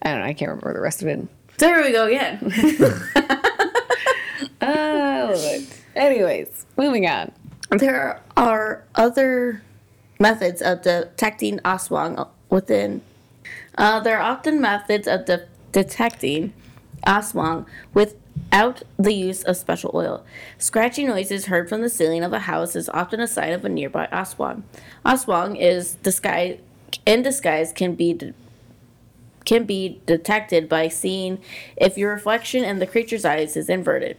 I 0.03 0.11
don't 0.11 0.21
know. 0.21 0.27
I 0.27 0.35
can't 0.35 0.51
remember 0.51 0.75
the 0.75 0.81
rest 0.81 1.03
of 1.03 1.09
it. 1.09 1.27
There 1.59 1.83
we 1.83 1.93
go 1.93 2.07
again. 2.07 2.53
Oh, 4.61 5.33
Lord. 5.35 5.63
Anyways, 5.95 6.67
moving 6.77 7.07
on. 7.07 7.31
there 7.71 8.21
are 8.37 8.85
other 8.95 9.63
methods 10.19 10.61
of 10.63 10.83
detecting 10.83 11.59
aswang 11.61 12.29
within. 12.51 13.03
Uh, 13.79 14.01
there 14.01 14.19
are 14.19 14.23
often 14.33 14.61
methods 14.61 15.07
of 15.07 15.25
de- 15.27 15.47
detecting 15.77 16.55
aswang 17.07 17.67
without 17.93 18.83
the 18.97 19.13
use 19.13 19.43
of 19.43 19.59
special 19.59 19.91
oil. 19.93 20.25
Scratchy 20.57 21.05
noises 21.05 21.47
heard 21.47 21.69
from 21.69 21.83
the 21.83 21.91
ceiling 21.91 22.25
of 22.25 22.33
a 22.33 22.39
house 22.39 22.75
is 22.75 22.89
often 22.95 23.21
a 23.21 23.29
sign 23.29 23.53
of 23.53 23.63
a 23.63 23.69
nearby 23.69 24.09
aswang. 24.11 24.63
Aswang 25.05 25.61
is 25.61 25.97
disguise 25.97 26.59
in 27.05 27.21
disguise 27.21 27.75
can 27.75 27.95
be 27.95 28.15
de- 28.15 28.33
can 29.45 29.65
be 29.65 30.01
detected 30.07 30.67
by 30.67 30.89
seeing 30.89 31.39
if 31.77 31.99
your 31.99 32.11
reflection 32.11 32.65
in 32.65 32.79
the 32.79 32.87
creature's 32.87 33.27
eyes 33.27 33.55
is 33.55 33.69
inverted. 33.69 34.17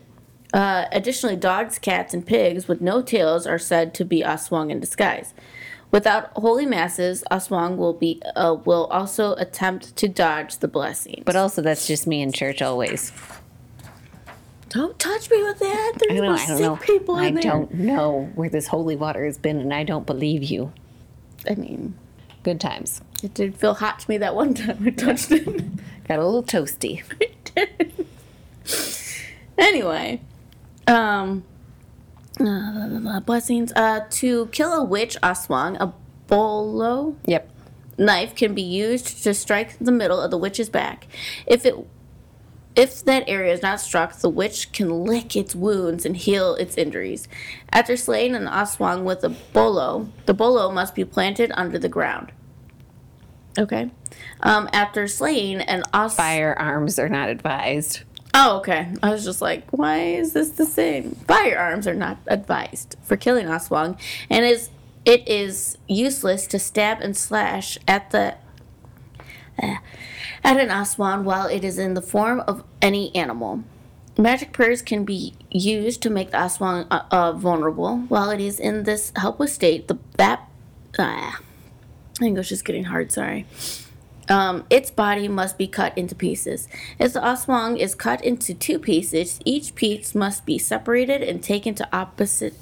Uh, 0.53 0.85
additionally, 0.91 1.35
dogs, 1.35 1.79
cats, 1.79 2.13
and 2.13 2.25
pigs 2.25 2.67
with 2.67 2.81
no 2.81 3.01
tails 3.01 3.47
are 3.47 3.59
said 3.59 3.95
to 3.95 4.05
be 4.05 4.21
aswang 4.21 4.69
in 4.69 4.79
disguise. 4.79 5.33
Without 5.91 6.31
holy 6.33 6.65
masses, 6.65 7.23
aswang 7.31 7.77
will 7.77 7.93
be 7.93 8.21
uh, 8.35 8.57
will 8.65 8.85
also 8.87 9.33
attempt 9.35 9.95
to 9.95 10.07
dodge 10.07 10.57
the 10.57 10.67
blessing. 10.67 11.23
But 11.25 11.35
also, 11.35 11.61
that's 11.61 11.87
just 11.87 12.05
me 12.07 12.21
in 12.21 12.31
church 12.33 12.61
always. 12.61 13.11
don't 14.69 14.99
touch 14.99 15.31
me 15.31 15.41
with 15.43 15.59
that. 15.59 15.91
I 15.95 15.97
There's 15.97 16.19
don't 16.19 16.25
know. 16.25 16.33
I 16.33 16.45
don't 16.45 16.57
sick 16.57 16.59
know. 16.59 16.75
people 16.75 17.15
I 17.15 17.27
in 17.27 17.33
there. 17.35 17.43
don't 17.43 17.73
know 17.73 18.29
where 18.35 18.49
this 18.49 18.67
holy 18.67 18.95
water 18.97 19.25
has 19.25 19.37
been, 19.37 19.59
and 19.59 19.73
I 19.73 19.83
don't 19.83 20.05
believe 20.05 20.43
you. 20.43 20.73
I 21.49 21.55
mean, 21.55 21.95
Good 22.43 22.59
times. 22.59 23.01
it 23.23 23.33
did 23.33 23.55
feel 23.55 23.73
hot 23.73 23.99
to 23.99 24.09
me 24.09 24.17
that 24.19 24.35
one 24.35 24.53
time 24.53 24.83
I 24.85 24.89
touched 24.91 25.31
it. 25.31 25.45
Got 26.07 26.19
a 26.19 26.25
little 26.25 26.43
toasty. 26.43 27.01
anyway, 29.57 30.21
um, 30.87 31.43
uh, 32.39 33.19
blessings. 33.21 33.71
Uh, 33.75 34.01
to 34.11 34.47
kill 34.47 34.73
a 34.73 34.83
witch 34.83 35.17
aswang, 35.21 35.77
a 35.79 35.93
bolo 36.27 37.15
Yep. 37.25 37.49
knife 37.97 38.35
can 38.35 38.53
be 38.53 38.61
used 38.61 39.23
to 39.23 39.33
strike 39.33 39.77
the 39.79 39.91
middle 39.91 40.19
of 40.21 40.31
the 40.31 40.37
witch's 40.37 40.69
back. 40.69 41.07
If 41.45 41.65
it 41.65 41.75
if 42.75 43.03
that 43.05 43.23
area 43.27 43.51
is 43.53 43.63
not 43.63 43.81
struck, 43.81 44.13
the 44.19 44.29
witch 44.29 44.71
can 44.71 45.03
lick 45.03 45.35
its 45.35 45.55
wounds 45.55 46.05
and 46.05 46.15
heal 46.15 46.53
its 46.55 46.77
injuries. 46.77 47.27
After 47.73 47.97
slaying 47.97 48.35
an 48.35 48.45
aswang 48.45 49.03
with 49.03 49.23
a 49.23 49.29
bolo, 49.29 50.09
the 50.27 50.35
bolo 50.35 50.71
must 50.71 50.93
be 50.93 51.03
planted 51.03 51.51
under 51.55 51.79
the 51.79 51.89
ground. 51.89 52.31
Okay. 53.57 53.89
Um, 54.41 54.69
after 54.71 55.07
slaying 55.07 55.61
an 55.61 55.81
os- 55.91 56.15
Firearms 56.15 56.99
are 56.99 57.09
not 57.09 57.29
advised. 57.29 58.01
Oh, 58.33 58.57
okay. 58.57 58.93
I 59.01 59.11
was 59.11 59.23
just 59.23 59.41
like, 59.41 59.67
why 59.71 59.99
is 59.99 60.33
this 60.33 60.51
the 60.51 60.65
same? 60.65 61.15
Firearms 61.27 61.87
are 61.87 61.93
not 61.93 62.17
advised 62.27 62.95
for 63.01 63.17
killing 63.17 63.47
Aswang, 63.47 63.99
and 64.29 64.45
is 64.45 64.69
it 65.05 65.27
is 65.27 65.77
useless 65.87 66.45
to 66.47 66.59
stab 66.59 66.99
and 67.01 67.15
slash 67.15 67.77
at 67.87 68.11
the 68.11 68.35
uh, 69.61 69.77
at 70.43 70.57
an 70.57 70.69
Aswang 70.69 71.23
while 71.23 71.47
it 71.47 71.63
is 71.63 71.79
in 71.79 71.93
the 71.93 72.01
form 72.01 72.41
of 72.41 72.63
any 72.81 73.15
animal. 73.15 73.63
Magic 74.17 74.51
prayers 74.51 74.81
can 74.81 75.05
be 75.05 75.33
used 75.49 76.01
to 76.01 76.09
make 76.09 76.31
the 76.31 76.37
Aswang 76.37 76.87
uh, 76.91 77.03
uh, 77.11 77.31
vulnerable 77.31 77.99
while 78.09 78.29
it 78.29 78.41
is 78.41 78.59
in 78.59 78.83
this 78.83 79.11
helpless 79.15 79.53
state. 79.53 79.87
The 79.87 79.97
that 80.17 80.47
ah, 80.99 81.39
English 82.21 82.51
is 82.51 82.61
getting 82.61 82.85
hard. 82.85 83.11
Sorry. 83.11 83.45
Um, 84.29 84.65
its 84.69 84.91
body 84.91 85.27
must 85.27 85.57
be 85.57 85.67
cut 85.67 85.97
into 85.97 86.13
pieces. 86.13 86.67
If 86.99 87.13
the 87.13 87.21
aswang 87.21 87.77
is 87.79 87.95
cut 87.95 88.23
into 88.23 88.53
two 88.53 88.77
pieces, 88.77 89.39
each 89.45 89.73
piece 89.75 90.13
must 90.13 90.45
be 90.45 90.57
separated 90.57 91.21
and 91.21 91.41
taken 91.41 91.75
to 91.75 91.87
opposite 91.95 92.53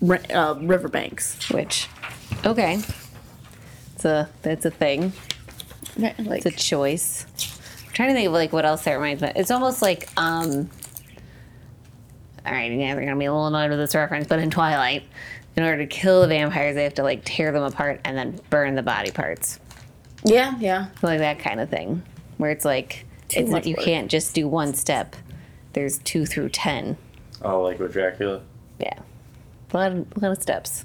ri- 0.00 0.18
uh, 0.30 0.54
riverbanks. 0.54 1.48
Which, 1.50 1.88
okay, 2.44 2.80
it's 3.94 4.04
a 4.04 4.28
that's 4.42 4.64
a 4.64 4.70
thing. 4.70 5.12
Like, 5.96 6.44
It's 6.44 6.46
a 6.46 6.50
choice. 6.50 7.24
I'm 7.86 7.92
trying 7.94 8.08
to 8.10 8.14
think 8.14 8.26
of 8.26 8.32
like 8.34 8.52
what 8.52 8.64
else 8.66 8.82
that 8.84 8.92
reminds 8.94 9.22
me. 9.22 9.32
It's 9.36 9.50
almost 9.50 9.80
like 9.82 10.08
um, 10.16 10.68
all 12.44 12.52
right, 12.52 12.70
yeah, 12.70 12.94
they're 12.94 13.04
gonna 13.04 13.16
be 13.16 13.24
a 13.24 13.32
little 13.32 13.46
annoyed 13.46 13.70
with 13.70 13.78
this 13.78 13.94
reference, 13.94 14.26
but 14.26 14.38
in 14.38 14.50
Twilight, 14.50 15.04
in 15.56 15.62
order 15.64 15.78
to 15.78 15.86
kill 15.86 16.20
the 16.22 16.28
vampires, 16.28 16.74
they 16.74 16.84
have 16.84 16.94
to 16.94 17.02
like 17.02 17.22
tear 17.24 17.50
them 17.52 17.62
apart 17.62 18.00
and 18.04 18.16
then 18.16 18.38
burn 18.50 18.74
the 18.74 18.82
body 18.82 19.10
parts, 19.10 19.58
Yeah, 20.26 20.56
yeah. 20.58 20.88
like 21.02 21.20
that 21.20 21.38
kind 21.38 21.60
of 21.60 21.70
thing, 21.70 22.02
where 22.36 22.50
it's 22.50 22.64
like 22.64 23.06
Too 23.28 23.40
it's 23.40 23.50
much 23.50 23.66
you 23.66 23.74
work. 23.76 23.84
can't 23.84 24.10
just 24.10 24.34
do 24.34 24.48
one 24.48 24.74
step. 24.74 25.16
There's 25.72 25.98
two 25.98 26.26
through 26.26 26.50
ten. 26.50 26.96
Oh, 27.42 27.62
like 27.62 27.78
with 27.78 27.92
Dracula. 27.92 28.42
Yeah, 28.78 28.98
a 29.72 29.76
lot 29.76 29.92
of, 29.92 29.98
a 30.16 30.20
lot 30.20 30.32
of 30.32 30.42
steps. 30.42 30.84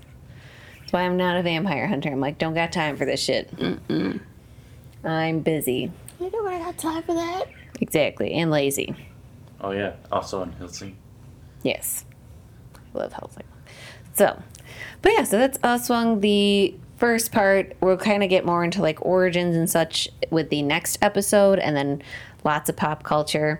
That's 0.79 0.93
why 0.93 1.01
I'm 1.01 1.17
not 1.17 1.37
a 1.37 1.43
vampire 1.43 1.87
hunter. 1.87 2.09
I'm 2.09 2.19
like, 2.19 2.37
don't 2.37 2.53
got 2.53 2.71
time 2.71 2.97
for 2.97 3.05
this 3.05 3.21
shit. 3.21 3.55
Mm-mm. 3.57 4.21
I'm 5.03 5.39
busy. 5.39 5.91
I 6.19 6.29
know 6.29 6.45
I 6.45 6.59
got 6.59 6.77
time 6.77 7.03
for 7.03 7.15
that. 7.15 7.45
Exactly, 7.79 8.33
and 8.33 8.51
lazy. 8.51 8.95
Oh 9.59 9.71
yeah, 9.71 9.93
also 10.11 10.43
Van 10.43 10.53
Helsing. 10.53 10.95
Yes. 11.63 12.05
I 12.93 12.97
Love 12.97 13.13
Helsing. 13.13 13.43
So, 14.13 14.41
but 15.01 15.13
yeah, 15.13 15.23
so 15.23 15.37
that's 15.37 15.57
Aswang 15.59 16.21
the 16.21 16.75
first 17.01 17.31
part. 17.31 17.75
We'll 17.81 17.97
kind 17.97 18.23
of 18.23 18.29
get 18.29 18.45
more 18.45 18.63
into 18.63 18.79
like 18.81 19.03
origins 19.03 19.55
and 19.57 19.67
such 19.67 20.07
with 20.29 20.49
the 20.51 20.61
next 20.61 20.99
episode, 21.01 21.57
and 21.59 21.75
then 21.75 22.03
lots 22.43 22.69
of 22.69 22.75
pop 22.77 23.01
culture, 23.03 23.59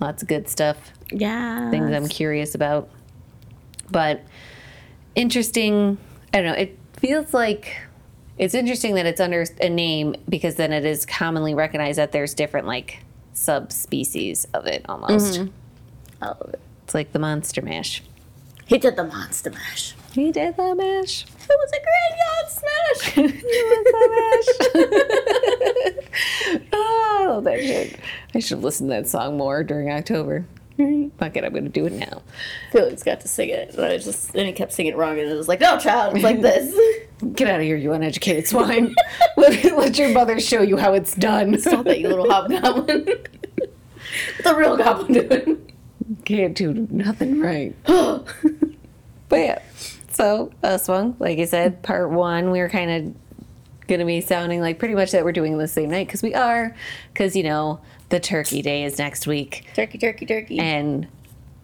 lots 0.00 0.22
of 0.22 0.28
good 0.28 0.48
stuff, 0.48 0.76
Yeah. 1.12 1.70
things 1.70 1.92
I'm 1.92 2.08
curious 2.08 2.54
about. 2.56 2.88
But 3.90 4.22
interesting, 5.14 5.98
I 6.34 6.38
don't 6.42 6.46
know, 6.52 6.58
it 6.60 6.76
feels 6.94 7.32
like 7.32 7.76
it's 8.38 8.54
interesting 8.54 8.96
that 8.96 9.06
it's 9.06 9.20
under 9.20 9.44
a 9.60 9.68
name 9.68 10.16
because 10.28 10.56
then 10.56 10.72
it 10.72 10.84
is 10.84 11.06
commonly 11.06 11.54
recognized 11.54 11.98
that 11.98 12.10
there's 12.10 12.34
different 12.34 12.66
like 12.66 12.98
subspecies 13.34 14.46
of 14.52 14.66
it 14.66 14.84
almost. 14.88 15.34
Mm-hmm. 15.40 15.48
I 16.22 16.26
love 16.26 16.50
it. 16.54 16.60
It's 16.84 16.94
like 16.94 17.12
the 17.12 17.18
monster 17.20 17.62
mash. 17.62 18.02
He 18.66 18.78
did 18.78 18.96
the 18.96 19.04
monster 19.04 19.50
mash. 19.50 19.94
He 20.12 20.32
did 20.32 20.56
the 20.56 20.74
mash. 20.74 21.24
It 21.24 21.30
was 21.48 21.72
a 21.72 21.80
graveyard 21.86 22.50
smash. 22.50 23.16
oh, 26.72 27.16
I 27.20 27.26
love 27.26 27.44
that 27.44 27.60
shit. 27.60 28.00
I 28.34 28.40
should 28.40 28.56
have 28.58 28.64
listened 28.64 28.90
to 28.90 28.96
that 28.96 29.08
song 29.08 29.36
more 29.36 29.62
during 29.62 29.90
October. 29.90 30.44
Fuck 31.18 31.36
it, 31.36 31.44
I'm 31.44 31.52
gonna 31.52 31.68
do 31.68 31.84
it 31.86 31.92
now. 31.92 32.22
Felix 32.72 33.02
got 33.02 33.20
to 33.20 33.28
sing 33.28 33.50
it, 33.50 33.74
and 33.74 33.84
I 33.84 33.98
just 33.98 34.34
and 34.34 34.46
he 34.46 34.52
kept 34.52 34.72
singing 34.72 34.94
it 34.94 34.96
wrong, 34.96 35.18
and 35.18 35.28
it 35.28 35.34
was 35.34 35.46
like, 35.46 35.60
"No, 35.60 35.78
child, 35.78 36.14
it's 36.14 36.24
like 36.24 36.40
this." 36.40 36.74
Get 37.34 37.48
out 37.48 37.60
of 37.60 37.66
here, 37.66 37.76
you 37.76 37.92
uneducated 37.92 38.46
swine. 38.46 38.94
let, 39.36 39.62
let 39.76 39.98
your 39.98 40.08
mother 40.08 40.40
show 40.40 40.62
you 40.62 40.78
how 40.78 40.94
it's 40.94 41.14
done. 41.14 41.58
Stop 41.58 41.84
that, 41.84 42.00
you 42.00 42.08
little 42.08 42.30
hobgoblin. 42.30 43.04
the 44.42 44.54
real 44.54 44.78
goblin 44.78 45.12
doing. 45.12 45.72
Can't 46.24 46.56
do 46.56 46.72
nothing 46.90 47.40
right. 47.40 47.74
but 47.84 48.24
yeah, 49.30 49.60
so 50.10 50.50
Aswang, 50.62 51.18
like 51.18 51.38
I 51.38 51.44
said, 51.44 51.82
part 51.82 52.10
one, 52.10 52.50
we 52.50 52.60
were 52.60 52.68
kind 52.68 52.90
of 52.90 53.14
gonna 53.88 54.04
be 54.04 54.20
sounding 54.20 54.60
like 54.60 54.78
pretty 54.78 54.94
much 54.94 55.12
that 55.12 55.24
we're 55.24 55.32
doing 55.32 55.58
the 55.58 55.68
same 55.68 55.90
night 55.90 56.06
because 56.06 56.22
we 56.22 56.34
are, 56.34 56.74
because 57.12 57.34
you 57.34 57.42
know 57.42 57.80
the 58.10 58.20
turkey 58.20 58.60
day 58.62 58.84
is 58.84 58.98
next 58.98 59.26
week. 59.26 59.66
Turkey, 59.74 59.98
turkey, 59.98 60.26
turkey. 60.26 60.58
and 60.58 61.06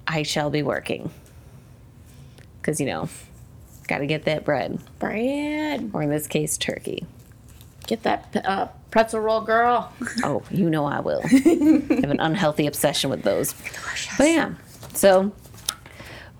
I 0.06 0.22
shall 0.22 0.48
be 0.50 0.62
working. 0.62 1.10
Because, 2.60 2.80
you 2.80 2.86
know, 2.86 3.08
got 3.88 3.98
to 3.98 4.06
get 4.06 4.24
that 4.24 4.44
bread, 4.44 4.80
bread 4.98 5.90
or 5.92 6.02
in 6.02 6.10
this 6.10 6.26
case, 6.26 6.56
turkey. 6.56 7.04
get 7.86 8.02
that 8.04 8.36
uh, 8.44 8.68
pretzel 8.90 9.20
roll, 9.20 9.40
girl. 9.40 9.92
Oh, 10.24 10.42
you 10.50 10.70
know 10.70 10.84
I 10.86 11.00
will. 11.00 11.20
I 11.24 11.98
have 12.00 12.10
an 12.10 12.20
unhealthy 12.20 12.66
obsession 12.66 13.10
with 13.10 13.22
those. 13.22 13.54
But 14.18 14.28
yeah, 14.28 14.54
so 14.94 15.32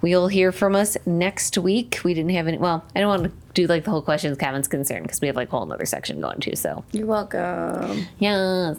we'll 0.07 0.29
hear 0.29 0.53
from 0.53 0.77
us 0.77 0.97
next 1.05 1.59
week. 1.59 1.99
We 2.05 2.15
didn't 2.15 2.31
have 2.31 2.47
any, 2.47 2.59
well, 2.59 2.85
I 2.95 3.01
don't 3.01 3.09
want 3.09 3.25
to 3.25 3.33
do 3.55 3.67
like 3.67 3.83
the 3.83 3.91
whole 3.91 4.03
questions, 4.03 4.39
comments, 4.39 4.69
concern, 4.69 5.03
because 5.03 5.21
we 5.21 5.27
have 5.27 5.35
like 5.35 5.49
a 5.49 5.51
whole 5.51 5.73
other 5.73 5.85
section 5.85 6.21
going 6.21 6.39
too. 6.39 6.55
So, 6.55 6.85
You're 6.93 7.07
welcome. 7.09 8.07
yes. 8.21 8.77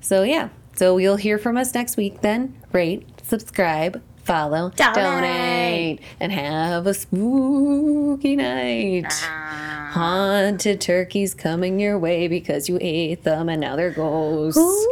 So, 0.00 0.24
yeah. 0.24 0.48
So 0.74 0.98
you'll 0.98 1.14
hear 1.14 1.38
from 1.38 1.56
us 1.56 1.72
next 1.74 1.96
week 1.96 2.22
then. 2.22 2.56
Rate, 2.72 3.06
subscribe, 3.22 4.02
follow, 4.24 4.70
Donate. 4.70 4.94
donate, 4.96 6.00
and 6.18 6.32
have 6.32 6.88
a 6.88 6.94
spooky 6.94 8.34
night. 8.34 9.06
Ah. 9.12 9.90
Haunted 9.92 10.80
turkeys 10.80 11.34
coming 11.34 11.78
your 11.78 11.96
way 12.00 12.26
because 12.26 12.68
you 12.68 12.78
ate 12.80 13.22
them 13.22 13.48
and 13.48 13.60
now 13.60 13.76
they're 13.76 13.92
ghosts. 13.92 14.58
Ooh. 14.58 14.90